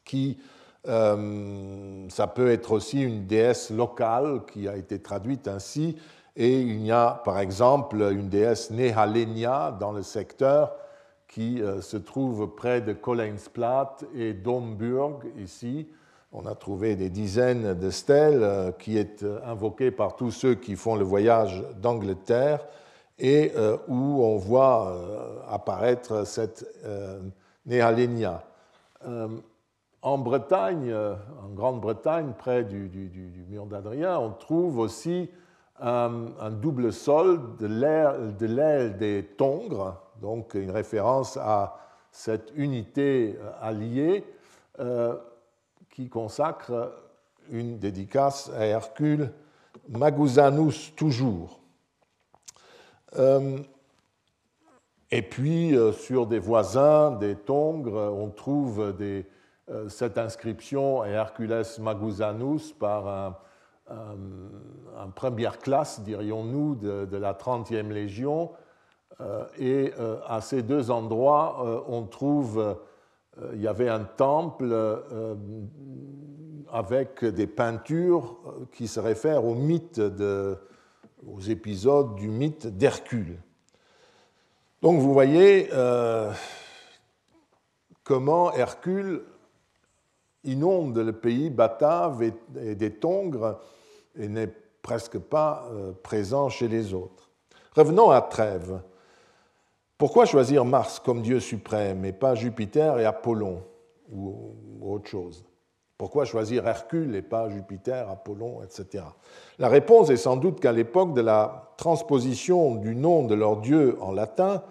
qui 0.05 0.39
ça 0.85 2.27
peut 2.29 2.51
être 2.51 2.73
aussi 2.73 3.03
une 3.03 3.27
déesse 3.27 3.71
locale 3.71 4.43
qui 4.53 4.69
a 4.69 4.77
été 4.77 5.01
traduite 5.01 5.49
ainsi, 5.49 5.97
et 6.37 6.61
il 6.61 6.85
y 6.85 6.93
a 6.93 7.23
par 7.25 7.39
exemple 7.39 7.97
une 8.13 8.29
déesse 8.29 8.71
Nehalenia 8.71 9.77
dans 9.81 9.93
le 9.93 10.03
secteur 10.03 10.75
qui 11.29 11.63
euh, 11.63 11.81
se 11.81 11.97
trouve 11.97 12.55
près 12.55 12.81
de 12.81 12.93
Kolleinsplat 12.93 13.97
et 14.15 14.33
Domburg 14.33 15.25
ici. 15.39 15.89
On 16.33 16.47
a 16.47 16.55
trouvé 16.55 16.95
des 16.95 17.09
dizaines 17.09 17.75
de 17.75 17.91
stèles 17.91 18.75
qui 18.79 18.99
est 18.99 19.25
invoquée 19.45 19.91
par 19.91 20.17
tous 20.17 20.31
ceux 20.31 20.55
qui 20.55 20.77
font 20.77 20.97
le 20.97 21.05
voyage 21.05 21.65
d'Angleterre 21.81 22.67
et 23.19 23.53
où 23.89 24.23
on 24.23 24.37
voit 24.37 24.95
apparaître 25.49 26.27
cette 26.27 26.67
Néhalénia. 27.65 28.45
En 30.03 30.19
Bretagne, 30.19 30.95
en 30.95 31.49
Grande-Bretagne, 31.55 32.33
près 32.37 32.65
du, 32.65 32.91
mur 33.49 33.67
d'Adrien, 33.67 34.19
on 34.19 34.31
trouve 34.31 34.79
aussi 34.79 35.31
un, 35.81 36.51
double 36.51 36.93
sol 36.93 37.57
de 37.59 38.47
l'aile 38.47 38.97
des 38.99 39.25
Tongres, 39.37 40.01
donc 40.21 40.55
une 40.55 40.71
référence 40.71 41.37
à 41.37 41.79
cette 42.11 42.51
unité 42.57 43.39
euh, 43.39 43.51
alliée 43.61 44.25
euh, 44.81 45.17
qui 45.91 46.09
consacre 46.09 46.93
une 47.51 47.79
dédicace 47.79 48.51
à 48.57 48.65
Hercule 48.65 49.31
Magousanus 49.91 50.95
toujours. 50.97 51.56
Euh, 53.19 53.59
et 55.11 55.23
puis, 55.23 55.77
sur 55.93 56.27
des 56.27 56.39
voisins 56.39 57.13
des 57.13 57.37
Tongres, 57.37 58.13
on 58.13 58.31
trouve 58.31 58.95
cette 59.89 60.19
inscription 60.19 61.03
à 61.03 61.09
Hercules 61.09 61.63
Magousanus 61.79 62.73
par 62.73 63.07
un, 63.07 63.37
en 64.99 65.11
première 65.11 65.59
classe, 65.59 66.01
dirions-nous, 66.01 66.75
de, 66.75 67.17
la 67.17 67.35
30e 67.35 67.89
Légion. 67.89 68.51
Euh, 69.21 69.45
et 69.59 69.93
euh, 69.99 70.19
à 70.27 70.41
ces 70.41 70.63
deux 70.63 70.91
endroits, 70.91 71.65
euh, 71.65 71.81
on 71.89 72.03
trouve, 72.03 72.77
il 73.53 73.61
y 73.61 73.69
avait 73.69 73.89
un 73.89 74.05
temple 74.05 74.75
avec 76.73 77.25
des 77.25 77.47
peintures 77.47 78.39
qui 78.73 78.89
se 78.89 78.99
réfèrent 78.99 79.45
au 79.45 79.55
mythe 79.55 80.01
de, 80.01 80.57
aux 81.25 81.41
épisodes 81.41 82.17
du 82.17 82.29
mythe 82.29 82.67
d'Hercule. 82.67 83.39
Donc 84.83 85.01
vous 85.01 85.13
voyez 85.13 85.71
comment 88.05 88.53
Hercule 88.53 89.23
inonde 90.45 90.99
le 90.99 91.13
pays 91.13 91.51
batave 91.51 92.23
et 92.23 92.75
des 92.75 92.93
Tongres 92.93 93.59
et 94.17 94.29
n'est 94.29 94.53
presque 94.83 95.19
pas 95.19 95.69
euh, 95.73 95.93
présent 96.03 96.49
chez 96.49 96.69
les 96.69 96.95
autres. 96.95 97.29
Revenons 97.75 98.11
à 98.11 98.21
Trèves. 98.21 98.81
Pourquoi 99.99 100.27
choisir 100.27 100.65
Mars 100.65 101.01
comme 101.01 101.23
Dieu 101.23 101.41
suprême 101.41 102.05
et 102.05 102.13
pas 102.13 102.35
Jupiter 102.35 102.99
et 102.99 103.05
Apollon 103.05 103.63
ou 104.13 104.55
autre 104.81 105.09
chose? 105.09 105.45
Pourquoi 105.99 106.25
choisir 106.27 106.67
Hercule 106.67 107.17
et 107.17 107.23
pas 107.23 107.49
Jupiter, 107.49 108.11
Apollon, 108.11 108.63
etc. 108.63 109.05
La 109.59 109.69
réponse 109.69 110.11
est 110.11 110.17
sans 110.17 110.37
doute 110.37 110.61
qu'à 110.61 110.73
l'époque 110.73 111.15
de 111.15 111.23
la 111.23 111.73
transposition 111.79 112.75
du 112.75 112.95
nom 112.95 113.25
de 113.25 113.35
leur 113.35 113.57
Dieu 113.57 113.97
en 114.01 114.13
latin, 114.13 114.63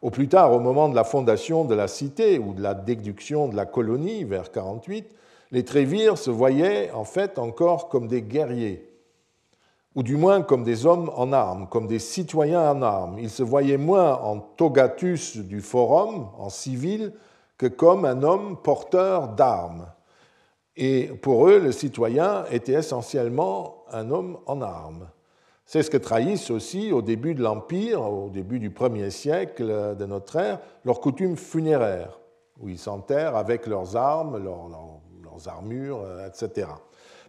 au 0.00 0.10
plus 0.10 0.28
tard 0.28 0.52
au 0.52 0.60
moment 0.60 0.88
de 0.88 0.94
la 0.94 1.04
fondation 1.04 1.64
de 1.64 1.74
la 1.74 1.86
cité 1.86 2.38
ou 2.38 2.54
de 2.54 2.62
la 2.62 2.74
déduction 2.74 3.48
de 3.48 3.56
la 3.56 3.66
colonie 3.66 4.24
vers 4.24 4.50
48, 4.50 5.14
les 5.50 5.64
Trévires 5.64 6.16
se 6.16 6.30
voyaient 6.30 6.90
en 6.92 7.04
fait 7.04 7.38
encore 7.38 7.88
comme 7.88 8.08
des 8.08 8.22
guerriers 8.22 8.90
ou 9.94 10.02
du 10.02 10.16
moins 10.16 10.42
comme 10.42 10.62
des 10.62 10.86
hommes 10.86 11.10
en 11.16 11.32
armes, 11.32 11.66
comme 11.68 11.86
des 11.86 11.98
citoyens 11.98 12.70
en 12.70 12.82
armes. 12.82 13.18
Ils 13.18 13.30
se 13.30 13.42
voyaient 13.42 13.76
moins 13.76 14.14
en 14.14 14.38
togatus 14.38 15.36
du 15.36 15.60
forum, 15.60 16.28
en 16.38 16.48
civil, 16.48 17.12
que 17.58 17.66
comme 17.66 18.04
un 18.04 18.22
homme 18.22 18.56
porteur 18.62 19.28
d'armes. 19.28 19.86
Et 20.76 21.08
pour 21.22 21.48
eux, 21.48 21.58
le 21.58 21.72
citoyen 21.72 22.44
était 22.50 22.72
essentiellement 22.72 23.84
un 23.90 24.10
homme 24.10 24.38
en 24.46 24.62
armes. 24.62 25.08
C'est 25.66 25.82
ce 25.82 25.90
que 25.90 25.96
trahissent 25.96 26.50
aussi 26.50 26.92
au 26.92 27.02
début 27.02 27.34
de 27.34 27.42
l'Empire, 27.42 28.02
au 28.02 28.28
début 28.28 28.58
du 28.58 28.70
premier 28.70 29.10
siècle 29.10 29.94
de 29.96 30.06
notre 30.06 30.36
ère, 30.36 30.58
leurs 30.84 31.00
coutumes 31.00 31.36
funéraires, 31.36 32.18
où 32.58 32.68
ils 32.68 32.78
s'enterrent 32.78 33.36
avec 33.36 33.66
leurs 33.66 33.96
armes, 33.96 34.42
leurs, 34.42 34.68
leurs 35.22 35.48
armures, 35.48 36.04
etc. 36.26 36.68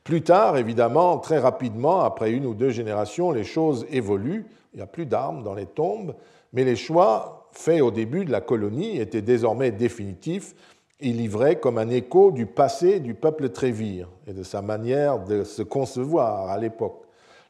Plus 0.03 0.23
tard, 0.23 0.57
évidemment, 0.57 1.19
très 1.19 1.37
rapidement, 1.37 2.01
après 2.01 2.31
une 2.31 2.47
ou 2.47 2.55
deux 2.55 2.71
générations, 2.71 3.31
les 3.31 3.43
choses 3.43 3.85
évoluent. 3.91 4.47
Il 4.73 4.77
n'y 4.77 4.83
a 4.83 4.87
plus 4.87 5.05
d'armes 5.05 5.43
dans 5.43 5.53
les 5.53 5.67
tombes, 5.67 6.15
mais 6.53 6.63
les 6.63 6.75
choix 6.75 7.49
faits 7.51 7.81
au 7.81 7.91
début 7.91 8.25
de 8.25 8.31
la 8.31 8.41
colonie 8.41 8.97
étaient 8.97 9.21
désormais 9.21 9.71
définitifs 9.71 10.55
et 11.01 11.11
livrés 11.11 11.59
comme 11.59 11.77
un 11.77 11.89
écho 11.89 12.31
du 12.31 12.45
passé 12.45 12.99
du 12.99 13.13
peuple 13.13 13.49
trévire 13.49 14.07
et 14.27 14.33
de 14.33 14.43
sa 14.43 14.61
manière 14.61 15.19
de 15.19 15.43
se 15.43 15.63
concevoir 15.63 16.49
à 16.49 16.57
l'époque. 16.57 17.01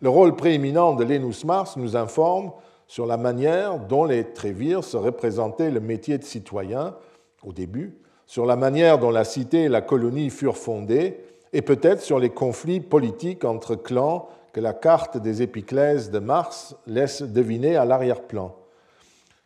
Le 0.02 0.10
rôle 0.10 0.36
prééminent 0.36 0.94
de 0.94 1.04
Lénus 1.04 1.46
Mars 1.46 1.78
nous 1.78 1.96
informe 1.96 2.52
sur 2.88 3.06
la 3.06 3.18
manière 3.18 3.80
dont 3.80 4.04
les 4.04 4.24
Trévires 4.34 4.84
se 4.84 4.98
représentaient 4.98 5.72
le 5.72 5.80
métier 5.80 6.18
de 6.18 6.24
citoyen 6.24 6.96
au 7.44 7.54
début, 7.54 7.96
sur 8.26 8.46
la 8.46 8.56
manière 8.56 8.98
dont 8.98 9.12
la 9.12 9.24
cité 9.24 9.64
et 9.64 9.70
la 9.70 9.82
colonie 9.82 10.30
furent 10.30 10.58
fondées, 10.58 11.18
et 11.54 11.62
peut-être 11.62 12.02
sur 12.02 12.20
les 12.20 12.30
conflits 12.30 12.80
politiques 12.80 13.46
entre 13.46 13.76
clans 13.76 14.28
que 14.54 14.60
la 14.60 14.74
carte 14.74 15.18
des 15.18 15.42
épiclèses 15.42 16.12
de 16.12 16.20
Mars 16.20 16.76
laisse 16.88 17.22
deviner 17.22 17.76
à 17.76 17.86
l'arrière-plan. 17.86 18.56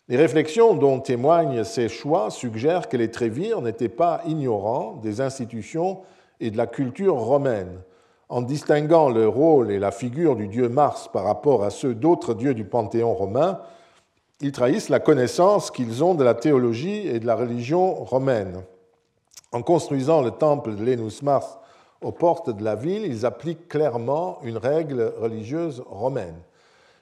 Les 0.07 0.17
réflexions 0.17 0.75
dont 0.75 0.99
témoignent 0.99 1.63
ces 1.63 1.89
choix 1.89 2.29
suggèrent 2.29 2.89
que 2.89 2.97
les 2.97 3.09
Trévires 3.09 3.61
n'étaient 3.61 3.89
pas 3.89 4.21
ignorants 4.27 4.99
des 5.01 5.19
institutions 5.19 6.01
et 6.39 6.51
de 6.51 6.57
la 6.57 6.67
culture 6.67 7.15
romaine. 7.15 7.81
En 8.29 8.43
distinguant 8.43 9.09
le 9.09 9.27
rôle 9.27 9.71
et 9.71 9.79
la 9.79 9.91
figure 9.91 10.35
du 10.35 10.47
dieu 10.47 10.69
Mars 10.69 11.09
par 11.11 11.23
rapport 11.23 11.63
à 11.63 11.71
ceux 11.71 11.95
d'autres 11.95 12.35
dieux 12.35 12.53
du 12.53 12.65
panthéon 12.65 13.15
romain, 13.15 13.61
ils 14.41 14.51
trahissent 14.51 14.89
la 14.89 14.99
connaissance 14.99 15.71
qu'ils 15.71 16.03
ont 16.03 16.13
de 16.13 16.23
la 16.23 16.35
théologie 16.35 17.07
et 17.07 17.19
de 17.19 17.25
la 17.25 17.35
religion 17.35 17.95
romaine. 17.95 18.61
En 19.53 19.63
construisant 19.63 20.21
le 20.21 20.31
temple 20.31 20.75
de 20.75 20.83
Lénus 20.83 21.23
Mars 21.23 21.57
aux 22.01 22.11
portes 22.11 22.51
de 22.51 22.63
la 22.63 22.75
ville, 22.75 23.05
ils 23.05 23.25
appliquent 23.25 23.67
clairement 23.67 24.37
une 24.43 24.57
règle 24.57 25.13
religieuse 25.19 25.83
romaine. 25.87 26.35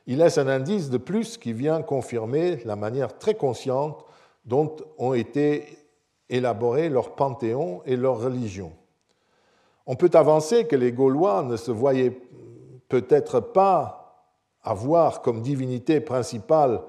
Il 0.05 0.17
laisse 0.17 0.37
un 0.37 0.47
indice 0.47 0.89
de 0.89 0.97
plus 0.97 1.37
qui 1.37 1.53
vient 1.53 1.81
confirmer 1.81 2.57
la 2.65 2.75
manière 2.75 3.17
très 3.17 3.35
consciente 3.35 4.03
dont 4.45 4.75
ont 4.97 5.13
été 5.13 5.77
élaborés 6.29 6.89
leur 6.89 7.15
panthéon 7.15 7.81
et 7.85 7.95
leur 7.95 8.19
religion. 8.19 8.73
On 9.85 9.95
peut 9.95 10.11
avancer 10.13 10.65
que 10.65 10.75
les 10.75 10.91
Gaulois 10.91 11.43
ne 11.43 11.55
se 11.55 11.71
voyaient 11.71 12.17
peut-être 12.89 13.39
pas 13.39 14.29
avoir 14.61 15.21
comme 15.21 15.41
divinité 15.41 15.99
principale 15.99 16.81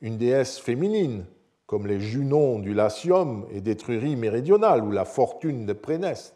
une 0.00 0.18
déesse 0.18 0.58
féminine, 0.58 1.24
comme 1.66 1.86
les 1.86 2.00
Junons 2.00 2.58
du 2.58 2.74
Latium 2.74 3.46
et 3.50 3.60
d'Étrurie 3.60 4.16
méridionale 4.16 4.84
ou 4.84 4.90
la 4.90 5.04
fortune 5.04 5.64
de 5.64 5.72
Préneste. 5.72 6.34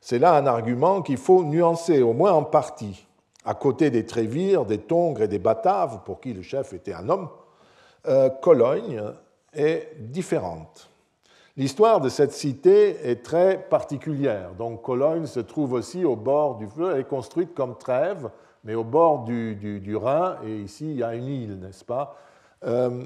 C'est 0.00 0.18
là 0.18 0.34
un 0.34 0.46
argument 0.46 1.02
qu'il 1.02 1.16
faut 1.18 1.44
nuancer, 1.44 2.02
au 2.02 2.12
moins 2.12 2.32
en 2.32 2.42
partie. 2.42 3.06
À 3.44 3.54
côté 3.54 3.90
des 3.90 4.04
Trévires, 4.04 4.66
des 4.66 4.78
Tongres 4.78 5.22
et 5.22 5.28
des 5.28 5.38
Bataves, 5.38 6.00
pour 6.04 6.20
qui 6.20 6.34
le 6.34 6.42
chef 6.42 6.72
était 6.72 6.92
un 6.92 7.08
homme, 7.08 7.28
euh, 8.06 8.28
Cologne 8.28 9.02
est 9.52 9.96
différente. 9.98 10.90
L'histoire 11.56 12.00
de 12.00 12.08
cette 12.08 12.32
cité 12.32 13.10
est 13.10 13.22
très 13.24 13.58
particulière. 13.58 14.54
Donc 14.54 14.82
Cologne 14.82 15.26
se 15.26 15.40
trouve 15.40 15.72
aussi 15.72 16.04
au 16.04 16.16
bord 16.16 16.56
du 16.56 16.66
fleuve, 16.66 16.94
elle 16.94 17.00
est 17.00 17.04
construite 17.04 17.54
comme 17.54 17.76
Trèves, 17.76 18.30
mais 18.64 18.74
au 18.74 18.84
bord 18.84 19.24
du, 19.24 19.96
Rhin, 19.96 20.36
et 20.44 20.56
ici 20.60 20.90
il 20.90 20.98
y 20.98 21.02
a 21.02 21.14
une 21.14 21.26
île, 21.26 21.58
n'est-ce 21.58 21.84
pas? 21.84 22.16
Euh, 22.64 23.04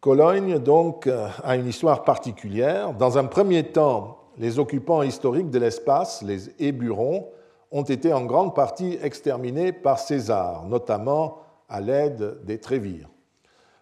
Cologne, 0.00 0.58
donc, 0.58 1.06
a 1.44 1.56
une 1.56 1.66
histoire 1.66 2.04
particulière. 2.04 2.94
Dans 2.94 3.18
un 3.18 3.24
premier 3.24 3.64
temps, 3.64 4.18
les 4.38 4.58
occupants 4.58 5.02
historiques 5.02 5.50
de 5.50 5.58
l'espace, 5.58 6.22
les 6.22 6.48
Éburons, 6.58 7.28
ont 7.70 7.82
été 7.82 8.12
en 8.12 8.24
grande 8.24 8.54
partie 8.54 8.98
exterminés 9.02 9.72
par 9.72 9.98
César, 9.98 10.66
notamment 10.66 11.38
à 11.68 11.80
l'aide 11.80 12.38
des 12.44 12.58
Trévires. 12.58 13.08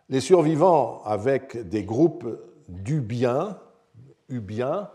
Les 0.08 0.20
survivants, 0.20 1.02
avec 1.04 1.68
des 1.68 1.84
groupes 1.84 2.26
d'Ubiens, 2.68 3.58
Ubiens 4.28 4.90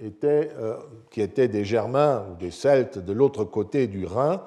étaient, 0.00 0.50
euh, 0.58 0.76
qui 1.10 1.20
étaient 1.20 1.48
des 1.48 1.64
Germains 1.64 2.26
ou 2.30 2.36
des 2.36 2.50
Celtes 2.50 2.98
de 2.98 3.12
l'autre 3.12 3.44
côté 3.44 3.86
du 3.86 4.04
Rhin, 4.04 4.42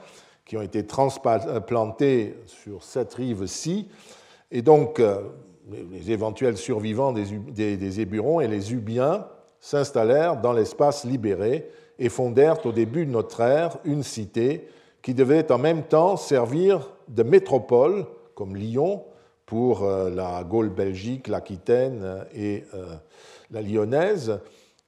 qui 0.45 0.57
ont 0.57 0.61
été 0.61 0.85
transplantés 0.85 2.37
sur 2.45 2.83
cette 2.83 3.13
rive-ci, 3.13 3.87
et 4.51 4.61
donc 4.61 4.99
euh, 4.99 5.21
les 5.91 6.11
éventuels 6.11 6.57
survivants 6.57 7.13
des, 7.13 8.01
Éburons 8.01 8.41
et 8.41 8.47
les 8.47 8.73
Ubiens 8.73 9.27
s'installèrent 9.59 10.41
dans 10.41 10.53
l'espace 10.53 11.05
libéré 11.05 11.69
et 12.01 12.09
fondèrent 12.09 12.65
au 12.65 12.71
début 12.71 13.05
de 13.05 13.11
notre 13.11 13.41
ère 13.41 13.77
une 13.85 14.01
cité 14.01 14.67
qui 15.03 15.13
devait 15.13 15.51
en 15.51 15.59
même 15.59 15.83
temps 15.83 16.17
servir 16.17 16.89
de 17.07 17.21
métropole, 17.21 18.07
comme 18.33 18.55
Lyon, 18.55 19.03
pour 19.45 19.83
euh, 19.83 20.09
la 20.09 20.43
Gaule 20.43 20.69
belgique, 20.69 21.27
l'Aquitaine 21.27 22.25
et 22.33 22.63
euh, 22.73 22.95
la 23.51 23.61
Lyonnaise, 23.61 24.39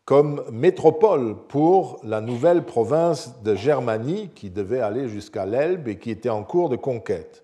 comme 0.05 0.43
métropole 0.51 1.35
pour 1.47 1.99
la 2.03 2.19
nouvelle 2.19 2.65
province 2.65 3.43
de 3.43 3.53
Germanie 3.53 4.31
qui 4.33 4.49
devait 4.49 4.81
aller 4.81 5.07
jusqu'à 5.07 5.45
l'Elbe 5.45 5.87
et 5.89 5.99
qui 5.99 6.09
était 6.09 6.29
en 6.29 6.43
cours 6.43 6.69
de 6.69 6.75
conquête. 6.75 7.43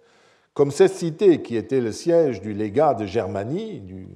Comme 0.55 0.72
cette 0.72 0.95
cité, 0.95 1.43
qui 1.43 1.55
était 1.55 1.80
le 1.80 1.91
siège 1.91 2.41
du 2.41 2.53
légat 2.53 2.95
de 2.95 3.05
Germanie, 3.05 3.82
du 3.82 4.07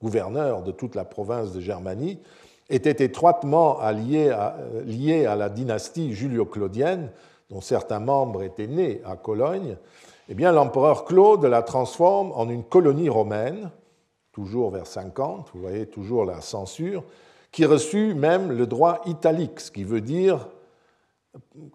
gouverneur 0.00 0.62
de 0.62 0.70
toute 0.70 0.94
la 0.94 1.04
province 1.04 1.52
de 1.52 1.60
Germanie, 1.60 2.20
était 2.68 3.04
étroitement 3.04 3.78
liée 3.90 4.30
à, 4.30 4.56
à 5.30 5.36
la 5.36 5.48
dynastie 5.48 6.12
julio-claudienne, 6.12 7.10
dont 7.50 7.60
certains 7.60 8.00
membres 8.00 8.42
étaient 8.42 8.66
nés 8.66 9.00
à 9.04 9.16
Cologne, 9.16 9.76
eh 10.28 10.34
bien 10.34 10.52
l'empereur 10.52 11.04
Claude 11.04 11.44
la 11.44 11.62
transforme 11.62 12.32
en 12.32 12.48
une 12.48 12.64
colonie 12.64 13.08
romaine, 13.08 13.70
toujours 14.32 14.70
vers 14.70 14.86
50, 14.86 15.50
vous 15.54 15.60
voyez 15.60 15.86
toujours 15.86 16.24
la 16.24 16.40
censure, 16.42 17.04
qui 17.50 17.64
reçut 17.64 18.14
même 18.14 18.52
le 18.52 18.66
droit 18.66 19.00
italique, 19.06 19.60
ce 19.60 19.70
qui 19.70 19.84
veut 19.84 20.02
dire 20.02 20.48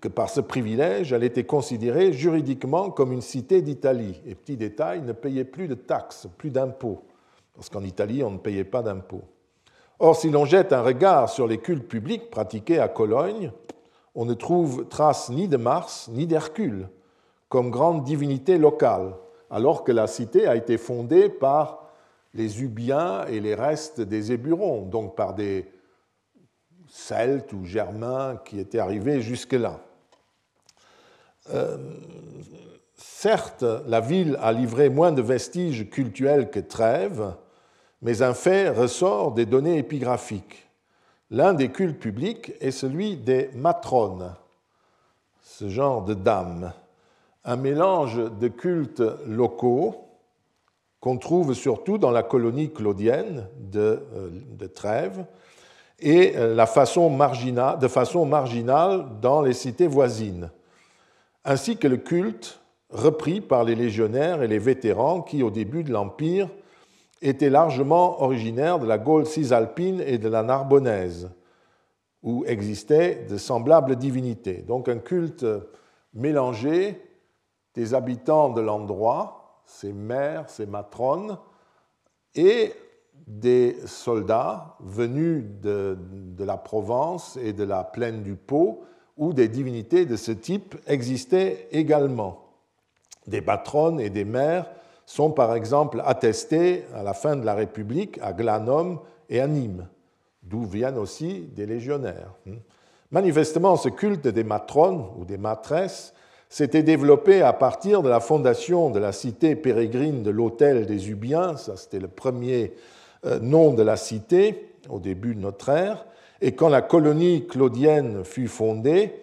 que 0.01 0.07
par 0.07 0.29
ce 0.29 0.41
privilège, 0.41 1.13
elle 1.13 1.23
était 1.23 1.45
considérée 1.45 2.13
juridiquement 2.13 2.89
comme 2.91 3.11
une 3.11 3.21
cité 3.21 3.61
d'Italie. 3.61 4.21
Et 4.25 4.35
petit 4.35 4.57
détail, 4.57 5.01
ne 5.01 5.13
payait 5.13 5.45
plus 5.45 5.67
de 5.67 5.73
taxes, 5.73 6.27
plus 6.37 6.51
d'impôts, 6.51 7.03
parce 7.55 7.69
qu'en 7.69 7.83
Italie, 7.83 8.23
on 8.23 8.31
ne 8.31 8.37
payait 8.37 8.63
pas 8.63 8.81
d'impôts. 8.81 9.23
Or, 10.04 10.18
si 10.18 10.30
l'on 10.30 10.43
jette 10.43 10.74
un 10.74 10.82
regard 10.82 11.30
sur 11.30 11.47
les 11.47 11.60
cultes 11.60 11.88
publics 11.88 12.30
pratiqués 12.30 12.78
à 12.78 12.89
Cologne, 12.89 13.54
on 14.16 14.26
ne 14.26 14.34
trouve 14.34 14.86
trace 14.89 15.30
ni 15.30 15.47
de 15.47 15.56
Mars 15.56 16.10
ni 16.12 16.28
d'Hercule 16.28 16.89
comme 17.47 17.70
grande 17.70 18.04
divinité 18.04 18.58
locale, 18.58 19.16
alors 19.49 19.86
que 19.86 19.93
la 19.93 20.08
cité 20.08 20.45
a 20.45 20.58
été 20.58 20.78
fondée 20.78 21.30
par 21.30 21.88
les 22.34 22.62
Ubiens 22.64 23.26
et 23.28 23.39
les 23.39 23.56
restes 23.56 24.01
des 24.01 24.34
Éburons, 24.34 24.82
donc 24.82 25.16
par 25.16 25.36
des 25.36 25.72
Celtes 26.89 27.54
ou 27.54 27.64
Germains 27.64 28.36
qui 28.43 28.60
étaient 28.60 28.80
arrivés 28.80 29.22
jusque-là. 29.22 29.80
Euh, 31.54 31.78
certes, 32.97 33.64
la 33.88 34.01
ville 34.01 34.38
a 34.41 34.51
livré 34.51 34.89
moins 34.89 35.14
de 35.14 35.22
vestiges 35.22 35.89
cultuels 35.89 36.49
que 36.49 36.60
Trèves, 36.60 37.36
mais 38.04 38.22
un 38.22 38.34
fait 38.34 38.70
ressort 38.70 39.32
des 39.32 39.45
données 39.45 39.78
épigraphiques. 39.78 40.68
L'un 41.32 41.54
des 41.54 41.70
cultes 41.70 41.99
publics 41.99 42.54
est 42.60 42.72
celui 42.72 43.16
des 43.16 43.49
matrones, 43.56 44.36
ce 45.41 45.70
genre 45.70 46.04
de 46.04 46.14
dames, 46.14 46.74
un 47.45 47.56
mélange 47.56 48.18
de 48.39 48.47
cultes 48.49 49.04
locaux 49.26 49.95
qu'on 50.99 51.18
trouve 51.18 51.54
surtout 51.54 51.97
dans 51.97 52.12
la 52.12 52.24
colonie 52.24 52.72
claudienne 52.72 53.47
de, 53.60 54.01
euh, 54.16 54.68
Trèves 54.74 55.26
et 55.99 56.38
euh, 56.38 56.56
la 56.56 56.66
façon 56.66 57.10
de 57.10 57.88
façon 57.88 58.26
marginale 58.26 59.06
dans 59.22 59.41
les 59.41 59.54
cités 59.54 59.88
voisines, 59.88 60.49
ainsi 61.45 61.78
que 61.78 61.88
le 61.88 61.97
culte 61.97 62.60
repris 62.89 63.41
par 63.41 63.64
les 63.64 63.76
légionnaires 63.76 64.43
et 64.43 64.47
les 64.47 64.60
vétérans 64.60 65.22
qui, 65.22 65.41
au 65.41 65.49
début 65.49 65.84
de 65.84 65.91
l'Empire, 65.91 66.49
était 67.24 67.49
largement 67.49 68.21
originaire 68.21 68.80
de 68.80 68.86
la 68.86 68.97
Gaule 68.97 69.26
cisalpine 69.26 70.01
et 70.05 70.17
de 70.17 70.28
la 70.28 70.43
Narbonnaise, 70.43 71.32
où 72.21 72.43
existaient 72.45 73.26
de 73.30 73.38
semblables 73.38 73.95
divinités. 73.95 74.61
Donc 74.67 74.89
un 74.89 74.99
culte 74.99 75.45
mélangé 76.13 77.01
des 77.74 77.93
habitants 77.93 78.49
de 78.49 78.61
l'endroit, 78.61 79.61
ces 79.65 79.93
mères, 79.93 80.49
ces 80.49 80.65
matrones, 80.65 81.38
et 82.36 82.74
des 83.26 83.78
soldats 83.86 84.76
venus 84.82 85.45
de, 85.61 85.97
la 86.39 86.57
Provence 86.57 87.38
et 87.41 87.53
de 87.53 87.63
la 87.63 87.84
plaine 87.84 88.21
du 88.21 88.36
Pô, 88.36 88.84
où 89.15 89.34
des 89.34 89.47
divinités 89.47 90.05
de 90.05 90.17
ce 90.17 90.32
type 90.32 90.76
existaient 90.88 91.67
également. 91.71 92.49
Des 93.28 93.41
matrones 93.41 94.01
et 94.01 94.09
des 94.09 94.26
mères 94.26 94.69
sont 95.14 95.30
par 95.30 95.53
exemple 95.53 96.01
attestés 96.03 96.86
à 96.95 97.03
la 97.03 97.14
fin 97.14 97.36
de 97.36 97.45
la 97.45 97.53
République 97.53 98.18
à 98.24 98.34
Glanum 98.34 98.99
et 99.30 99.41
à 99.41 99.47
Nîmes, 99.47 99.88
d'où 100.41 100.64
viennent 100.64 100.97
aussi 100.97 101.41
des 101.55 101.68
légionnaires. 101.68 102.34
Manifestement, 103.11 103.76
ce 103.76 103.89
culte 103.89 104.28
des 104.28 104.43
matrones 104.43 105.05
ou 105.20 105.24
des 105.24 105.38
matresses 105.38 106.16
s'était 106.49 106.82
développé 106.82 107.43
à 107.43 107.53
partir 107.53 108.01
de 108.01 108.09
la 108.09 108.20
fondation 108.20 108.89
de 108.89 108.97
la 108.97 109.11
cité 109.11 109.55
pérégrine 109.55 110.24
de 110.24 110.32
l'hôtel 110.32 110.88
des 110.88 111.11
Ubiens, 111.11 111.57
ça 111.57 111.78
c'était 111.78 111.99
le 111.99 112.07
premier 112.07 112.74
euh, 113.28 113.39
nom 113.39 113.72
de 113.72 113.84
la 113.84 113.97
cité 113.97 114.74
au 114.89 114.97
début 114.97 115.36
de 115.36 115.41
notre 115.41 115.70
ère, 115.70 116.07
et 116.41 116.55
quand 116.55 116.70
la 116.70 116.82
colonie 116.82 117.45
claudienne 117.45 118.26
fut 118.26 118.47
fondée, 118.47 119.14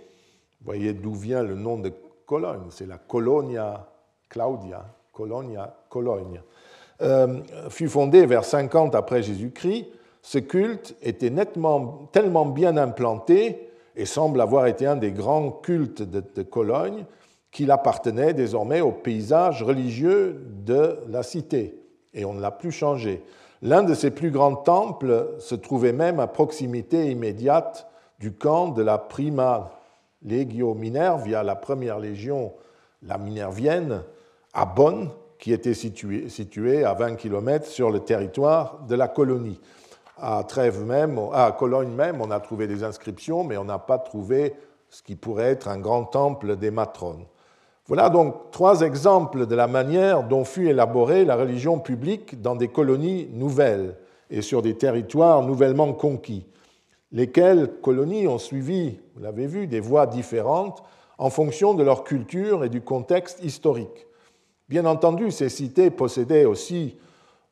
vous 0.60 0.66
voyez 0.66 0.92
d'où 0.92 1.14
vient 1.14 1.42
le 1.42 1.56
nom 1.56 1.78
de 1.78 1.92
Cologne, 2.26 2.68
c'est 2.70 2.86
la 2.86 2.98
Colonia 2.98 3.88
Claudia, 4.28 4.84
Colonia, 5.20 5.74
Cologne, 5.90 6.40
euh, 7.02 7.42
fut 7.68 7.88
fondée 7.88 8.24
vers 8.24 8.42
50 8.42 8.94
après 8.94 9.22
Jésus-Christ, 9.22 9.86
ce 10.22 10.38
culte 10.38 10.96
était 11.02 11.28
nettement, 11.28 12.08
tellement 12.10 12.46
bien 12.46 12.78
implanté 12.78 13.68
et 13.96 14.06
semble 14.06 14.40
avoir 14.40 14.66
été 14.66 14.86
un 14.86 14.96
des 14.96 15.12
grands 15.12 15.50
cultes 15.50 16.02
de, 16.02 16.42
Cologne 16.42 17.04
qu'il 17.50 17.70
appartenait 17.70 18.32
désormais 18.32 18.80
au 18.80 18.92
paysage 18.92 19.62
religieux 19.62 20.40
de 20.64 21.00
la 21.08 21.22
cité, 21.22 21.82
et 22.14 22.24
on 22.24 22.32
ne 22.32 22.40
l'a 22.40 22.50
plus 22.50 22.72
changé. 22.72 23.22
L'un 23.60 23.82
de 23.82 23.92
ses 23.92 24.10
plus 24.10 24.30
grands 24.30 24.56
temples 24.56 25.34
se 25.38 25.54
trouvait 25.54 25.92
même 25.92 26.18
à 26.18 26.28
proximité 26.28 27.10
immédiate 27.10 27.86
du 28.20 28.32
camp 28.32 28.68
de 28.68 28.82
la 28.82 28.96
Prima 28.96 29.70
Legio 30.22 30.74
Minervia, 30.74 31.42
la 31.42 31.56
première 31.56 31.98
légion, 31.98 32.52
la 33.02 33.18
minervienne, 33.18 34.02
à 34.52 34.64
Bonn, 34.64 35.10
qui 35.38 35.52
était 35.52 35.74
situé, 35.74 36.84
à 36.84 36.94
20 36.94 37.16
km 37.16 37.66
sur 37.66 37.90
le 37.90 38.00
territoire 38.00 38.80
de 38.86 38.94
la 38.94 39.08
colonie. 39.08 39.60
À 40.18 40.44
Trèves 40.44 40.84
même, 40.84 41.18
à 41.32 41.50
Cologne 41.52 41.90
même, 41.90 42.20
on 42.20 42.30
a 42.30 42.40
trouvé 42.40 42.66
des 42.66 42.84
inscriptions, 42.84 43.42
mais 43.42 43.56
on 43.56 43.64
n'a 43.64 43.78
pas 43.78 43.98
trouvé 43.98 44.54
ce 44.90 45.02
qui 45.02 45.16
pourrait 45.16 45.50
être 45.50 45.68
un 45.68 45.78
grand 45.78 46.04
temple 46.04 46.56
des 46.56 46.70
matrones. 46.70 47.24
Voilà 47.86 48.10
donc 48.10 48.50
trois 48.50 48.82
exemples 48.82 49.46
de 49.46 49.54
la 49.54 49.66
manière 49.66 50.24
dont 50.24 50.44
fut 50.44 50.68
élaborée 50.68 51.24
la 51.24 51.36
religion 51.36 51.78
publique 51.78 52.42
dans 52.42 52.54
des 52.54 52.68
colonies 52.68 53.28
nouvelles 53.32 53.96
et 54.30 54.42
sur 54.42 54.62
des 54.62 54.76
territoires 54.76 55.42
nouvellement 55.42 55.92
conquis, 55.94 56.46
lesquelles 57.12 57.68
colonies 57.82 58.28
ont 58.28 58.38
suivi, 58.38 59.00
vous 59.14 59.22
l'avez 59.22 59.46
vu, 59.46 59.66
des 59.66 59.80
voies 59.80 60.06
différentes 60.06 60.82
en 61.18 61.30
fonction 61.30 61.74
de 61.74 61.82
leur 61.82 62.04
culture 62.04 62.62
et 62.62 62.68
du 62.68 62.82
contexte 62.82 63.42
historique. 63.42 64.06
Bien 64.70 64.84
entendu, 64.84 65.32
ces 65.32 65.48
cités 65.48 65.90
possédaient 65.90 66.44
aussi 66.44 66.96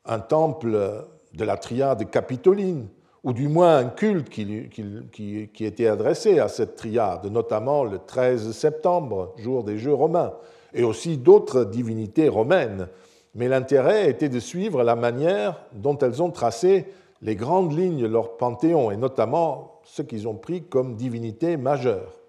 un 0.05 0.21
temple 0.21 1.05
de 1.35 1.45
la 1.45 1.57
triade 1.57 2.09
capitoline, 2.09 2.87
ou 3.25 3.33
du 3.33 3.49
moins 3.49 3.79
un 3.79 3.87
culte 3.87 4.29
qui, 4.29 5.51
était 5.59 5.89
adressé 5.89 6.39
à 6.39 6.47
cette 6.47 6.77
triade, 6.77 7.27
notamment 7.27 7.83
le 7.83 7.99
13 7.99 8.53
septembre, 8.53 9.35
jour 9.37 9.65
des 9.65 9.79
Jeux 9.79 9.95
romains, 9.95 10.33
et 10.73 10.85
aussi 10.85 11.19
d'autres 11.19 11.65
divinités 11.65 12.29
romaines. 12.29 12.87
Mais 13.35 13.49
l'intérêt 13.49 14.09
était 14.09 14.29
de 14.29 14.39
suivre 14.39 14.85
la 14.85 14.95
manière 14.95 15.61
dont 15.73 15.99
elles 15.99 16.23
ont 16.23 16.31
tracé 16.31 16.87
les 17.21 17.35
grandes 17.35 17.77
lignes 17.77 18.03
de 18.03 18.07
leur 18.07 18.37
panthéon, 18.37 18.93
et 18.93 18.97
notamment 18.97 19.81
ce 19.83 20.03
qu'ils 20.03 20.29
ont 20.29 20.37
pris 20.37 20.63
comme 20.63 20.95
divinités 20.95 21.57
majeures. 21.57 22.21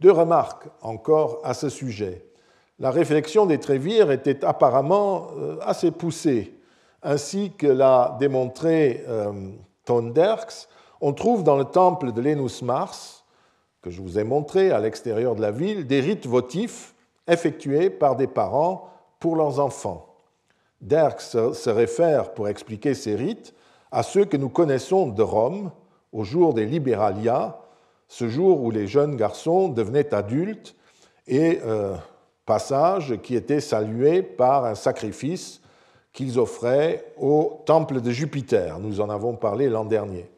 Deux 0.00 0.10
remarques 0.10 0.66
encore 0.82 1.38
à 1.44 1.54
ce 1.54 1.68
sujet 1.68 2.25
la 2.78 2.90
réflexion 2.90 3.46
des 3.46 3.58
Trévires 3.58 4.10
était 4.10 4.44
apparemment 4.44 5.28
euh, 5.38 5.56
assez 5.62 5.90
poussée, 5.90 6.54
ainsi 7.02 7.52
que 7.56 7.66
l'a 7.66 8.16
démontré 8.18 9.04
euh, 9.08 9.32
Tonderks. 9.84 10.68
On 11.00 11.12
trouve 11.12 11.42
dans 11.42 11.56
le 11.56 11.64
temple 11.64 12.12
de 12.12 12.20
Lénus 12.20 12.62
Mars, 12.62 13.24
que 13.82 13.90
je 13.90 14.02
vous 14.02 14.18
ai 14.18 14.24
montré 14.24 14.70
à 14.70 14.80
l'extérieur 14.80 15.34
de 15.34 15.42
la 15.42 15.50
ville, 15.50 15.86
des 15.86 16.00
rites 16.00 16.26
votifs 16.26 16.94
effectués 17.28 17.90
par 17.90 18.16
des 18.16 18.26
parents 18.26 18.90
pour 19.20 19.36
leurs 19.36 19.60
enfants. 19.60 20.06
Derks 20.80 21.20
se 21.20 21.70
réfère, 21.70 22.34
pour 22.34 22.48
expliquer 22.48 22.94
ces 22.94 23.14
rites, 23.14 23.54
à 23.90 24.02
ceux 24.02 24.24
que 24.24 24.36
nous 24.36 24.48
connaissons 24.48 25.08
de 25.08 25.22
Rome, 25.22 25.70
au 26.12 26.24
jour 26.24 26.54
des 26.54 26.66
Liberalia, 26.66 27.58
ce 28.08 28.28
jour 28.28 28.62
où 28.62 28.70
les 28.70 28.86
jeunes 28.86 29.16
garçons 29.16 29.68
devenaient 29.68 30.14
adultes 30.14 30.76
et 31.26 31.60
euh, 31.64 31.94
passage 32.46 33.20
qui 33.22 33.34
était 33.34 33.60
salué 33.60 34.22
par 34.22 34.64
un 34.64 34.76
sacrifice 34.76 35.60
qu'ils 36.12 36.38
offraient 36.38 37.12
au 37.18 37.60
temple 37.66 38.00
de 38.00 38.10
Jupiter. 38.10 38.78
Nous 38.78 39.00
en 39.00 39.10
avons 39.10 39.34
parlé 39.34 39.68
l'an 39.68 39.84
dernier. 39.84 40.30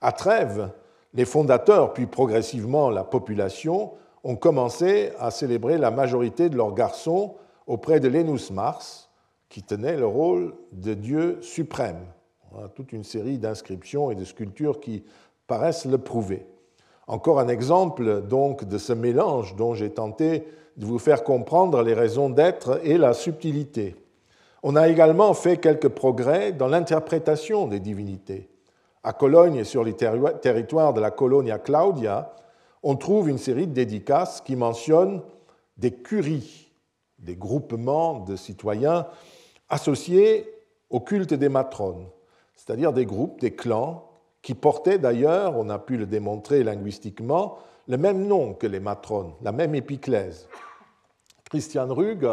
À 0.00 0.12
Trèves, 0.12 0.70
les 1.14 1.24
fondateurs, 1.24 1.94
puis 1.94 2.06
progressivement 2.06 2.90
la 2.90 3.04
population, 3.04 3.92
ont 4.24 4.36
commencé 4.36 5.12
à 5.18 5.30
célébrer 5.30 5.78
la 5.78 5.90
majorité 5.90 6.48
de 6.48 6.56
leurs 6.56 6.74
garçons 6.74 7.36
auprès 7.66 8.00
de 8.00 8.08
Lénus 8.08 8.50
Mars, 8.50 9.08
qui 9.48 9.62
tenait 9.62 9.96
le 9.96 10.06
rôle 10.06 10.54
de 10.72 10.94
Dieu 10.94 11.38
suprême. 11.40 12.04
toute 12.74 12.92
une 12.92 13.04
série 13.04 13.38
d'inscriptions 13.38 14.10
et 14.10 14.14
de 14.14 14.24
sculptures 14.24 14.80
qui 14.80 15.04
paraissent 15.46 15.86
le 15.86 15.98
prouver. 15.98 16.46
Encore 17.06 17.40
un 17.40 17.48
exemple 17.48 18.22
donc 18.22 18.64
de 18.64 18.78
ce 18.78 18.92
mélange 18.92 19.56
dont 19.56 19.74
j'ai 19.74 19.90
tenté 19.90 20.46
de 20.76 20.86
vous 20.86 20.98
faire 20.98 21.24
comprendre 21.24 21.82
les 21.82 21.94
raisons 21.94 22.30
d'être 22.30 22.80
et 22.84 22.98
la 22.98 23.14
subtilité. 23.14 23.96
On 24.62 24.76
a 24.76 24.88
également 24.88 25.34
fait 25.34 25.56
quelques 25.56 25.88
progrès 25.88 26.52
dans 26.52 26.68
l'interprétation 26.68 27.66
des 27.66 27.80
divinités. 27.80 28.48
À 29.02 29.12
Cologne 29.12 29.56
et 29.56 29.64
sur 29.64 29.82
les 29.82 29.94
territoires 29.94 30.94
de 30.94 31.00
la 31.00 31.10
Colonia 31.10 31.58
Claudia, 31.58 32.32
on 32.82 32.96
trouve 32.96 33.28
une 33.28 33.38
série 33.38 33.66
de 33.66 33.72
dédicaces 33.72 34.40
qui 34.40 34.54
mentionnent 34.56 35.22
des 35.76 35.92
curies, 35.92 36.70
des 37.18 37.36
groupements 37.36 38.20
de 38.20 38.36
citoyens 38.36 39.06
associés 39.68 40.48
au 40.90 41.00
culte 41.00 41.34
des 41.34 41.48
matrones, 41.48 42.06
c'est-à-dire 42.54 42.92
des 42.92 43.06
groupes, 43.06 43.40
des 43.40 43.54
clans, 43.54 44.08
qui 44.42 44.54
portaient 44.54 44.98
d'ailleurs, 44.98 45.56
on 45.56 45.70
a 45.70 45.78
pu 45.78 45.96
le 45.96 46.06
démontrer 46.06 46.62
linguistiquement, 46.62 47.58
le 47.92 47.98
même 47.98 48.26
nom 48.26 48.54
que 48.54 48.66
les 48.66 48.80
matrones, 48.80 49.34
la 49.42 49.52
même 49.52 49.74
épiclèse. 49.74 50.48
Christian 51.44 51.92
Rug, 51.92 52.26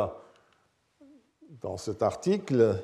dans 1.62 1.76
cet 1.76 2.02
article, 2.02 2.82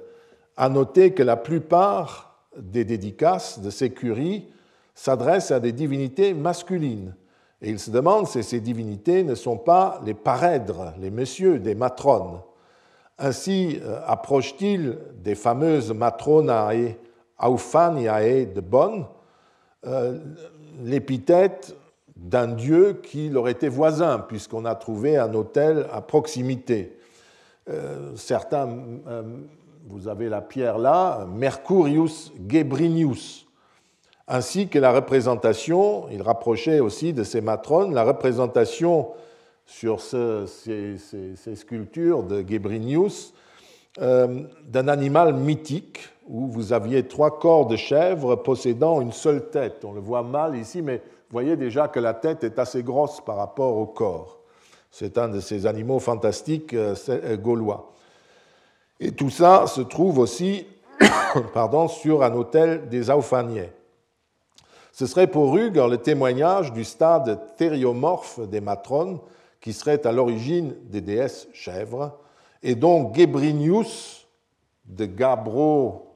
a 0.57 0.67
noté 0.67 1.13
que 1.13 1.23
la 1.23 1.37
plupart 1.37 2.49
des 2.57 2.83
dédicaces 2.83 3.59
de 3.59 3.69
ces 3.69 3.91
curies 3.91 4.51
s'adressent 4.93 5.51
à 5.51 5.61
des 5.61 5.71
divinités 5.71 6.33
masculines. 6.33 7.15
Et 7.61 7.69
il 7.69 7.79
se 7.79 7.91
demande 7.91 8.27
si 8.27 8.43
ces 8.43 8.59
divinités 8.59 9.23
ne 9.23 9.35
sont 9.35 9.57
pas 9.57 10.01
les 10.03 10.13
parèdres, 10.13 10.93
les 10.99 11.11
messieurs 11.11 11.59
des 11.59 11.75
matrones. 11.75 12.41
Ainsi 13.17 13.79
euh, 13.81 14.01
approche-t-il 14.05 14.97
des 15.23 15.35
fameuses 15.35 15.93
matronae 15.93 16.97
aufaniae 17.39 18.45
de 18.53 18.59
Bonn, 18.59 19.05
euh, 19.85 20.19
l'épithète 20.83 21.73
d'un 22.25 22.47
dieu 22.47 22.99
qui 23.03 23.29
leur 23.29 23.47
était 23.47 23.69
voisin, 23.69 24.19
puisqu'on 24.19 24.65
a 24.65 24.75
trouvé 24.75 25.17
un 25.17 25.33
hôtel 25.33 25.87
à 25.91 26.01
proximité. 26.01 26.97
Euh, 27.69 28.15
certains, 28.15 28.67
vous 29.87 30.07
avez 30.07 30.29
la 30.29 30.41
pierre 30.41 30.77
là, 30.77 31.27
Mercurius 31.31 32.31
Gebrinius, 32.47 33.45
ainsi 34.27 34.67
que 34.67 34.79
la 34.79 34.91
représentation, 34.91 36.07
il 36.09 36.21
rapprochait 36.21 36.79
aussi 36.79 37.13
de 37.13 37.23
ces 37.23 37.41
matrones, 37.41 37.93
la 37.93 38.03
représentation 38.03 39.09
sur 39.65 40.01
ces, 40.01 40.45
sculptures 41.55 42.23
de 42.23 42.43
Gebrinius 42.47 43.33
euh, 44.01 44.43
d'un 44.65 44.87
animal 44.87 45.33
mythique 45.33 46.09
où 46.27 46.47
vous 46.47 46.73
aviez 46.73 47.03
trois 47.03 47.39
corps 47.39 47.67
de 47.67 47.75
chèvre 47.75 48.35
possédant 48.35 48.99
une 49.01 49.11
seule 49.11 49.49
tête. 49.49 49.85
On 49.85 49.93
le 49.93 50.01
voit 50.01 50.23
mal 50.23 50.55
ici, 50.55 50.81
mais 50.81 51.01
vous 51.29 51.33
voyez 51.33 51.57
déjà 51.57 51.87
que 51.87 51.99
la 51.99 52.13
tête 52.13 52.43
est 52.43 52.59
assez 52.59 52.83
grosse 52.83 53.19
par 53.19 53.37
rapport 53.37 53.77
au 53.77 53.87
corps. 53.87 54.39
C'est 54.91 55.17
un 55.17 55.27
de 55.27 55.39
ces 55.39 55.65
animaux 55.65 55.99
fantastiques 55.99 56.73
euh, 56.73 56.95
euh, 57.09 57.35
gaulois. 57.35 57.93
Et 58.99 59.11
tout 59.11 59.29
ça 59.29 59.67
se 59.67 59.81
trouve 59.81 60.19
aussi 60.19 60.67
pardon, 61.53 61.87
sur 61.87 62.23
un 62.23 62.33
hôtel 62.33 62.87
des 62.89 63.09
Aufaniers. 63.09 63.71
Ce 64.91 65.05
serait 65.07 65.27
pour 65.27 65.51
Ruger 65.51 65.87
le 65.89 65.97
témoignage 65.97 66.71
du 66.71 66.85
stade 66.85 67.55
thériomorphe 67.57 68.39
des 68.47 68.61
matrones 68.61 69.19
qui 69.59 69.73
serait 69.73 70.05
à 70.05 70.11
l'origine 70.11 70.75
des 70.83 71.01
déesses 71.01 71.47
chèvres, 71.51 72.17
et 72.61 72.75
donc 72.75 73.15
Gebrinius 73.15 74.25
de 74.85 75.05
Gabro, 75.05 76.15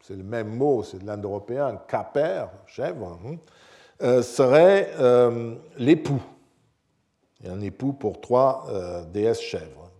c'est 0.00 0.16
le 0.16 0.22
même 0.22 0.56
mot, 0.56 0.82
c'est 0.82 0.98
de 0.98 1.06
l'indo-européen, 1.06 1.80
caper, 1.88 2.46
chèvre, 2.66 3.18
hein, 3.26 3.36
serait 4.00 4.90
euh, 4.98 5.54
l'époux, 5.78 6.20
un 7.48 7.60
époux 7.60 7.92
pour 7.92 8.20
trois 8.20 8.66
euh, 8.70 9.04
déesses 9.12 9.40
chèvres. 9.40 9.90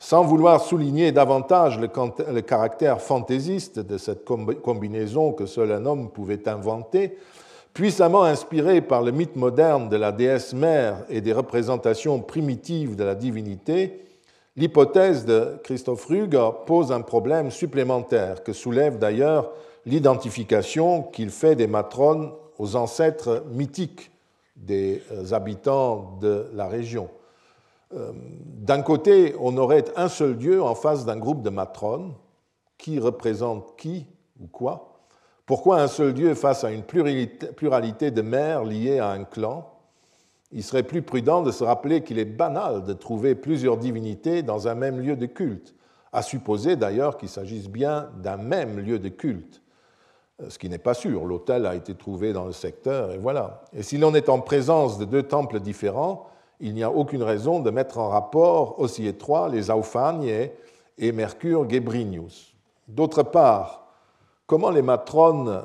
Sans 0.00 0.22
vouloir 0.22 0.60
souligner 0.60 1.12
davantage 1.12 1.78
le, 1.78 1.88
le 2.30 2.40
caractère 2.42 3.00
fantaisiste 3.00 3.78
de 3.78 3.96
cette 3.96 4.24
combinaison 4.26 5.32
que 5.32 5.46
seul 5.46 5.72
un 5.72 5.86
homme 5.86 6.10
pouvait 6.10 6.46
inventer, 6.46 7.16
Puissamment 7.74 8.22
inspiré 8.22 8.80
par 8.80 9.02
le 9.02 9.10
mythe 9.10 9.34
moderne 9.34 9.88
de 9.88 9.96
la 9.96 10.12
déesse 10.12 10.52
mère 10.52 10.98
et 11.08 11.20
des 11.20 11.32
représentations 11.32 12.20
primitives 12.20 12.94
de 12.94 13.02
la 13.02 13.16
divinité, 13.16 14.04
l'hypothèse 14.56 15.24
de 15.24 15.56
Christophe 15.64 16.06
Rüger 16.06 16.50
pose 16.66 16.92
un 16.92 17.00
problème 17.00 17.50
supplémentaire 17.50 18.44
que 18.44 18.52
soulève 18.52 19.00
d'ailleurs 19.00 19.50
l'identification 19.86 21.02
qu'il 21.02 21.30
fait 21.30 21.56
des 21.56 21.66
matrones 21.66 22.30
aux 22.58 22.76
ancêtres 22.76 23.44
mythiques 23.50 24.10
des 24.56 25.02
euh, 25.12 25.32
habitants 25.32 26.18
de 26.20 26.48
la 26.54 26.66
région. 26.66 27.08
Euh, 27.94 28.12
d'un 28.14 28.82
côté, 28.82 29.34
on 29.40 29.56
aurait 29.56 29.84
un 29.96 30.08
seul 30.08 30.36
dieu 30.36 30.62
en 30.62 30.74
face 30.74 31.04
d'un 31.04 31.16
groupe 31.16 31.42
de 31.42 31.50
matrones. 31.50 32.14
Qui 32.76 32.98
représente 32.98 33.76
qui 33.76 34.06
ou 34.40 34.46
quoi? 34.46 34.94
Pourquoi 35.46 35.80
un 35.80 35.88
seul 35.88 36.14
Dieu 36.14 36.34
face 36.34 36.64
à 36.64 36.70
une 36.70 36.82
pluralité 36.82 38.10
de 38.10 38.22
mères 38.22 38.64
liées 38.64 38.98
à 38.98 39.10
un 39.10 39.24
clan? 39.24 39.70
Il 40.52 40.62
serait 40.62 40.82
plus 40.82 41.02
prudent 41.02 41.42
de 41.42 41.50
se 41.50 41.64
rappeler 41.64 42.02
qu'il 42.02 42.18
est 42.18 42.24
banal 42.24 42.84
de 42.84 42.92
trouver 42.92 43.34
plusieurs 43.34 43.76
divinités 43.76 44.42
dans 44.42 44.68
un 44.68 44.74
même 44.74 45.00
lieu 45.00 45.16
de 45.16 45.26
culte, 45.26 45.74
à 46.12 46.22
supposer 46.22 46.76
d'ailleurs 46.76 47.18
qu'il 47.18 47.28
s'agisse 47.28 47.68
bien 47.68 48.08
d'un 48.22 48.36
même 48.36 48.78
lieu 48.78 48.98
de 48.98 49.08
culte, 49.08 49.60
ce 50.48 50.58
qui 50.58 50.68
n'est 50.68 50.78
pas 50.78 50.94
sûr. 50.94 51.24
L'autel 51.24 51.66
a 51.66 51.74
été 51.74 51.94
trouvé 51.94 52.32
dans 52.32 52.44
le 52.44 52.52
secteur, 52.52 53.12
et 53.12 53.18
voilà. 53.18 53.62
Et 53.72 53.82
si 53.82 53.98
l'on 53.98 54.14
est 54.14 54.28
en 54.28 54.40
présence 54.40 54.98
de 54.98 55.04
deux 55.04 55.22
temples 55.22 55.60
différents, 55.60 56.26
il 56.60 56.74
n'y 56.74 56.82
a 56.82 56.90
aucune 56.90 57.22
raison 57.22 57.60
de 57.60 57.70
mettre 57.70 57.98
en 57.98 58.08
rapport 58.08 58.78
aussi 58.80 59.06
étroit 59.06 59.48
les 59.48 59.70
Aufaniae 59.70 60.50
et 60.98 61.12
Mercure 61.12 61.68
Gebrinius. 61.68 62.54
D'autre 62.86 63.22
part, 63.22 63.84
Comment 64.46 64.70
les 64.70 64.82
matrones 64.82 65.62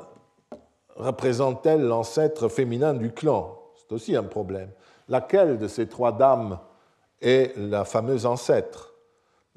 représentent-elles 0.96 1.82
l'ancêtre 1.82 2.48
féminin 2.48 2.94
du 2.94 3.12
clan? 3.12 3.58
C'est 3.76 3.92
aussi 3.92 4.16
un 4.16 4.22
problème. 4.22 4.70
Laquelle 5.08 5.58
de 5.58 5.68
ces 5.68 5.86
trois 5.86 6.12
dames 6.12 6.58
est 7.20 7.54
la 7.58 7.84
fameuse 7.84 8.24
ancêtre? 8.24 8.89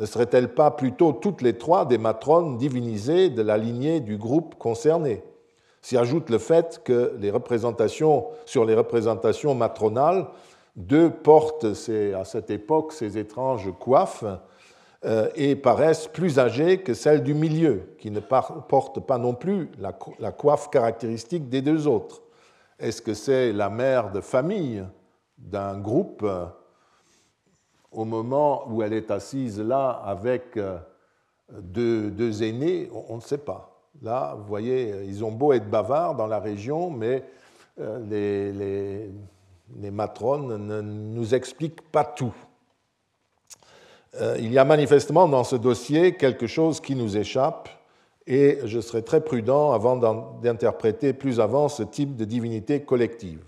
Ne 0.03 0.05
seraient-elles 0.05 0.53
pas 0.53 0.69
plutôt 0.69 1.13
toutes 1.13 1.41
les 1.41 1.57
trois 1.57 1.85
des 1.85 1.97
matrones 1.97 2.57
divinisées 2.57 3.29
de 3.29 3.41
la 3.41 3.57
lignée 3.57 4.01
du 4.01 4.17
groupe 4.17 4.55
concerné? 4.55 5.23
S'y 5.81 5.95
ajoute 5.95 6.29
le 6.29 6.39
fait 6.39 6.81
que 6.83 7.15
les 7.21 7.31
représentations, 7.31 8.25
sur 8.43 8.65
les 8.65 8.75
représentations 8.75 9.55
matronales, 9.55 10.27
deux 10.75 11.09
portent 11.09 11.63
à 11.63 12.25
cette 12.25 12.49
époque 12.49 12.91
ces 12.91 13.17
étranges 13.17 13.71
coiffes 13.79 14.25
euh, 15.05 15.29
et 15.35 15.55
paraissent 15.55 16.07
plus 16.07 16.37
âgées 16.37 16.79
que 16.79 16.93
celles 16.93 17.23
du 17.23 17.33
milieu, 17.33 17.83
qui 17.97 18.11
ne 18.11 18.19
portent 18.19 18.99
pas 19.07 19.17
non 19.17 19.33
plus 19.33 19.71
la 20.19 20.33
coiffe 20.33 20.69
caractéristique 20.69 21.47
des 21.47 21.61
deux 21.61 21.87
autres. 21.87 22.23
Est-ce 22.77 23.01
que 23.01 23.13
c'est 23.13 23.53
la 23.53 23.69
mère 23.69 24.11
de 24.11 24.19
famille 24.19 24.83
d'un 25.37 25.79
groupe 25.79 26.27
au 27.93 28.05
moment 28.05 28.65
où 28.67 28.81
elle 28.81 28.93
est 28.93 29.11
assise 29.11 29.59
là 29.59 29.89
avec 30.05 30.57
euh, 30.57 30.77
deux, 31.51 32.43
aînés 32.43 32.89
On 33.09 33.15
ne 33.17 33.21
sait 33.21 33.37
pas. 33.37 33.81
Là, 34.01 34.35
vous 34.37 34.45
voyez, 34.45 35.03
ils 35.05 35.23
ont 35.23 35.31
beau 35.31 35.53
être 35.53 35.69
bavards 35.69 36.15
dans 36.15 36.27
la 36.27 36.39
région, 36.39 36.89
mais 36.89 37.23
les, 37.77 38.51
les 39.79 39.91
matrones 39.91 40.57
ne 40.57 40.81
nous 40.81 41.35
expliquent 41.35 41.81
pas 41.91 42.03
tout. 42.03 42.33
Euh, 44.21 44.35
il 44.39 44.51
y 44.51 44.59
a 44.59 44.65
manifestement 44.65 45.27
dans 45.27 45.43
ce 45.43 45.55
dossier 45.55 46.15
quelque 46.15 46.45
chose 46.45 46.79
qui 46.79 46.95
nous 46.95 47.17
échappe 47.17 47.69
et 48.27 48.59
je 48.63 48.79
serai 48.79 49.01
très 49.01 49.21
prudent 49.21 49.71
avant 49.71 49.97
d'interpréter 50.41 51.13
plus 51.13 51.39
avant 51.39 51.67
ce 51.67 51.83
type 51.83 52.15
de 52.15 52.23
divinité 52.23 52.83
collective. 52.83 53.43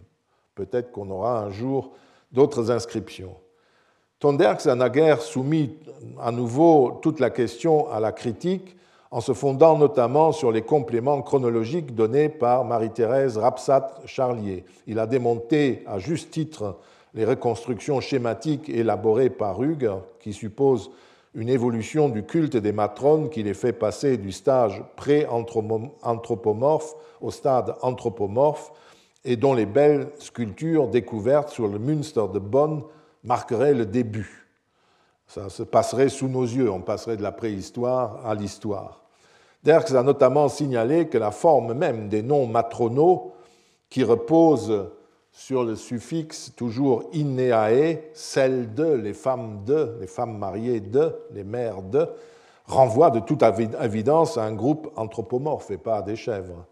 Peut-être 0.56 0.92
qu'on 0.92 1.10
aura 1.10 1.40
un 1.40 1.52
jour 1.52 1.92
d'autres 2.32 2.72
inscriptions. 2.72 3.36
Tonderx 4.20 4.68
a 4.68 4.76
naguère 4.76 5.22
soumis 5.22 5.76
à 6.22 6.32
nouveau 6.32 7.00
toute 7.02 7.20
la 7.20 7.30
question 7.30 7.92
à 7.92 8.00
la 8.00 8.14
critique 8.14 8.78
en 9.12 9.20
se 9.20 9.34
fondant 9.34 9.78
notamment 9.78 10.32
sur 10.32 10.52
les 10.52 10.62
compléments 10.62 11.22
chronologiques 11.22 11.96
donnés 11.96 12.30
par 12.30 12.64
Marie-Thérèse 12.64 13.38
Rapsat-Charlier. 13.38 14.64
Il 14.88 15.00
a 15.00 15.08
démonté 15.08 15.84
à 15.86 16.00
juste 16.00 16.32
titre 16.32 16.78
les 17.14 17.26
reconstructions 17.26 18.02
schématiques 18.02 18.70
élaborées 18.70 19.30
par 19.30 19.62
Hugues, 19.62 19.92
qui 20.20 20.34
supposent 20.34 20.92
une 21.34 21.50
évolution 21.50 22.10
du 22.10 22.24
culte 22.24 22.58
des 22.58 22.72
matrones 22.72 23.30
qui 23.30 23.44
les 23.44 23.54
fait 23.54 23.74
passer 23.74 24.18
du 24.18 24.32
stage 24.32 24.84
pré-anthropomorphe 24.96 26.96
au 27.22 27.32
stade 27.32 27.76
anthropomorphe, 27.82 28.72
et 29.24 29.36
dont 29.36 29.54
les 29.54 29.66
belles 29.66 30.10
sculptures 30.20 30.88
découvertes 30.88 31.50
sur 31.50 31.68
le 31.68 31.80
Münster 31.80 32.26
de 32.34 32.40
Bonn 32.40 32.84
marqueraient 33.26 33.74
le 33.74 33.86
début. 33.86 34.48
Ça 35.28 35.50
se 35.50 35.64
passerait 35.64 36.10
sous 36.10 36.28
nos 36.28 36.44
yeux, 36.44 36.72
on 36.72 36.82
passerait 36.82 37.18
de 37.18 37.24
la 37.24 37.32
préhistoire 37.32 38.26
à 38.26 38.36
l'histoire. 38.36 39.02
Derks 39.64 39.92
a 39.92 40.04
notamment 40.04 40.48
signalé 40.48 41.08
que 41.08 41.18
la 41.18 41.32
forme 41.32 41.74
même 41.74 42.08
des 42.08 42.22
noms 42.22 42.46
matronaux, 42.46 43.34
qui 43.90 44.04
reposent 44.04 44.90
sur 45.32 45.64
le 45.64 45.76
suffixe 45.76 46.54
toujours 46.56 47.04
ineae, 47.14 48.02
celle 48.14 48.74
de, 48.74 48.94
les 48.94 49.14
femmes 49.14 49.64
de, 49.66 49.98
les 50.00 50.08
femmes 50.08 50.38
mariées 50.38 50.80
de, 50.80 51.16
les 51.32 51.44
mères 51.44 51.82
de, 51.82 52.08
renvoie 52.68 53.10
de 53.10 53.20
toute 53.20 53.44
évidence 53.82 54.38
à 54.38 54.44
un 54.44 54.54
groupe 54.54 54.92
anthropomorphe 54.96 55.72
et 55.72 55.78
pas 55.78 55.98
à 55.98 56.02
des 56.02 56.16
chèvres. 56.16 56.66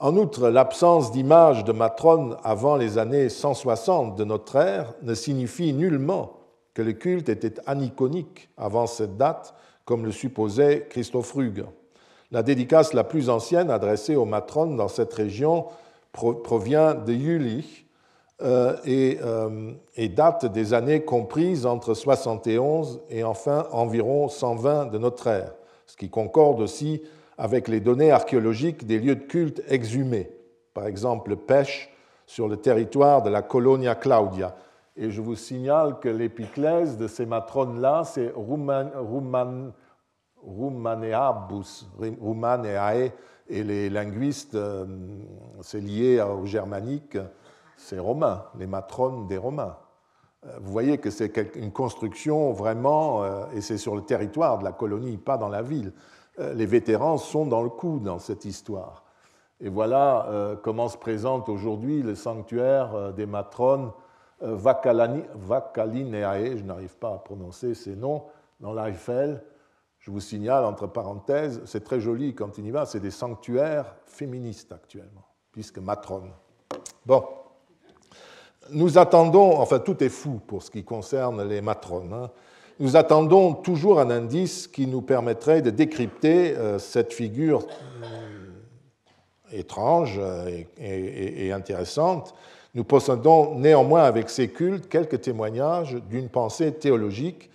En 0.00 0.16
outre, 0.16 0.48
l'absence 0.48 1.12
d'image 1.12 1.64
de 1.64 1.72
matrone 1.72 2.36
avant 2.42 2.76
les 2.76 2.98
années 2.98 3.28
160 3.28 4.16
de 4.16 4.24
notre 4.24 4.56
ère 4.56 4.92
ne 5.02 5.14
signifie 5.14 5.72
nullement 5.72 6.32
que 6.74 6.82
le 6.82 6.92
culte 6.92 7.28
était 7.28 7.54
aniconique 7.66 8.48
avant 8.56 8.86
cette 8.86 9.16
date, 9.16 9.54
comme 9.84 10.04
le 10.04 10.10
supposait 10.10 10.86
Christophe 10.90 11.32
Ruge. 11.32 11.64
La 12.32 12.42
dédicace 12.42 12.92
la 12.92 13.04
plus 13.04 13.30
ancienne 13.30 13.70
adressée 13.70 14.16
aux 14.16 14.24
matrones 14.24 14.76
dans 14.76 14.88
cette 14.88 15.14
région 15.14 15.66
provient 16.12 16.94
de 16.94 17.12
Jülich 17.12 17.86
euh, 18.42 18.76
euh, 18.88 19.72
et, 19.94 20.08
date 20.08 20.46
des 20.46 20.74
années 20.74 21.04
comprises 21.04 21.66
entre 21.66 21.94
71 21.94 23.02
et 23.08 23.22
enfin 23.22 23.68
environ 23.70 24.28
120 24.28 24.86
de 24.86 24.98
notre 24.98 25.28
ère, 25.28 25.52
ce 25.86 25.96
qui 25.96 26.10
concorde 26.10 26.60
aussi 26.60 27.02
avec 27.38 27.68
les 27.68 27.80
données 27.80 28.10
archéologiques 28.10 28.86
des 28.86 28.98
lieux 28.98 29.16
de 29.16 29.24
culte 29.24 29.62
exhumés, 29.68 30.30
par 30.72 30.86
exemple 30.86 31.36
pêche 31.36 31.90
sur 32.26 32.48
le 32.48 32.56
territoire 32.56 33.22
de 33.22 33.30
la 33.30 33.42
Colonia 33.42 33.94
Claudia. 33.94 34.56
Et 34.96 35.10
je 35.10 35.20
vous 35.20 35.34
signale 35.34 35.98
que 35.98 36.08
l'épiclèse 36.08 36.96
de 36.96 37.08
ces 37.08 37.26
matrones-là, 37.26 38.04
c'est 38.04 38.32
Ruman, 38.34 38.90
Ruman, 38.94 39.72
Rumaneae, 40.46 41.42
et 43.48 43.62
les 43.62 43.90
linguistes, 43.90 44.54
euh, 44.54 44.86
c'est 45.60 45.80
lié 45.80 46.20
au 46.22 46.46
germanique, 46.46 47.18
c'est 47.76 47.98
romain, 47.98 48.44
les 48.58 48.66
matrones 48.66 49.26
des 49.26 49.36
Romains. 49.36 49.76
Euh, 50.46 50.58
vous 50.62 50.72
voyez 50.72 50.98
que 50.98 51.10
c'est 51.10 51.36
une 51.56 51.72
construction 51.72 52.52
vraiment, 52.52 53.22
euh, 53.22 53.44
et 53.54 53.60
c'est 53.60 53.78
sur 53.78 53.94
le 53.94 54.02
territoire 54.02 54.58
de 54.58 54.64
la 54.64 54.72
colonie, 54.72 55.16
pas 55.16 55.36
dans 55.36 55.48
la 55.48 55.62
ville. 55.62 55.92
Les 56.38 56.66
vétérans 56.66 57.18
sont 57.18 57.46
dans 57.46 57.62
le 57.62 57.70
coup 57.70 58.00
dans 58.00 58.18
cette 58.18 58.44
histoire. 58.44 59.04
Et 59.60 59.68
voilà 59.68 60.56
comment 60.62 60.88
se 60.88 60.96
présente 60.96 61.48
aujourd'hui 61.48 62.02
le 62.02 62.14
sanctuaire 62.14 63.12
des 63.12 63.26
matrones 63.26 63.92
Vacalineae, 64.40 65.26
je 66.56 66.64
n'arrive 66.64 66.96
pas 66.96 67.14
à 67.14 67.18
prononcer 67.18 67.74
ces 67.74 67.94
noms, 67.96 68.24
dans 68.60 68.72
l'Eiffel, 68.74 69.42
je 69.98 70.10
vous 70.10 70.20
signale, 70.20 70.64
entre 70.64 70.86
parenthèses, 70.86 71.62
c'est 71.64 71.84
très 71.84 72.00
joli 72.00 72.34
quand 72.34 72.58
on 72.58 72.62
y 72.62 72.70
va, 72.70 72.84
c'est 72.84 73.00
des 73.00 73.10
sanctuaires 73.10 73.94
féministes 74.04 74.72
actuellement, 74.72 75.24
puisque 75.52 75.78
matrone. 75.78 76.30
Bon. 77.06 77.24
Nous 78.70 78.98
attendons, 78.98 79.58
enfin 79.58 79.78
tout 79.78 80.02
est 80.02 80.08
fou 80.08 80.40
pour 80.46 80.62
ce 80.62 80.70
qui 80.70 80.84
concerne 80.84 81.42
les 81.46 81.60
matrones, 81.60 82.12
hein. 82.12 82.30
Nous 82.80 82.96
attendons 82.96 83.54
toujours 83.54 84.00
un 84.00 84.10
indice 84.10 84.66
qui 84.66 84.86
nous 84.86 85.02
permettrait 85.02 85.62
de 85.62 85.70
décrypter 85.70 86.56
euh, 86.56 86.78
cette 86.78 87.12
figure 87.12 87.66
euh, 88.02 88.50
étrange 89.52 90.20
et, 90.48 91.46
et 91.46 91.52
intéressante. 91.52 92.34
Nous 92.74 92.84
possédons 92.84 93.54
néanmoins 93.54 94.02
avec 94.02 94.28
ces 94.28 94.48
cultes 94.48 94.88
quelques 94.88 95.20
témoignages 95.20 95.96
d'une 96.10 96.28
pensée 96.28 96.72
théologique 96.72 97.50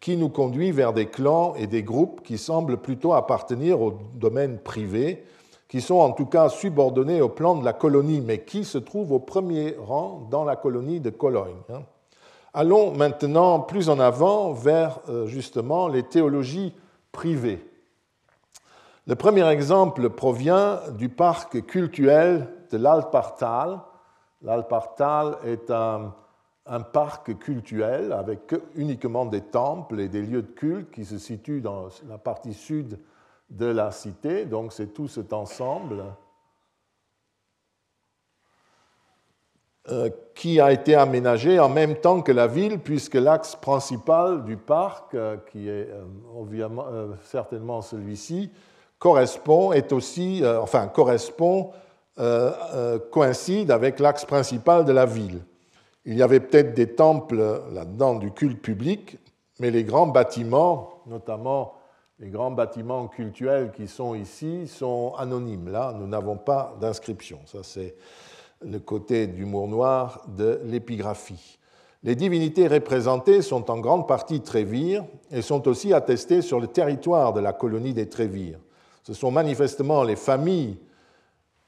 qui 0.00 0.18
nous 0.18 0.28
conduit 0.28 0.70
vers 0.70 0.92
des 0.92 1.06
clans 1.06 1.54
et 1.54 1.66
des 1.66 1.82
groupes 1.82 2.22
qui 2.22 2.36
semblent 2.36 2.76
plutôt 2.76 3.14
appartenir 3.14 3.80
au 3.80 3.94
domaine 4.14 4.58
privé, 4.58 5.24
qui 5.66 5.80
sont 5.80 5.94
en 5.94 6.12
tout 6.12 6.26
cas 6.26 6.50
subordonnés 6.50 7.22
au 7.22 7.30
plan 7.30 7.54
de 7.56 7.64
la 7.64 7.72
colonie, 7.72 8.20
mais 8.20 8.40
qui 8.40 8.64
se 8.64 8.76
trouvent 8.76 9.12
au 9.12 9.18
premier 9.18 9.76
rang 9.78 10.28
dans 10.30 10.44
la 10.44 10.56
colonie 10.56 11.00
de 11.00 11.08
Cologne. 11.08 11.56
Allons 12.54 12.92
maintenant 12.92 13.60
plus 13.60 13.88
en 13.88 13.98
avant 13.98 14.52
vers 14.52 15.00
euh, 15.08 15.26
justement 15.26 15.88
les 15.88 16.04
théologies 16.04 16.72
privées. 17.12 17.64
Le 19.06 19.16
premier 19.16 19.46
exemple 19.48 20.08
provient 20.08 20.80
du 20.96 21.08
parc 21.08 21.66
cultuel 21.66 22.48
de 22.70 22.78
l'Alpartal. 22.78 23.80
L'Alpartal 24.40 25.36
est 25.44 25.70
un 25.70 26.14
un 26.66 26.80
parc 26.80 27.38
cultuel 27.38 28.12
avec 28.12 28.54
uniquement 28.74 29.26
des 29.26 29.42
temples 29.42 30.00
et 30.00 30.08
des 30.08 30.22
lieux 30.22 30.42
de 30.42 30.50
culte 30.50 30.90
qui 30.90 31.04
se 31.04 31.18
situent 31.18 31.60
dans 31.60 31.88
la 32.08 32.18
partie 32.18 32.54
sud 32.54 32.98
de 33.50 33.66
la 33.66 33.90
cité. 33.90 34.46
Donc 34.46 34.72
c'est 34.72 34.94
tout 34.94 35.08
cet 35.08 35.32
ensemble 35.32 36.04
qui 40.34 40.60
a 40.60 40.72
été 40.72 40.94
aménagé 40.94 41.60
en 41.60 41.68
même 41.68 41.96
temps 41.96 42.22
que 42.22 42.32
la 42.32 42.46
ville, 42.46 42.78
puisque 42.78 43.14
l'axe 43.14 43.54
principal 43.54 44.44
du 44.44 44.56
parc, 44.56 45.14
euh, 45.14 45.36
qui 45.50 45.68
est 45.68 45.88
euh, 45.90 47.14
certainement 47.22 47.82
celui-ci, 47.82 48.50
correspond, 48.98 49.72
est 49.72 49.92
aussi, 49.92 50.42
enfin 50.62 50.86
correspond, 50.86 51.72
coïncide 53.10 53.70
avec 53.70 54.00
l'axe 54.00 54.24
principal 54.24 54.86
de 54.86 54.92
la 54.92 55.04
ville. 55.04 55.42
Il 56.06 56.16
y 56.16 56.22
avait 56.22 56.40
peut-être 56.40 56.72
des 56.72 56.94
temples 56.94 57.60
là-dedans 57.72 58.14
du 58.14 58.30
culte 58.30 58.62
public, 58.62 59.18
mais 59.60 59.70
les 59.70 59.84
grands 59.84 60.06
bâtiments, 60.06 61.02
notamment 61.06 61.74
les 62.18 62.30
grands 62.30 62.52
bâtiments 62.52 63.08
cultuels 63.08 63.72
qui 63.72 63.88
sont 63.88 64.14
ici, 64.14 64.68
sont 64.68 65.14
anonymes. 65.18 65.68
Là, 65.68 65.92
nous 65.98 66.06
n'avons 66.06 66.36
pas 66.36 66.74
d'inscription. 66.80 67.40
Ça, 67.44 67.58
c'est 67.62 67.96
le 68.64 68.78
côté 68.78 69.26
d'humour 69.26 69.68
noir 69.68 70.26
de 70.36 70.60
l'épigraphie. 70.64 71.58
Les 72.02 72.14
divinités 72.14 72.68
représentées 72.68 73.40
sont 73.40 73.70
en 73.70 73.78
grande 73.78 74.06
partie 74.06 74.40
trévires 74.40 75.04
et 75.30 75.40
sont 75.40 75.66
aussi 75.68 75.94
attestées 75.94 76.42
sur 76.42 76.60
le 76.60 76.66
territoire 76.66 77.32
de 77.32 77.40
la 77.40 77.52
colonie 77.52 77.94
des 77.94 78.08
trévires. 78.08 78.58
Ce 79.02 79.14
sont 79.14 79.30
manifestement 79.30 80.02
les 80.02 80.16
familles 80.16 80.76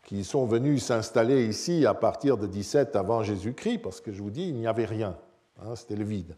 qui 0.05 0.25
sont 0.25 0.47
venus 0.47 0.85
s'installer 0.85 1.47
ici 1.47 1.85
à 1.87 1.95
partir 1.95 2.37
de 2.37 2.47
17 2.47 2.95
avant 2.97 3.23
Jésus-Christ, 3.23 3.79
parce 3.79 4.01
que 4.01 4.13
je 4.13 4.23
vous 4.23 4.31
dis, 4.31 4.49
il 4.49 4.55
n'y 4.55 4.67
avait 4.67 4.85
rien, 4.85 5.17
hein, 5.61 5.75
c'était 5.75 5.97
le 5.97 6.05
vide, 6.05 6.37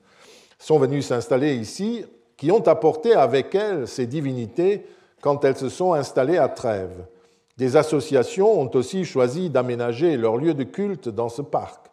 sont 0.59 0.79
venus 0.79 1.07
s'installer 1.07 1.55
ici, 1.57 2.05
qui 2.37 2.51
ont 2.51 2.67
apporté 2.67 3.15
avec 3.15 3.55
elles 3.55 3.87
ces 3.87 4.07
divinités 4.07 4.87
quand 5.21 5.45
elles 5.45 5.57
se 5.57 5.69
sont 5.69 5.93
installées 5.93 6.39
à 6.39 6.49
Trèves. 6.49 7.05
Des 7.59 7.77
associations 7.77 8.61
ont 8.61 8.71
aussi 8.75 9.05
choisi 9.05 9.51
d'aménager 9.51 10.17
leur 10.17 10.37
lieu 10.37 10.55
de 10.55 10.63
culte 10.63 11.09
dans 11.09 11.29
ce 11.29 11.43
parc. 11.43 11.87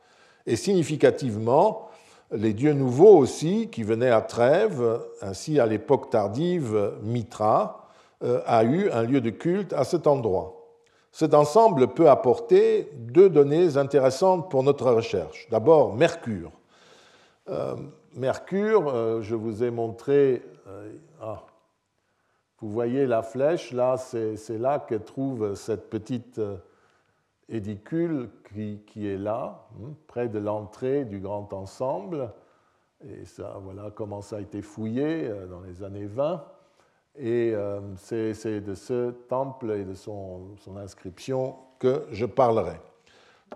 Et 0.45 0.55
significativement, 0.55 1.89
les 2.31 2.53
dieux 2.53 2.73
nouveaux 2.73 3.17
aussi, 3.17 3.67
qui 3.71 3.81
venaient 3.81 4.11
à 4.11 4.21
Trèves, 4.21 4.99
ainsi 5.21 5.59
à 5.59 5.65
l'époque 5.65 6.11
tardive, 6.11 6.93
Mitra, 7.01 7.89
euh, 8.23 8.41
a 8.45 8.63
eu 8.63 8.91
un 8.91 9.01
lieu 9.01 9.21
de 9.21 9.31
culte 9.31 9.73
à 9.73 9.83
cet 9.83 10.05
endroit. 10.05 10.53
Cet 11.11 11.33
ensemble 11.33 11.87
peut 11.87 12.09
apporter 12.09 12.91
deux 12.93 13.29
données 13.29 13.75
intéressantes 13.77 14.51
pour 14.51 14.61
notre 14.61 14.91
recherche. 14.91 15.47
D'abord, 15.49 15.95
Mercure. 15.95 16.51
Euh, 17.49 17.75
Mercure, 18.13 18.87
euh, 18.87 19.21
je 19.21 19.33
vous 19.33 19.63
ai 19.63 19.71
montré, 19.71 20.43
ah, 21.21 21.43
vous 22.59 22.69
voyez 22.69 23.05
la 23.05 23.21
flèche, 23.21 23.71
là, 23.71 23.97
c'est 23.97 24.57
là 24.57 24.79
que 24.79 24.95
trouve 24.95 25.55
cette 25.55 25.89
petite 25.89 26.39
édicule 27.49 28.29
qui, 28.87 29.07
est 29.07 29.17
là, 29.17 29.67
hein, 29.81 29.93
près 30.07 30.29
de 30.29 30.39
l'entrée 30.39 31.05
du 31.05 31.19
grand 31.19 31.51
ensemble. 31.53 32.31
Et 33.03 33.25
ça, 33.25 33.59
voilà 33.61 33.91
comment 33.93 34.21
ça 34.21 34.37
a 34.37 34.41
été 34.41 34.61
fouillé 34.61 35.29
dans 35.49 35.61
les 35.61 35.83
années 35.83 36.07
20. 36.07 36.43
Et 37.17 37.53
euh, 37.53 37.79
c'est 37.97 38.61
de 38.61 38.73
ce 38.73 39.11
temple 39.11 39.71
et 39.71 39.85
de 39.85 39.93
son, 39.93 40.55
inscription 40.75 41.55
que 41.79 42.05
je 42.11 42.25
parlerai. 42.25 42.77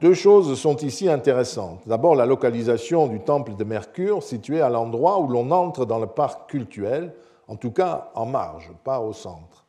Deux 0.01 0.13
choses 0.13 0.57
sont 0.57 0.77
ici 0.77 1.09
intéressantes. 1.09 1.81
D'abord, 1.85 2.15
la 2.15 2.25
localisation 2.25 3.07
du 3.07 3.19
temple 3.19 3.55
de 3.55 3.63
Mercure, 3.65 4.23
situé 4.23 4.61
à 4.61 4.69
l'endroit 4.69 5.19
où 5.19 5.27
l'on 5.27 5.51
entre 5.51 5.85
dans 5.85 5.99
le 5.99 6.07
parc 6.07 6.49
cultuel, 6.49 7.13
en 7.49 7.55
tout 7.55 7.71
cas 7.71 8.11
en 8.13 8.27
marge, 8.27 8.71
pas 8.83 9.01
au 9.01 9.11
centre. 9.11 9.65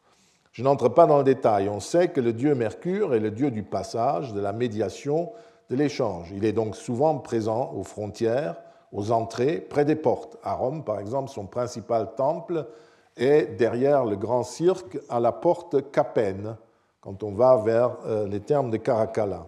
Je 0.52 0.62
n'entre 0.62 0.90
pas 0.90 1.06
dans 1.06 1.18
le 1.18 1.24
détail. 1.24 1.68
On 1.68 1.80
sait 1.80 2.08
que 2.08 2.20
le 2.20 2.34
dieu 2.34 2.54
Mercure 2.54 3.14
est 3.14 3.20
le 3.20 3.30
dieu 3.30 3.50
du 3.50 3.62
passage, 3.62 4.34
de 4.34 4.40
la 4.40 4.52
médiation, 4.52 5.32
de 5.70 5.76
l'échange. 5.76 6.30
Il 6.36 6.44
est 6.44 6.52
donc 6.52 6.76
souvent 6.76 7.16
présent 7.18 7.72
aux 7.74 7.82
frontières, 7.82 8.56
aux 8.92 9.12
entrées, 9.12 9.60
près 9.60 9.86
des 9.86 9.96
portes. 9.96 10.36
À 10.42 10.54
Rome, 10.54 10.84
par 10.84 11.00
exemple, 11.00 11.30
son 11.30 11.46
principal 11.46 12.14
temple 12.16 12.66
et 13.16 13.46
derrière 13.46 14.04
le 14.04 14.16
grand 14.16 14.42
cirque 14.42 14.98
à 15.08 15.18
la 15.18 15.32
porte 15.32 15.90
Capène, 15.90 16.56
quand 17.00 17.22
on 17.22 17.32
va 17.32 17.56
vers 17.56 17.96
euh, 18.04 18.28
les 18.28 18.40
termes 18.40 18.70
de 18.70 18.76
Caracalla. 18.76 19.46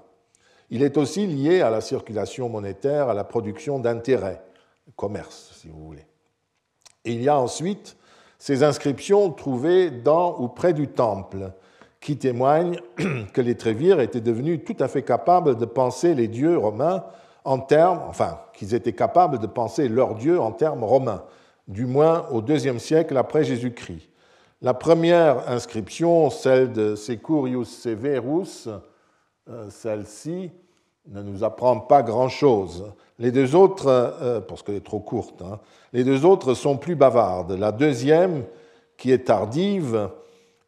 Il 0.71 0.83
est 0.83 0.97
aussi 0.97 1.27
lié 1.27 1.61
à 1.61 1.69
la 1.69 1.83
circulation 1.83 2.49
monétaire, 2.49 3.11
à 3.11 3.15
la 3.15 3.25
production 3.25 3.79
d'intérêts, 3.79 4.41
commerce, 4.97 5.53
si 5.61 5.69
vous 5.69 5.85
voulez. 5.85 6.07
Et 7.05 7.13
il 7.13 7.23
y 7.23 7.29
a 7.29 7.39
ensuite 7.39 7.97
ces 8.43 8.65
inscriptions 8.65 9.31
trouvées 9.31 9.93
dans 9.93 10.37
ou 10.41 10.49
près 10.49 10.73
du 10.73 10.89
temple, 10.89 11.53
qui 12.01 12.17
témoignent 12.17 12.81
que 13.33 13.41
les 13.41 13.55
Trévires 13.55 14.01
étaient 14.01 14.21
devenus 14.21 14.63
tout 14.67 14.75
à 14.81 14.89
fait 14.89 15.05
capables 15.05 15.57
de 15.57 15.65
penser 15.65 16.13
les 16.13 16.27
dieux 16.27 16.59
romains 16.59 17.05
en 17.45 17.61
termes, 17.61 18.01
enfin, 18.09 18.41
qu'ils 18.53 18.75
étaient 18.75 18.95
capables 18.95 19.39
de 19.39 19.47
penser 19.47 19.87
leurs 19.87 20.17
dieux 20.17 20.41
en 20.41 20.51
termes 20.51 20.83
romains, 20.83 21.23
du 21.69 21.87
moins 21.87 22.27
au 22.33 22.41
deuxième 22.41 22.81
siècle 22.81 23.17
après 23.17 23.45
Jésus-Christ. 23.45 24.09
La 24.61 24.75
première 24.75 25.49
inscription, 25.49 26.29
celle 26.29 26.73
de 26.73 26.97
Securius 26.97 27.69
Severus, 27.69 28.69
euh, 29.49 29.71
celle-ci, 29.71 30.51
ne 31.09 31.23
nous 31.23 31.45
apprend 31.45 31.81
pas 31.81 32.03
grand-chose. 32.03 32.93
Les 33.19 33.33
deux 33.33 33.55
autres, 33.55 33.87
euh, 33.89 34.41
parce 34.41 34.63
qu'elle 34.63 34.77
est 34.77 34.85
trop 34.85 35.01
courte, 35.01 35.43
hein, 35.43 35.61
les 35.93 36.05
deux 36.05 36.25
autres 36.25 36.55
sont 36.55 36.77
plus 36.77 36.95
bavardes. 36.95 37.53
La 37.53 37.73
deuxième, 37.73 38.45
qui 38.97 39.11
est 39.11 39.27
tardive, 39.27 40.09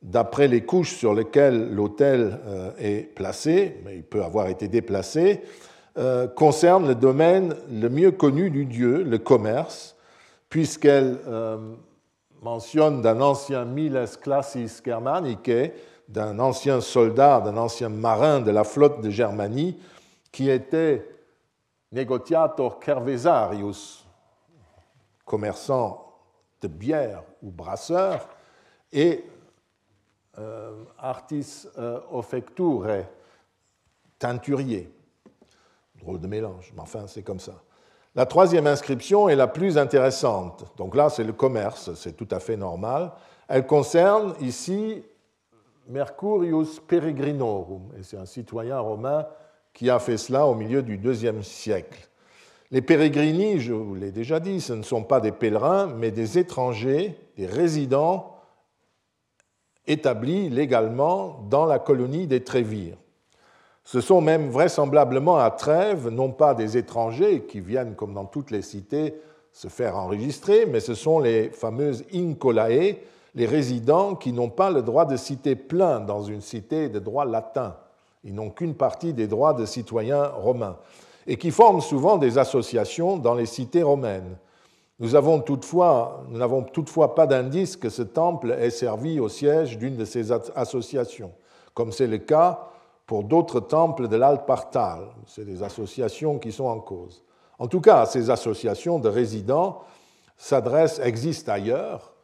d'après 0.03 0.49
les 0.49 0.63
couches 0.63 0.97
sur 0.97 1.15
lesquelles 1.15 1.73
l'autel 1.73 2.39
euh, 2.47 2.71
est 2.79 3.15
placé, 3.15 3.81
mais 3.85 3.97
il 3.97 4.03
peut 4.03 4.23
avoir 4.23 4.49
été 4.49 4.69
déplacé, 4.69 5.43
euh, 5.97 6.27
concerne 6.27 6.89
le 6.89 6.95
domaine 6.95 7.55
le 7.71 7.89
mieux 7.89 8.11
connu 8.11 8.51
du 8.51 8.67
dieu, 8.67 9.03
le 9.03 9.19
commerce, 9.19 9.97
puisqu'elle 10.51 11.19
mentionne 12.43 13.03
d'un 13.03 13.21
ancien 13.21 13.65
miles 13.65 14.05
classis 14.23 14.83
germanique, 14.85 15.51
d'un 16.09 16.39
ancien 16.39 16.81
soldat, 16.81 17.41
d'un 17.41 17.57
ancien 17.57 17.89
marin 17.89 18.41
de 18.41 18.53
la 18.53 18.63
flotte 18.63 19.01
de 19.01 19.11
Germanie, 19.11 19.77
qui 20.35 20.51
était 20.51 21.09
negotiator 21.93 22.81
cervesarius, 22.85 24.05
commerçant 25.25 26.13
de 26.61 26.67
bière 26.67 27.23
ou 27.41 27.53
brasseur, 27.53 28.29
et 28.93 29.25
euh, 30.39 30.83
artis 30.99 31.69
euh, 31.79 32.01
teinturier. 34.19 34.93
Drôle 36.01 36.21
de 36.21 36.27
mélange, 36.27 36.73
mais 36.75 36.83
enfin 36.83 37.07
c'est 37.07 37.23
comme 37.23 37.39
ça. 37.39 37.63
La 38.17 38.27
troisième 38.27 38.67
inscription 38.67 39.29
est 39.29 39.37
la 39.37 39.47
plus 39.47 39.79
intéressante. 39.79 40.65
Donc 40.77 40.97
là, 40.97 41.11
c'est 41.11 41.23
le 41.23 41.33
commerce, 41.33 41.95
c'est 41.95 42.17
tout 42.17 42.29
à 42.33 42.41
fait 42.41 42.57
normal. 42.57 43.13
Elle 43.47 43.69
concerne 43.69 44.35
ici 44.41 45.05
Mercurius 45.87 46.81
Peregrinorum, 46.81 47.93
et 47.97 48.03
c'est 48.03 48.17
un 48.17 48.27
citoyen 48.27 48.81
romain 48.81 49.29
qui 49.75 49.91
a 49.91 49.99
fait 49.99 50.17
cela 50.17 50.47
au 50.47 50.55
milieu 50.55 50.83
du 50.83 50.97
deuxième 50.97 51.43
siècle. 51.43 52.09
Les 52.71 52.81
pérégrini, 52.81 53.61
je 53.61 53.73
vous 53.75 53.95
l'ai 53.95 54.11
déjà 54.11 54.41
dit, 54.41 54.61
ce 54.61 54.73
ne 54.73 54.83
sont 54.83 55.03
pas 55.03 55.21
des 55.21 55.33
pèlerins, 55.33 55.87
mais 55.87 56.11
des 56.11 56.39
étrangers, 56.39 57.19
des 57.37 57.47
résidents 57.47 58.31
établis 59.87 60.49
légalement 60.49 61.41
dans 61.51 61.67
la 61.67 61.79
colonie 61.79 62.27
des 62.27 62.43
Trévires. 62.43 62.97
Ce 63.85 64.01
sont 64.01 64.23
même 64.23 64.49
vraisemblablement 64.49 65.37
à 65.37 65.51
Trèves, 65.51 66.09
non 66.09 66.31
pas 66.31 66.55
des 66.55 66.79
étrangers 66.79 67.43
qui 67.43 67.61
viennent, 67.61 67.95
comme 67.95 68.15
dans 68.15 68.25
toutes 68.25 68.51
les 68.51 68.63
cités, 68.63 69.15
se 69.53 69.69
faire 69.69 69.97
enregistrer, 69.97 70.65
mais 70.67 70.81
ce 70.81 70.95
sont 70.95 71.19
les 71.19 71.51
fameuses 71.51 72.05
incolae, 72.13 72.97
les 73.35 73.47
résidents 73.47 74.15
qui 74.15 74.33
n'ont 74.33 74.49
pas 74.49 74.71
le 74.71 74.83
droit 74.83 75.05
de 75.05 75.17
citer 75.17 75.55
plein 75.55 76.01
dans 76.01 76.23
une 76.23 76.41
cité 76.41 76.89
de 76.89 76.99
droit 76.99 77.27
latin. 77.27 77.77
Ils 78.25 78.35
n'ont 78.35 78.51
qu'une 78.51 78.75
partie 78.75 79.13
des 79.13 79.27
droits 79.27 79.55
de 79.55 79.67
citoyens 79.67 80.27
romains 80.29 80.77
et 81.27 81.37
qui 81.37 81.51
forment 81.51 81.81
souvent 81.81 82.17
des 82.17 82.39
associations 82.39 83.17
dans 83.17 83.35
les 83.35 83.47
cités 83.47 83.83
romaines. 83.83 84.37
Nous 84.99 85.11
n'avons 85.11 85.41
toutefois, 85.41 86.25
pas 87.15 87.27
d'indice 87.27 87.77
que 87.77 87.89
ce 87.89 88.03
temple 88.03 88.53
ait 88.53 88.71
servi 88.71 89.21
au 89.21 89.29
siège 89.29 89.79
d'une 89.79 89.97
de 89.97 90.05
ces 90.05 90.33
associations, 90.33 91.33
comme 91.75 91.93
c'est 91.93 92.07
le 92.07 92.19
cas 92.19 92.69
pour 93.07 93.25
d'autres 93.25 93.61
temples 93.61 94.09
de 94.09 94.17
l'Alpartal. 94.17 95.01
C'est 95.27 95.45
des 95.45 95.63
associations 95.63 96.39
qui 96.39 96.53
sont 96.53 96.67
en 96.67 96.81
cause. 96.81 97.23
En 97.59 97.67
tout 97.67 97.81
cas, 97.81 98.07
ces 98.07 98.31
associations 98.31 98.99
de 98.99 99.09
résidents 99.09 99.83
existent 101.03 101.53
ailleurs 101.53 102.15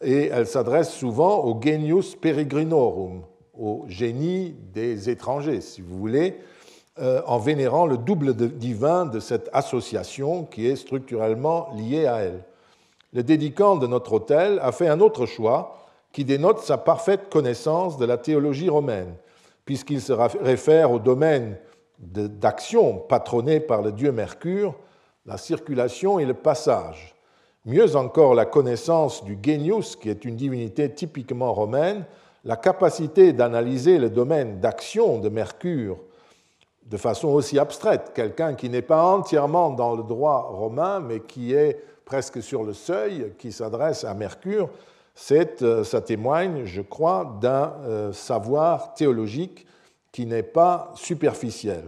et 0.00 0.26
elles 0.26 0.46
s'adressent 0.46 0.94
souvent 0.94 1.44
au 1.44 1.60
genius 1.60 2.16
peregrinorum, 2.16 3.22
au 3.58 3.84
génie 3.88 4.54
des 4.72 5.10
étrangers, 5.10 5.60
si 5.60 5.80
vous 5.80 5.96
voulez, 5.98 6.38
euh, 7.00 7.22
en 7.26 7.38
vénérant 7.38 7.86
le 7.86 7.98
double 7.98 8.34
divin 8.34 9.06
de 9.06 9.20
cette 9.20 9.50
association 9.52 10.44
qui 10.44 10.66
est 10.66 10.76
structurellement 10.76 11.68
liée 11.74 12.06
à 12.06 12.18
elle. 12.18 12.44
Le 13.12 13.22
dédicant 13.22 13.76
de 13.76 13.86
notre 13.86 14.12
hôtel 14.12 14.58
a 14.62 14.72
fait 14.72 14.88
un 14.88 15.00
autre 15.00 15.26
choix 15.26 15.78
qui 16.12 16.24
dénote 16.24 16.60
sa 16.60 16.78
parfaite 16.78 17.28
connaissance 17.30 17.98
de 17.98 18.04
la 18.04 18.16
théologie 18.16 18.68
romaine, 18.68 19.14
puisqu'il 19.64 20.00
se 20.00 20.12
réfère 20.12 20.92
au 20.92 21.00
domaine 21.00 21.56
d'action 21.98 22.98
patronné 22.98 23.60
par 23.60 23.82
le 23.82 23.90
dieu 23.90 24.12
Mercure, 24.12 24.74
la 25.26 25.36
circulation 25.36 26.18
et 26.18 26.24
le 26.24 26.34
passage. 26.34 27.14
Mieux 27.64 27.96
encore, 27.96 28.34
la 28.34 28.44
connaissance 28.44 29.24
du 29.24 29.38
genius, 29.42 29.96
qui 29.96 30.10
est 30.10 30.24
une 30.24 30.36
divinité 30.36 30.92
typiquement 30.92 31.52
romaine, 31.52 32.04
la 32.44 32.56
capacité 32.56 33.32
d'analyser 33.32 33.98
le 33.98 34.10
domaine 34.10 34.60
d'action 34.60 35.18
de 35.18 35.28
Mercure 35.28 35.98
de 36.86 36.96
façon 36.96 37.28
aussi 37.28 37.58
abstraite, 37.58 38.12
quelqu'un 38.14 38.54
qui 38.54 38.68
n'est 38.68 38.82
pas 38.82 39.02
entièrement 39.04 39.70
dans 39.70 39.96
le 39.96 40.02
droit 40.02 40.50
romain, 40.52 41.00
mais 41.00 41.20
qui 41.20 41.54
est 41.54 41.82
presque 42.04 42.42
sur 42.42 42.62
le 42.62 42.74
seuil, 42.74 43.32
qui 43.38 43.52
s'adresse 43.52 44.04
à 44.04 44.12
Mercure, 44.14 44.68
euh, 45.32 45.84
ça 45.84 46.00
témoigne, 46.00 46.64
je 46.64 46.82
crois, 46.82 47.38
d'un 47.40 47.72
euh, 47.84 48.12
savoir 48.12 48.94
théologique 48.94 49.66
qui 50.12 50.26
n'est 50.26 50.42
pas 50.42 50.92
superficiel. 50.94 51.84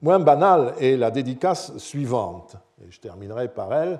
Moins 0.00 0.20
banale 0.20 0.74
est 0.80 0.96
la 0.96 1.10
dédicace 1.10 1.76
suivante, 1.78 2.56
et 2.82 2.90
je 2.90 3.00
terminerai 3.00 3.48
par 3.48 3.74
elle. 3.74 3.98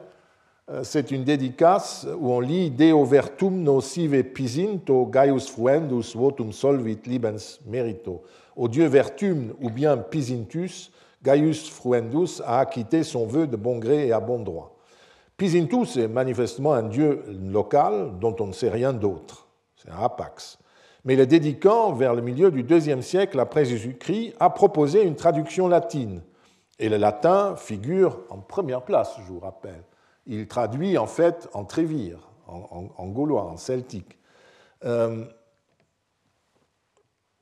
Euh, 0.68 0.82
c'est 0.82 1.12
une 1.12 1.22
dédicace 1.22 2.08
où 2.18 2.32
on 2.32 2.40
lit 2.40 2.70
Deo 2.72 3.04
vertum 3.04 3.62
nocive 3.62 4.24
pisinto 4.24 5.06
Gaius 5.06 5.48
fruendus 5.48 6.16
votum 6.16 6.50
solvit 6.50 6.98
libens 7.06 7.60
merito. 7.66 8.24
Au 8.56 8.66
dieu 8.66 8.86
vertum 8.86 9.54
ou 9.60 9.70
bien 9.70 9.96
pisintus, 9.96 10.90
Gaius 11.22 11.70
fruendus 11.70 12.42
a 12.44 12.58
acquitté 12.58 13.04
son 13.04 13.26
vœu 13.26 13.46
de 13.46 13.56
bon 13.56 13.78
gré 13.78 14.08
et 14.08 14.12
à 14.12 14.18
bon 14.18 14.40
droit. 14.40 14.76
Pisintus 15.36 15.98
est 15.98 16.08
manifestement 16.08 16.72
un 16.72 16.82
dieu 16.82 17.22
local 17.48 18.14
dont 18.20 18.34
on 18.40 18.48
ne 18.48 18.52
sait 18.52 18.70
rien 18.70 18.92
d'autre. 18.92 19.46
C'est 19.76 19.90
un 19.90 20.02
apax. 20.02 20.58
Mais 21.04 21.14
le 21.14 21.26
dédicant, 21.26 21.92
vers 21.92 22.14
le 22.14 22.22
milieu 22.22 22.50
du 22.50 22.64
deuxième 22.64 23.02
siècle 23.02 23.38
après 23.38 23.64
Jésus-Christ, 23.64 24.34
a 24.40 24.50
proposé 24.50 25.04
une 25.04 25.14
traduction 25.14 25.68
latine. 25.68 26.22
Et 26.80 26.88
le 26.88 26.96
latin 26.96 27.54
figure 27.54 28.22
en 28.30 28.38
première 28.38 28.82
place, 28.82 29.14
je 29.24 29.32
vous 29.32 29.38
rappelle 29.38 29.84
il 30.26 30.48
traduit 30.48 30.98
en 30.98 31.06
fait 31.06 31.48
en 31.52 31.64
trévire, 31.64 32.18
en, 32.46 33.06
gaulois, 33.06 33.44
en 33.44 33.56
celtique. 33.56 34.18
Euh, 34.84 35.24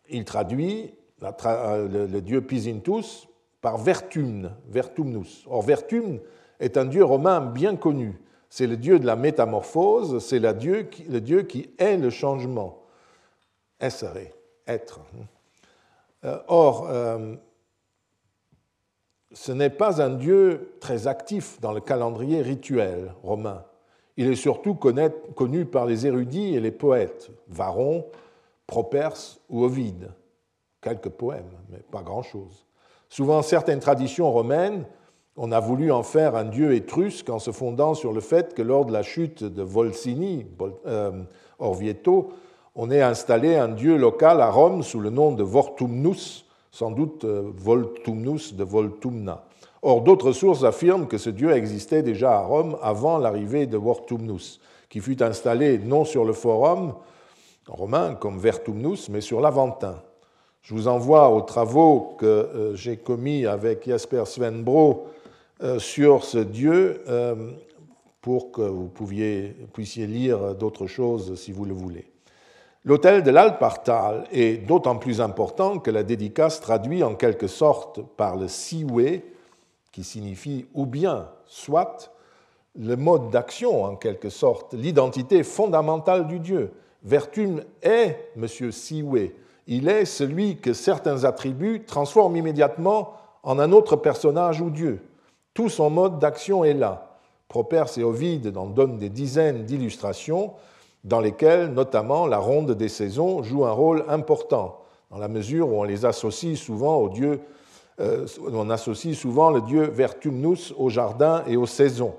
il 0.08 0.24
traduit 0.24 0.94
euh, 1.22 2.08
le, 2.08 2.20
dieu 2.20 2.42
Pisintus 2.42 3.28
par 3.60 3.78
Vertumne, 3.78 4.52
Vertumnus. 4.68 5.44
Or, 5.46 5.62
Vertumne 5.62 6.20
est 6.60 6.76
un 6.76 6.84
dieu 6.84 7.04
romain 7.04 7.40
bien 7.40 7.76
connu. 7.76 8.18
C'est 8.50 8.66
le 8.66 8.76
dieu 8.76 8.98
de 8.98 9.06
la 9.06 9.16
métamorphose, 9.16 10.24
c'est 10.24 10.38
le 10.38 10.52
dieu, 10.52 11.42
qui, 11.42 11.70
est 11.78 11.96
le 11.96 12.10
changement. 12.10 12.82
Essere, 13.80 14.30
être. 14.66 15.00
Euh, 16.24 16.38
or, 16.46 16.88
ce 19.34 19.52
n'est 19.52 19.70
pas 19.70 20.00
un 20.00 20.10
dieu 20.10 20.74
très 20.80 21.06
actif 21.06 21.60
dans 21.60 21.72
le 21.72 21.80
calendrier 21.80 22.40
rituel 22.40 23.12
romain. 23.22 23.64
Il 24.16 24.30
est 24.30 24.36
surtout 24.36 24.74
connu 24.74 25.64
par 25.64 25.86
les 25.86 26.06
érudits 26.06 26.54
et 26.54 26.60
les 26.60 26.70
poètes, 26.70 27.30
Varron, 27.48 28.06
Properce 28.66 29.40
ou 29.50 29.64
Ovide. 29.64 30.12
Quelques 30.80 31.08
poèmes, 31.08 31.50
mais 31.68 31.80
pas 31.90 32.02
grand-chose. 32.02 32.64
Souvent, 33.08 33.42
certaines 33.42 33.80
traditions 33.80 34.30
romaines, 34.30 34.86
on 35.36 35.50
a 35.50 35.58
voulu 35.58 35.90
en 35.90 36.04
faire 36.04 36.36
un 36.36 36.44
dieu 36.44 36.74
étrusque 36.74 37.28
en 37.28 37.40
se 37.40 37.50
fondant 37.50 37.94
sur 37.94 38.12
le 38.12 38.20
fait 38.20 38.54
que 38.54 38.62
lors 38.62 38.84
de 38.84 38.92
la 38.92 39.02
chute 39.02 39.42
de 39.42 39.62
Volsini, 39.62 40.46
euh, 40.86 41.22
Orvieto, 41.58 42.32
on 42.76 42.90
ait 42.90 43.02
installé 43.02 43.56
un 43.56 43.68
dieu 43.68 43.96
local 43.96 44.40
à 44.40 44.50
Rome 44.50 44.84
sous 44.84 45.00
le 45.00 45.10
nom 45.10 45.32
de 45.32 45.42
Vortumnus, 45.42 46.43
sans 46.74 46.90
doute 46.90 47.24
euh, 47.24 47.52
Voltumnus 47.56 48.54
de 48.54 48.64
Voltumna. 48.64 49.44
Or, 49.80 50.00
d'autres 50.00 50.32
sources 50.32 50.64
affirment 50.64 51.06
que 51.06 51.18
ce 51.18 51.30
dieu 51.30 51.52
existait 51.52 52.02
déjà 52.02 52.32
à 52.32 52.40
Rome 52.40 52.76
avant 52.82 53.18
l'arrivée 53.18 53.66
de 53.66 53.76
Vortumnus, 53.76 54.60
qui 54.88 54.98
fut 54.98 55.22
installé 55.22 55.78
non 55.78 56.04
sur 56.04 56.24
le 56.24 56.32
forum 56.32 56.94
romain 57.68 58.16
comme 58.16 58.38
Vertumnus, 58.38 59.08
mais 59.08 59.20
sur 59.20 59.40
l'Aventin. 59.40 60.02
Je 60.62 60.74
vous 60.74 60.88
envoie 60.88 61.30
aux 61.30 61.42
travaux 61.42 62.16
que 62.18 62.26
euh, 62.26 62.74
j'ai 62.74 62.96
commis 62.96 63.46
avec 63.46 63.86
Jasper 63.86 64.24
Svenbro 64.26 65.06
euh, 65.62 65.78
sur 65.78 66.24
ce 66.24 66.38
dieu 66.38 67.04
pour 68.20 68.50
que 68.50 68.62
vous 68.62 68.90
puissiez 69.72 70.06
lire 70.08 70.56
d'autres 70.56 70.88
choses 70.88 71.36
si 71.36 71.52
vous 71.52 71.66
le 71.66 71.74
voulez. 71.74 72.13
L'autel 72.86 73.22
de 73.22 73.30
l'Alpartal 73.30 74.24
est 74.30 74.66
d'autant 74.66 74.96
plus 74.96 75.22
important 75.22 75.78
que 75.78 75.90
la 75.90 76.02
dédicace 76.02 76.60
traduit 76.60 77.02
en 77.02 77.14
quelque 77.14 77.46
sorte 77.46 78.02
par 78.02 78.36
le 78.36 78.46
siwe, 78.46 79.22
qui 79.90 80.04
signifie 80.04 80.66
ou 80.74 80.84
bien, 80.84 81.30
soit, 81.46 82.12
le 82.78 82.96
mode 82.96 83.30
d'action 83.30 83.84
en 83.84 83.96
quelque 83.96 84.28
sorte, 84.28 84.74
l'identité 84.74 85.44
fondamentale 85.44 86.26
du 86.26 86.40
Dieu. 86.40 86.72
Vertum 87.04 87.62
est 87.82 88.30
Monsieur 88.36 88.70
Siwe. 88.70 89.32
Il 89.66 89.88
est 89.88 90.04
celui 90.04 90.58
que 90.58 90.74
certains 90.74 91.24
attributs 91.24 91.84
transforment 91.86 92.36
immédiatement 92.36 93.14
en 93.44 93.58
un 93.58 93.72
autre 93.72 93.96
personnage 93.96 94.60
ou 94.60 94.68
Dieu. 94.68 95.00
Tout 95.54 95.70
son 95.70 95.88
mode 95.88 96.18
d'action 96.18 96.64
est 96.64 96.74
là. 96.74 97.18
Properce 97.48 97.96
et 97.96 98.02
Ovide 98.02 98.54
en 98.58 98.66
donnent 98.66 98.98
des 98.98 99.08
dizaines 99.08 99.64
d'illustrations 99.64 100.52
dans 101.04 101.20
lesquelles 101.20 101.72
notamment 101.72 102.26
la 102.26 102.38
ronde 102.38 102.72
des 102.72 102.88
saisons 102.88 103.42
joue 103.42 103.64
un 103.64 103.70
rôle 103.70 104.04
important, 104.08 104.80
dans 105.10 105.18
la 105.18 105.28
mesure 105.28 105.68
où 105.68 105.78
on 105.78 105.84
les 105.84 106.06
associe 106.06 106.58
souvent 106.58 106.96
au 106.96 107.10
dieu, 107.10 107.40
euh, 108.00 108.26
on 108.52 108.70
associe 108.70 109.16
souvent 109.16 109.50
le 109.50 109.60
dieu 109.60 109.84
Vertumnus 109.84 110.74
au 110.76 110.88
jardin 110.88 111.44
et 111.46 111.56
aux 111.56 111.66
saisons. 111.66 112.14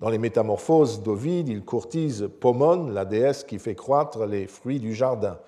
Dans 0.00 0.08
les 0.08 0.18
métamorphoses 0.18 1.02
d'Ovide, 1.02 1.48
il 1.48 1.64
courtise 1.64 2.28
Pomone, 2.40 2.92
la 2.92 3.04
déesse 3.04 3.44
qui 3.44 3.58
fait 3.58 3.76
croître 3.76 4.26
les 4.26 4.46
fruits 4.48 4.80
du 4.80 4.94
jardin. 4.94 5.38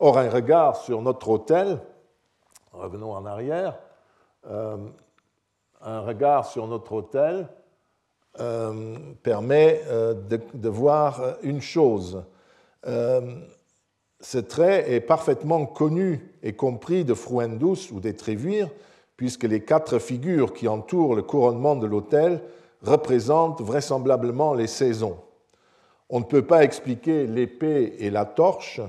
Or, 0.00 0.18
un 0.18 0.28
regard 0.28 0.76
sur 0.76 1.02
notre 1.02 1.28
autel, 1.28 1.80
revenons 2.72 3.12
en 3.12 3.24
arrière, 3.24 3.78
euh, 4.50 4.76
un 5.82 6.00
regard 6.00 6.46
sur 6.46 6.66
notre 6.66 6.92
autel 6.92 7.48
euh, 8.40 8.96
permet 9.22 9.82
euh, 9.88 10.14
de, 10.14 10.68
voir 10.68 11.36
une 11.42 11.60
chose. 11.60 12.22
ce 12.84 14.38
trait 14.38 14.92
est 14.92 15.00
parfaitement 15.00 15.66
connu 15.66 16.32
et 16.42 16.54
compris 16.54 17.04
de 17.04 17.14
Fruendus 17.14 17.90
ou 17.92 18.00
des 18.00 18.14
Trévires, 18.14 18.70
puisque 19.16 19.44
les 19.44 19.60
quatre 19.60 19.98
figures 19.98 20.52
qui 20.52 20.68
entourent 20.68 21.14
le 21.14 21.22
couronnement 21.22 21.76
de 21.76 21.86
l'autel 21.86 22.40
représentent 22.82 23.60
vraisemblablement 23.60 24.54
les 24.54 24.66
saisons. 24.66 25.18
On 26.08 26.20
ne 26.20 26.24
peut 26.24 26.46
pas 26.46 26.64
expliquer 26.64 27.26
l'épée 27.26 27.94
et 27.98 28.10
la 28.10 28.24
torche, 28.24 28.80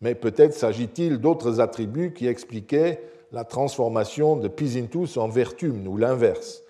mais 0.00 0.14
peut-être 0.14 0.54
s'agit-il 0.54 1.18
d'autres 1.18 1.60
attributs 1.60 2.12
qui 2.12 2.26
expliquaient 2.26 3.00
la 3.32 3.44
transformation 3.44 4.36
de 4.36 4.48
Pisintus 4.48 5.16
en 5.16 5.28
Vertum, 5.28 5.86
ou 5.86 5.96
l'inverse. 5.96 6.62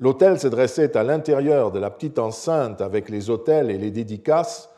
L'autel 0.00 0.40
se 0.40 0.48
dressait 0.48 0.96
à 0.96 1.02
l'intérieur 1.02 1.70
de 1.70 1.78
la 1.78 1.90
petite 1.90 2.18
enceinte 2.18 2.80
avec 2.80 3.10
les 3.10 3.28
autels 3.28 3.70
et 3.70 3.76
les 3.76 3.90
dédicaces. 3.90 4.70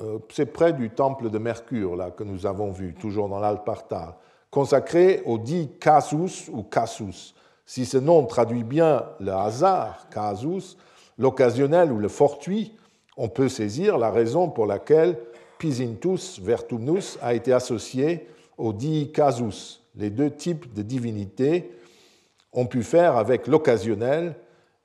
Euh, 0.00 0.20
c'est 0.30 0.46
près 0.46 0.72
du 0.72 0.90
temple 0.90 1.30
de 1.30 1.38
Mercure, 1.38 1.96
là, 1.96 2.12
que 2.12 2.22
nous 2.22 2.46
avons 2.46 2.70
vu, 2.70 2.94
toujours 2.94 3.28
dans 3.28 3.40
l'Alpartal, 3.40 4.14
consacré 4.52 5.20
au 5.26 5.38
dit 5.38 5.68
casus 5.80 6.48
ou 6.52 6.62
casus. 6.62 7.34
Si 7.66 7.84
ce 7.84 7.98
nom 7.98 8.24
traduit 8.24 8.62
bien 8.62 9.04
le 9.18 9.32
hasard, 9.32 10.06
casus, 10.10 10.76
l'occasionnel 11.18 11.90
ou 11.90 11.98
le 11.98 12.08
fortuit, 12.08 12.72
on 13.16 13.28
peut 13.28 13.48
saisir 13.48 13.98
la 13.98 14.12
raison 14.12 14.48
pour 14.48 14.66
laquelle 14.66 15.18
Pisintus 15.58 16.38
Vertumnus 16.40 17.18
a 17.20 17.34
été 17.34 17.52
associé 17.52 18.28
au 18.56 18.72
dit 18.72 19.10
casus. 19.10 19.80
Les 19.96 20.10
deux 20.10 20.30
types 20.30 20.72
de 20.72 20.82
divinités 20.82 21.72
ont 22.52 22.66
pu 22.66 22.84
faire 22.84 23.16
avec 23.16 23.48
l'occasionnel 23.48 24.36